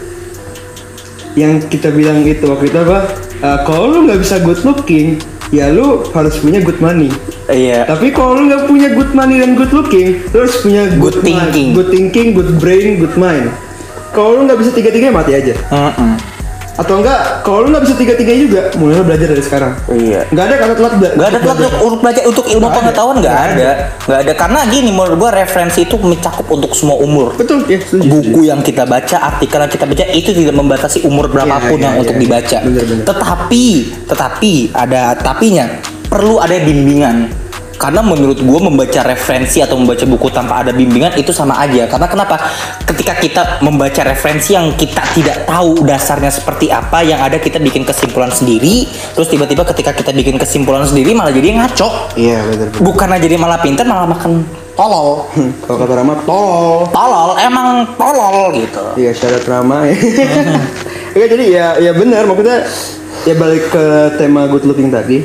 Yang 1.32 1.68
kita 1.68 1.88
bilang 1.88 2.24
itu 2.24 2.44
waktu 2.44 2.68
itu 2.68 2.78
apa? 2.78 3.12
Eh, 3.38 3.58
kalau 3.64 3.88
lu 3.88 3.98
nggak 4.04 4.20
bisa 4.20 4.40
good 4.40 4.60
looking, 4.62 5.16
ya 5.48 5.68
lu 5.68 6.00
harus 6.12 6.36
punya 6.36 6.60
good 6.60 6.76
money. 6.78 7.08
iya 7.48 7.84
Tapi 7.84 8.08
kalau 8.08 8.36
lu 8.36 8.48
nggak 8.48 8.68
punya 8.68 8.88
good 8.88 9.12
money 9.12 9.40
dan 9.40 9.52
good 9.52 9.72
looking, 9.72 10.20
lu 10.28 10.44
harus 10.44 10.56
punya 10.60 10.88
Good 10.92 11.20
mind, 11.20 11.24
thinking. 11.24 11.68
good 11.72 11.88
thinking, 11.88 12.26
good 12.32 12.52
brain, 12.56 13.00
good 13.00 13.16
mind. 13.16 13.48
Kalau 14.12 14.40
lu 14.40 14.44
nggak 14.44 14.60
bisa 14.60 14.70
tiga-tiganya 14.72 15.12
mati 15.14 15.32
aja. 15.32 15.56
Mm-mm. 15.68 16.12
Atau 16.72 16.98
enggak, 16.98 17.20
kalau 17.40 17.62
lu 17.62 17.68
nggak 17.68 17.84
bisa 17.84 17.94
tiga-tiganya 17.94 18.40
juga, 18.42 18.60
mulai 18.74 19.00
belajar 19.00 19.28
dari 19.28 19.40
sekarang. 19.40 19.72
iya 19.92 20.24
Nggak 20.26 20.44
ada 20.46 20.54
kata 20.56 20.74
telat 20.74 20.92
bela- 20.94 21.14
Gak 21.14 21.28
ada 21.28 21.38
telat 21.38 21.56
belajar. 21.58 21.78
untuk, 21.78 21.98
belajar 22.00 22.22
untuk 22.24 22.44
ilmu 22.44 22.56
Nggak 22.58 22.70
ada. 22.70 22.78
pengetahuan 22.80 23.16
nggak 23.18 23.34
Nggak 23.34 23.52
ada. 23.52 23.70
nggak 24.02 24.18
ada 24.18 24.32
karena 24.34 24.60
gini 24.66 24.90
menurut 24.90 25.14
gua 25.14 25.30
referensi 25.32 25.80
itu 25.82 25.96
mencakup 25.96 26.46
untuk 26.48 26.72
semua 26.72 26.96
umur 26.96 27.28
Betul, 27.34 27.64
ya 27.66 27.76
setuju. 27.78 28.08
buku 28.08 28.40
yang 28.44 28.60
kita 28.60 28.82
baca 28.82 29.16
artikel 29.28 29.58
yang 29.58 29.68
kita 29.70 29.84
baca 29.84 30.04
itu 30.08 30.30
tidak 30.32 30.54
membatasi 30.54 30.98
umur 31.02 31.26
berapapun 31.26 31.76
Iya, 31.76 31.82
yang 31.82 31.94
iya, 31.94 32.00
untuk 32.00 32.14
iya. 32.14 32.22
dibaca 32.22 32.58
Bener, 32.62 32.82
bener. 32.82 33.04
tetapi 33.04 33.64
tetapi 34.06 34.52
ada 34.72 35.02
tapinya 35.14 35.66
perlu 36.04 36.36
ada 36.38 36.56
bimbingan. 36.58 37.41
Karena 37.82 37.98
menurut 37.98 38.38
gue 38.38 38.60
membaca 38.62 39.02
referensi 39.02 39.58
atau 39.58 39.74
membaca 39.74 40.06
buku 40.06 40.30
tanpa 40.30 40.62
ada 40.62 40.70
bimbingan 40.70 41.18
itu 41.18 41.34
sama 41.34 41.58
aja. 41.58 41.90
Karena 41.90 42.06
kenapa? 42.06 42.38
Ketika 42.86 43.18
kita 43.18 43.42
membaca 43.58 44.06
referensi 44.06 44.54
yang 44.54 44.70
kita 44.78 45.02
tidak 45.18 45.50
tahu 45.50 45.82
dasarnya 45.82 46.30
seperti 46.30 46.70
apa, 46.70 47.02
yang 47.02 47.18
ada 47.18 47.42
kita 47.42 47.58
bikin 47.58 47.82
kesimpulan 47.82 48.30
sendiri, 48.30 48.86
terus 49.18 49.26
tiba-tiba 49.26 49.66
ketika 49.66 49.90
kita 49.90 50.14
bikin 50.14 50.38
kesimpulan 50.38 50.86
sendiri 50.86 51.10
malah 51.10 51.34
jadi 51.34 51.58
ngaco. 51.58 52.14
Iya 52.14 52.46
betul. 52.46 52.86
Bukannya 52.86 53.18
jadi 53.18 53.34
malah 53.34 53.58
pinter 53.58 53.82
malah 53.82 54.06
makan 54.06 54.46
tolol. 54.78 55.26
Kalau 55.66 55.78
kata 55.82 55.92
Rama 55.98 56.14
tol. 56.22 56.86
Tolol, 56.94 57.30
emang 57.42 57.82
tolol 57.98 58.62
gitu. 58.62 58.84
Iya 58.94 59.10
syarat 59.10 59.44
Rama. 59.50 59.78
Iya 61.12 61.26
jadi 61.28 61.44
ya 61.44 61.66
ya 61.76 61.92
benar 61.92 62.24
maksudnya 62.24 62.64
ya 63.28 63.36
balik 63.36 63.68
ke 63.68 64.16
tema 64.16 64.48
good 64.48 64.64
looking 64.64 64.88
tadi. 64.88 65.20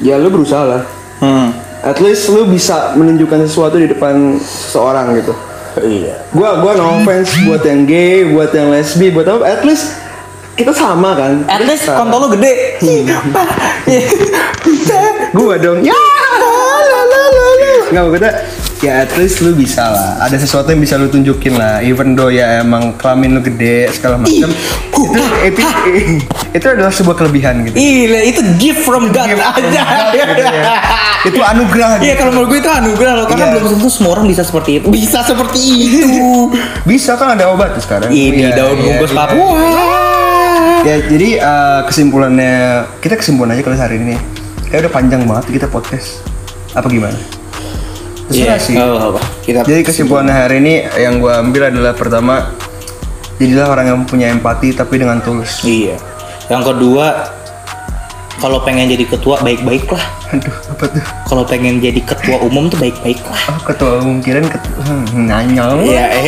Ya 0.00 0.16
lu 0.16 0.32
berusaha 0.32 0.64
lah. 0.64 0.82
Hmm. 1.20 1.52
At 1.80 1.96
least 2.00 2.28
lu 2.28 2.44
bisa 2.44 2.92
menunjukkan 2.96 3.48
sesuatu 3.48 3.80
di 3.80 3.88
depan 3.88 4.36
seseorang 4.40 5.16
gitu. 5.16 5.32
Iya. 5.80 6.28
Gua 6.34 6.60
gua 6.60 6.76
no 6.76 7.00
offense 7.00 7.32
buat 7.46 7.64
yang 7.64 7.86
gay, 7.88 8.26
buat 8.28 8.50
yang 8.52 8.68
lesbi, 8.68 9.08
buat 9.08 9.24
apa? 9.24 9.44
At 9.48 9.62
least 9.64 9.96
kita 10.58 10.76
sama 10.76 11.16
kan. 11.16 11.46
At 11.48 11.64
least 11.64 11.88
Kita- 11.88 11.96
kontol 11.96 12.28
lu 12.28 12.28
gede. 12.36 12.52
gua 15.36 15.54
dong. 15.56 15.80
Ya. 15.80 15.94
la, 15.94 16.50
la, 16.84 17.00
la, 17.06 17.22
la. 17.30 17.70
Nggak 17.90 18.02
maksudnya 18.06 18.32
ya 18.80 19.04
at 19.04 19.12
least 19.20 19.44
lu 19.44 19.52
bisa 19.52 19.84
lah. 19.84 20.10
Ada 20.24 20.40
sesuatu 20.40 20.72
yang 20.72 20.80
bisa 20.80 20.96
lu 20.96 21.12
tunjukin 21.12 21.56
lah. 21.56 21.84
Even 21.84 22.16
though 22.16 22.32
ya 22.32 22.64
emang 22.64 22.96
kelamin 22.96 23.36
lu 23.36 23.40
gede 23.44 23.92
segala 23.92 24.16
macam. 24.16 24.48
Itu, 24.48 24.48
itu, 25.44 25.60
itu 26.56 26.66
adalah 26.66 26.92
sebuah 26.92 27.16
kelebihan 27.16 27.64
gitu. 27.68 27.76
Iya, 27.76 28.20
itu 28.26 28.40
gift 28.56 28.82
from 28.84 29.12
God 29.12 29.28
Gift 29.28 29.40
from 29.40 29.68
aja. 29.68 29.82
God 29.84 30.06
gitu 30.16 30.44
ya. 30.44 30.74
Itu 31.20 31.36
anugerah 31.36 32.00
Iya, 32.00 32.16
gitu. 32.16 32.16
kalau 32.16 32.30
menurut 32.32 32.48
gue 32.48 32.60
itu 32.64 32.70
anugerah 32.72 33.12
loh, 33.12 33.26
karena 33.28 33.44
Iya. 33.44 33.52
belum 33.60 33.76
tentu 33.76 33.88
semua 33.92 34.16
orang 34.16 34.24
bisa 34.24 34.40
seperti 34.40 34.80
itu. 34.80 34.88
Bisa 34.88 35.20
seperti 35.20 35.60
itu. 35.60 36.48
Bisa 36.88 37.12
kan 37.20 37.36
ada 37.36 37.52
obat 37.52 37.76
tuh 37.76 37.84
sekarang. 37.84 38.08
Ini 38.08 38.48
Iya, 38.48 38.56
daun 38.56 38.80
iya, 38.80 38.84
bungkus 38.88 39.12
iya. 39.12 39.18
Papua. 39.20 39.60
Ya 40.80 40.96
jadi 41.04 41.28
eh, 41.36 41.80
kesimpulannya 41.84 42.52
kita 43.04 43.20
kesimpulan 43.20 43.52
aja 43.52 43.60
kalau 43.60 43.76
hari 43.76 44.00
ini. 44.00 44.16
Kayak 44.72 44.88
udah 44.88 44.92
panjang 44.96 45.22
banget 45.28 45.60
kita 45.60 45.68
podcast. 45.68 46.24
Apa 46.72 46.88
gimana? 46.88 47.20
Terserah 48.30 48.56
Iya, 48.56 48.62
sih. 48.62 48.74
nggak 48.78 48.86
apa-apa. 48.86 49.20
Kita 49.42 49.58
Jadi 49.66 49.82
kesimpulannya 49.82 50.34
hari 50.34 50.56
ini 50.62 50.74
yang 51.02 51.18
gua 51.18 51.42
ambil 51.42 51.66
adalah 51.66 51.92
pertama 51.98 52.54
jadilah 53.42 53.66
orang 53.74 53.86
yang 53.90 53.98
punya 54.06 54.30
empati 54.30 54.70
tapi 54.70 55.02
dengan 55.02 55.18
tulus. 55.18 55.66
Iya. 55.66 55.98
Yang 56.46 56.62
kedua, 56.70 57.26
kalau 58.38 58.62
pengen 58.62 58.86
jadi 58.86 59.02
ketua 59.02 59.42
baik-baiklah. 59.42 60.00
Aduh, 60.30 60.54
apa 60.70 60.84
tuh? 60.86 61.04
Kalau 61.26 61.42
pengen 61.42 61.82
jadi 61.82 61.98
ketua 62.06 62.38
umum 62.38 62.70
tuh 62.70 62.78
baik-baiklah. 62.78 63.40
Oh, 63.50 63.60
ketua 63.66 63.90
umum 63.98 64.22
kirain 64.22 64.46
ketua 64.46 64.78
hmm, 64.86 65.26
nanyol. 65.26 65.82
Iya, 65.82 66.04
eh, 66.08 66.26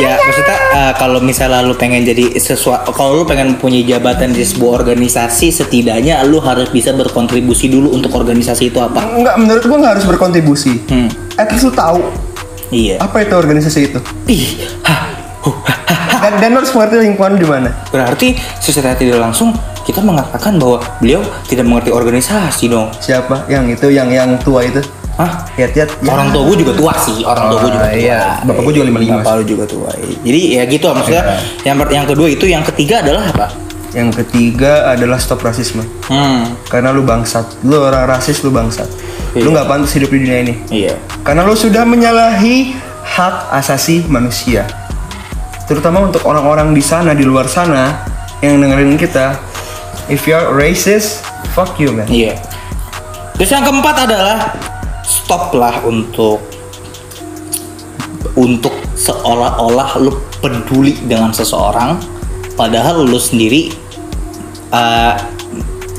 ya 0.00 0.16
maksudnya 0.16 0.58
eh, 0.72 0.92
kalau 0.96 1.18
misalnya 1.20 1.60
lu 1.66 1.74
pengen 1.76 2.06
jadi 2.06 2.38
sesuatu, 2.38 2.94
kalau 2.94 3.20
lu 3.20 3.24
pengen 3.28 3.58
punya 3.58 3.82
jabatan 3.84 4.32
di 4.32 4.44
sebuah 4.46 4.84
organisasi, 4.84 5.52
setidaknya 5.52 6.22
lu 6.24 6.40
harus 6.40 6.70
bisa 6.72 6.94
berkontribusi 6.96 7.68
dulu 7.68 7.92
untuk 7.92 8.14
organisasi 8.14 8.72
itu 8.72 8.78
apa. 8.80 9.02
Enggak, 9.12 9.36
menurut 9.36 9.62
gua 9.66 9.78
nggak 9.82 9.92
harus 9.98 10.06
berkontribusi. 10.08 10.80
Hmm. 10.88 11.08
At 11.36 11.52
least 11.52 11.68
lu 11.68 11.72
tahu 11.74 12.00
Iya. 12.72 12.96
apa 13.04 13.20
itu 13.20 13.34
organisasi 13.36 13.80
itu. 13.92 14.00
Ih, 14.32 14.64
hah, 14.80 15.12
huh, 15.44 15.56
hah, 15.68 15.78
hah. 15.84 16.20
Dan, 16.24 16.32
dan 16.40 16.48
lu 16.56 16.64
harus 16.64 16.72
mengerti 16.72 16.96
lingkungan 17.04 17.36
di 17.36 17.44
mana. 17.44 17.68
Berarti 17.92 18.32
secara 18.64 18.96
tidak 18.96 19.20
langsung 19.20 19.52
kita 19.84 20.00
mengatakan 20.00 20.56
bahwa 20.56 20.80
beliau 20.96 21.20
tidak 21.44 21.68
mengerti 21.68 21.92
organisasi 21.92 22.72
dong. 22.72 22.88
Siapa? 22.96 23.44
Yang 23.52 23.76
itu, 23.76 23.86
yang 23.92 24.08
yang 24.08 24.40
tua 24.40 24.64
itu. 24.64 24.80
Hah? 25.12 25.44
Lihat-lihat. 25.54 25.88
ya. 26.00 26.08
Orang 26.08 26.28
tua 26.30 26.42
gue 26.48 26.56
juga 26.58 26.72
tua 26.72 26.92
sih, 26.96 27.20
orang 27.20 27.44
tua 27.46 27.58
gue 27.58 27.68
Oh, 27.68 27.74
juga 27.74 27.86
tua. 27.86 27.92
iya. 27.94 28.20
Bapak 28.42 28.62
gue 28.64 28.72
juga 28.72 28.86
55 28.88 29.18
Bapak 29.20 29.32
lu 29.36 29.44
juga 29.44 29.64
tua. 29.68 29.90
Jadi 30.24 30.40
ya 30.56 30.62
gitu 30.64 30.86
maksudnya. 30.88 31.24
Yang 31.62 31.76
per- 31.78 31.92
yang 31.92 32.06
kedua 32.06 32.28
itu, 32.28 32.44
yang 32.46 32.64
ketiga 32.64 32.94
adalah 33.00 33.24
apa? 33.28 33.46
Yang 33.92 34.24
ketiga 34.24 34.72
adalah 34.88 35.20
stop 35.20 35.44
rasisme. 35.44 35.84
Hmm. 36.08 36.56
Karena 36.64 36.90
lu 36.90 37.04
bangsat. 37.04 37.44
Lu 37.60 37.76
orang 37.76 38.08
rasis, 38.08 38.40
lu 38.40 38.48
bangsat. 38.48 38.88
Lu 39.32 39.44
Iya. 39.44 39.52
nggak 39.52 39.66
pantas 39.68 39.92
hidup 39.92 40.08
di 40.08 40.18
dunia 40.18 40.38
ini. 40.40 40.54
Iya. 40.72 40.96
Karena 41.20 41.44
lu 41.44 41.52
sudah 41.52 41.84
menyalahi 41.84 42.72
hak 43.04 43.52
asasi 43.52 44.08
manusia. 44.08 44.64
Terutama 45.68 46.08
untuk 46.08 46.24
orang-orang 46.24 46.72
di 46.72 46.80
sana, 46.80 47.12
di 47.12 47.22
luar 47.22 47.44
sana 47.46 48.00
yang 48.40 48.56
dengerin 48.58 48.96
kita. 48.96 49.36
If 50.08 50.24
you're 50.24 50.50
racist, 50.50 51.20
fuck 51.52 51.76
you 51.76 51.92
man. 51.92 52.08
Iya. 52.08 52.40
Terus 53.36 53.50
yang 53.50 53.62
keempat 53.62 53.96
adalah 54.02 54.52
stoplah 55.12 55.84
untuk 55.84 56.40
untuk 58.32 58.72
seolah-olah 58.96 60.00
lu 60.00 60.16
peduli 60.40 60.96
dengan 61.04 61.36
seseorang 61.36 62.00
padahal 62.56 63.04
lu 63.04 63.20
sendiri 63.20 63.68
eh, 64.72 65.14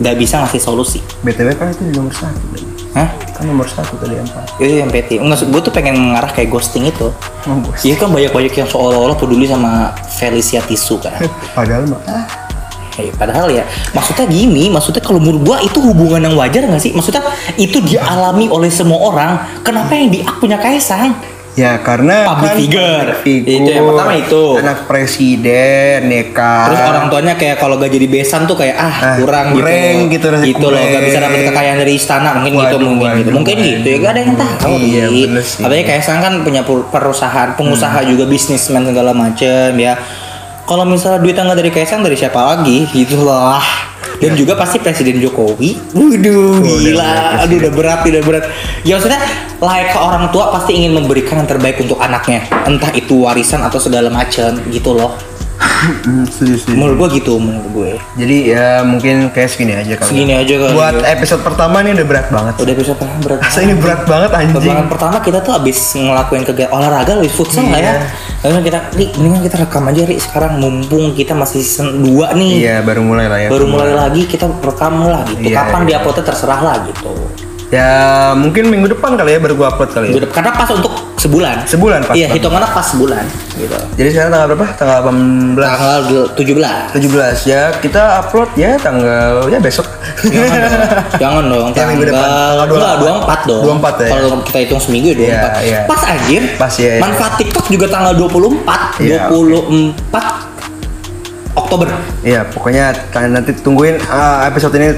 nggak 0.01 0.15
bisa 0.17 0.41
ngasih 0.41 0.61
solusi. 0.61 0.99
BTW 1.21 1.53
kan 1.53 1.69
itu 1.69 1.85
di 1.85 1.93
nomor 1.93 2.13
satu 2.13 2.41
tadi. 2.49 2.65
Hah? 2.93 3.09
Kan 3.37 3.43
nomor 3.49 3.67
satu 3.69 3.93
tadi 4.01 4.17
empat. 4.17 4.57
Itu 4.57 4.73
yang 4.81 4.89
PT. 4.89 5.21
Enggak, 5.21 5.45
gue 5.45 5.61
tuh 5.61 5.73
pengen 5.73 5.97
mengarah 5.97 6.29
kayak 6.33 6.49
ghosting 6.49 6.89
itu. 6.89 7.13
Oh. 7.45 7.61
Iya 7.85 7.95
kan 7.97 8.09
banyak-banyak 8.09 8.53
yang 8.53 8.69
seolah-olah 8.69 9.17
peduli 9.17 9.45
sama 9.45 9.93
Felicia 10.17 10.61
Tisu 10.65 10.97
kan. 11.01 11.17
Padahal 11.57 11.89
mah. 11.89 12.01
Eh, 12.93 13.09
padahal 13.09 13.49
ya, 13.49 13.65
maksudnya 13.89 14.29
gini, 14.29 14.69
maksudnya 14.69 15.01
kalau 15.01 15.17
menurut 15.17 15.41
gua 15.41 15.57
itu 15.59 15.81
hubungan 15.81 16.21
yang 16.21 16.35
wajar 16.37 16.61
nggak 16.63 16.77
sih? 16.77 16.93
Maksudnya 16.93 17.25
itu 17.57 17.81
dialami 17.81 18.45
oleh 18.47 18.69
semua 18.69 19.01
orang. 19.01 19.31
Kenapa 19.61 19.97
yang 19.97 20.13
di 20.13 20.21
A 20.21 20.37
punya 20.37 20.61
kaisang? 20.61 21.17
Ya 21.53 21.77
karena 21.77 22.25
Public 22.25 22.49
kan 22.49 22.57
figure. 22.57 23.07
public 23.13 23.41
Itu 23.45 23.69
yang 23.69 23.85
pertama 23.85 24.13
itu. 24.17 24.43
Anak 24.57 24.79
presiden 24.89 26.01
ya 26.09 26.23
kan. 26.33 26.65
Terus 26.65 26.81
orang 26.81 27.05
tuanya 27.13 27.33
kayak 27.37 27.57
kalau 27.61 27.77
gak 27.77 27.93
jadi 27.93 28.07
besan 28.09 28.49
tuh 28.49 28.57
kayak 28.57 28.73
ah, 28.73 28.89
Ah, 28.89 29.15
kurang, 29.21 29.53
gitu. 29.53 29.61
gitu, 30.09 30.25
rasanya 30.33 30.49
Gitu 30.49 30.65
loh, 30.65 30.81
gak 30.81 31.03
bisa 31.05 31.19
dapat 31.21 31.39
kekayaan 31.53 31.77
dari 31.77 31.93
istana 31.93 32.29
mungkin 32.33 32.53
gitu 32.57 32.65
Waduh, 32.73 32.89
mungkin 32.89 33.05
gitu. 33.05 33.21
waduh, 33.21 33.33
Mungkin 33.37 33.55
gitu 33.61 33.85
ya, 33.85 33.97
gak 34.01 34.11
ada 34.13 34.21
yang 34.25 34.33
tahu. 34.33 34.73
Iya, 34.73 35.05
sih. 35.45 35.61
Hmm. 35.61 35.65
Apalagi 35.69 35.85
kaisang 35.85 36.19
kan 36.25 36.33
punya 36.41 36.61
per- 36.65 36.89
perusahaan, 36.89 37.49
pengusaha 37.53 37.99
juga 38.01 38.23
bisnismen 38.25 38.83
segala 38.83 39.11
macem 39.13 39.77
ya. 39.77 39.93
Kalau 40.63 40.87
misalnya 40.87 41.19
duitnya 41.19 41.43
nggak 41.43 41.59
dari 41.59 41.71
kaisang 41.75 41.99
dari 41.99 42.15
siapa 42.15 42.39
lagi 42.39 42.87
gitu 42.95 43.27
lah. 43.27 43.59
Dan 44.23 44.39
juga 44.39 44.55
pasti 44.55 44.79
Presiden 44.79 45.19
Jokowi. 45.19 45.91
Waduh, 45.91 46.63
gila. 46.63 47.43
Aduh, 47.43 47.59
udah 47.59 47.71
berat, 47.75 47.99
udah 48.07 48.23
berat. 48.23 48.43
Ya 48.87 48.95
maksudnya, 48.95 49.19
like 49.59 49.91
orang 49.99 50.31
tua 50.31 50.47
pasti 50.55 50.79
ingin 50.79 50.95
memberikan 50.95 51.43
yang 51.43 51.49
terbaik 51.49 51.75
untuk 51.83 51.99
anaknya. 51.99 52.47
Entah 52.63 52.87
itu 52.95 53.27
warisan 53.27 53.59
atau 53.59 53.83
segala 53.83 54.07
macam 54.07 54.55
gitu 54.71 54.95
loh. 54.95 55.19
Hmm, 55.83 56.23
setuju, 56.27 56.55
setuju. 56.59 56.75
Menurut 56.79 56.95
gua 56.95 57.09
gitu, 57.11 57.33
menurut 57.35 57.69
gue. 57.75 57.91
Jadi 58.15 58.37
ya 58.55 58.87
mungkin 58.87 59.27
kayak 59.35 59.49
segini 59.51 59.75
aja 59.75 59.99
kali. 59.99 60.09
Segini 60.15 60.33
aja 60.35 60.55
kali. 60.55 60.73
Buat 60.75 60.95
episode 61.03 61.41
pertama 61.43 61.83
nih 61.83 61.91
udah 61.99 62.07
berat 62.07 62.27
banget. 62.31 62.53
Udah 62.55 62.73
episode 62.73 62.97
pertama 62.99 63.19
berat. 63.19 63.39
Masa 63.43 63.59
ini 63.59 63.73
berat 63.75 64.01
banget 64.07 64.31
anjing. 64.31 64.55
Pertama 64.63 64.83
pertama 64.87 65.17
kita 65.19 65.39
tuh 65.43 65.53
abis 65.59 65.77
ngelakuin 65.99 66.43
kegiatan 66.47 66.71
olahraga 66.71 67.11
lebih 67.19 67.33
futsal 67.35 67.67
lah 67.67 67.79
ya. 67.79 67.93
Iya. 67.99 68.07
Lalu 68.43 68.59
kita, 68.67 68.79
Ri, 68.91 69.05
mendingan 69.15 69.41
kita 69.47 69.55
rekam 69.63 69.83
aja 69.87 70.01
Ri 70.03 70.15
sekarang 70.19 70.51
mumpung 70.59 71.15
kita 71.15 71.31
masih 71.31 71.63
season 71.63 72.03
2 72.03 72.35
nih. 72.35 72.53
Iya 72.63 72.75
baru 72.83 73.01
mulai 73.03 73.27
lah 73.31 73.39
ya. 73.39 73.49
Baru 73.51 73.65
mulai 73.67 73.91
lagi 73.95 74.21
kita 74.27 74.47
rekam 74.47 75.03
lah 75.03 75.23
gitu. 75.31 75.47
Iya, 75.47 75.63
Kapan 75.63 75.81
iya. 75.83 75.87
diuploadnya 75.95 76.23
terserah 76.27 76.59
lah 76.59 76.75
gitu. 76.87 77.11
Ya 77.73 77.89
mungkin 78.37 78.69
minggu 78.69 78.85
depan 78.87 79.17
kali 79.17 79.33
ya 79.33 79.39
baru 79.41 79.57
gua 79.57 79.73
upload 79.73 79.89
kali 79.89 80.05
ya. 80.05 80.09
Minggu 80.13 80.23
depan. 80.29 80.35
Karena 80.37 80.51
pas 80.53 80.69
untuk 80.69 80.93
sebulan. 81.17 81.55
Sebulan 81.65 81.99
pas. 82.05 82.13
Iya, 82.13 82.27
hitungannya 82.29 82.69
pas 82.69 82.85
sebulan 82.85 83.23
gitu. 83.55 83.77
Jadi 83.97 84.07
sekarang 84.13 84.29
tanggal 84.29 84.47
berapa? 84.53 84.67
Tanggal 84.77 84.99
18. 85.01 85.57
Tanggal 85.57 85.99
17. 86.37 86.93
17 86.93 87.49
ya 87.49 87.61
kita 87.81 88.03
upload 88.21 88.49
ya 88.53 88.71
tanggal 88.77 89.49
ya 89.49 89.57
besok. 89.57 89.87
Jangan 90.21 90.61
dong. 90.61 91.09
Jangan 91.21 91.43
dong. 91.49 91.67
Ya, 91.73 91.83
minggu 91.89 92.05
depan. 92.05 92.27
Tanggal 92.29 92.67
dua- 92.67 92.77
Enggak, 92.77 92.95
24 93.01 93.39
dong. 93.49 93.61
24 93.81 93.93
ya. 93.97 94.09
Kalau 94.13 94.27
kita 94.45 94.57
hitung 94.61 94.81
seminggu 94.83 95.07
ya 95.09 95.15
24. 95.17 95.25
Iya, 95.25 95.49
iya. 95.63 95.79
Pas 95.89 96.01
anjir. 96.05 96.41
Pas, 96.61 96.73
iya, 96.77 96.91
iya. 96.93 97.01
Manfaat 97.01 97.33
TikTok 97.41 97.65
juga 97.67 97.85
tanggal 97.89 98.13
24. 98.13 99.01
Iya, 99.01 99.19
24 99.33 100.53
Oktober. 101.53 101.87
Iya 102.21 102.41
pokoknya 102.49 102.85
kalian 103.09 103.31
nanti 103.33 103.53
tungguin 103.55 103.97
ah, 104.05 104.45
episode 104.45 104.73
ini 104.73 104.93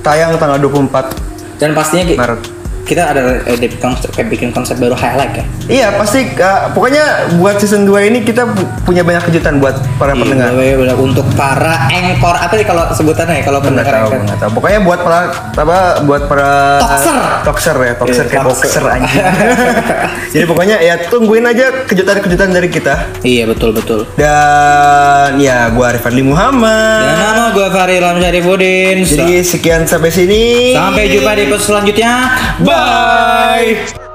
tayang 0.00 0.36
tanggal 0.36 0.56
24 0.56 1.25
Dan 1.56 1.72
pastinya 1.72 2.04
Maret. 2.16 2.55
Kita 2.86 3.02
ada 3.04 3.20
eh, 3.42 3.58
bikin 3.58 3.76
konsep, 3.76 4.08
kayak 4.10 4.28
bikin 4.30 4.48
konsep 4.50 4.78
baru 4.78 4.94
highlight 4.94 5.34
ya. 5.34 5.44
Iya 5.66 5.86
pasti 5.92 6.22
ah, 6.38 6.70
pokoknya 6.70 7.02
buat 7.36 7.58
season 7.58 7.82
2 7.82 7.98
ini 8.06 8.22
kita 8.22 8.46
pu- 8.46 8.70
punya 8.84 9.02
banyak 9.02 9.26
kejutan 9.26 9.58
buat 9.58 9.74
para 9.98 10.14
pendengar. 10.14 10.54
Iya, 10.54 10.78
bener-bener. 10.78 10.94
untuk 10.96 11.26
para 11.34 11.90
engkor 11.90 12.32
apa 12.32 12.54
nih 12.54 12.64
kalau 12.64 12.86
sebutannya 12.90 13.40
ya 13.40 13.44
kalau 13.44 13.58
pendengar 13.58 14.06
tahu, 14.06 14.10
tahu. 14.38 14.50
Pokoknya 14.54 14.80
buat 14.80 15.02
para 15.02 15.18
apa 15.52 15.76
buat 16.02 16.22
para 16.24 16.78
Toxer. 16.78 17.16
toxer 17.42 17.76
ya, 17.76 17.92
toxer 17.94 18.24
Iya, 18.24 18.30
kayak 18.30 18.44
boxer 18.44 18.84
anjing. 18.84 19.24
Jadi 20.32 20.44
pokoknya 20.44 20.76
ya 20.78 20.94
tungguin 21.06 21.44
aja 21.44 21.84
kejutan-kejutan 21.84 22.48
dari 22.50 22.68
kita. 22.68 22.94
Iya 23.20 23.46
betul 23.46 23.72
betul. 23.72 24.06
Dan 24.16 25.36
ya 25.36 25.66
gua 25.70 25.90
Arif 25.90 26.02
Fadli 26.02 26.22
Muhammad. 26.22 27.02
Dan 27.02 27.16
nama 27.16 27.44
gue 27.50 27.66
Fahri 27.68 27.94
Ilham 27.96 28.16
Syarifudin. 28.16 28.96
Jadi 29.02 29.42
sekian 29.42 29.82
sampai 29.82 30.10
sini. 30.10 30.72
Sampai 30.72 31.08
jumpa 31.08 31.32
di 31.32 31.42
episode 31.44 31.64
selanjutnya. 31.66 32.12
Bye. 32.76 34.05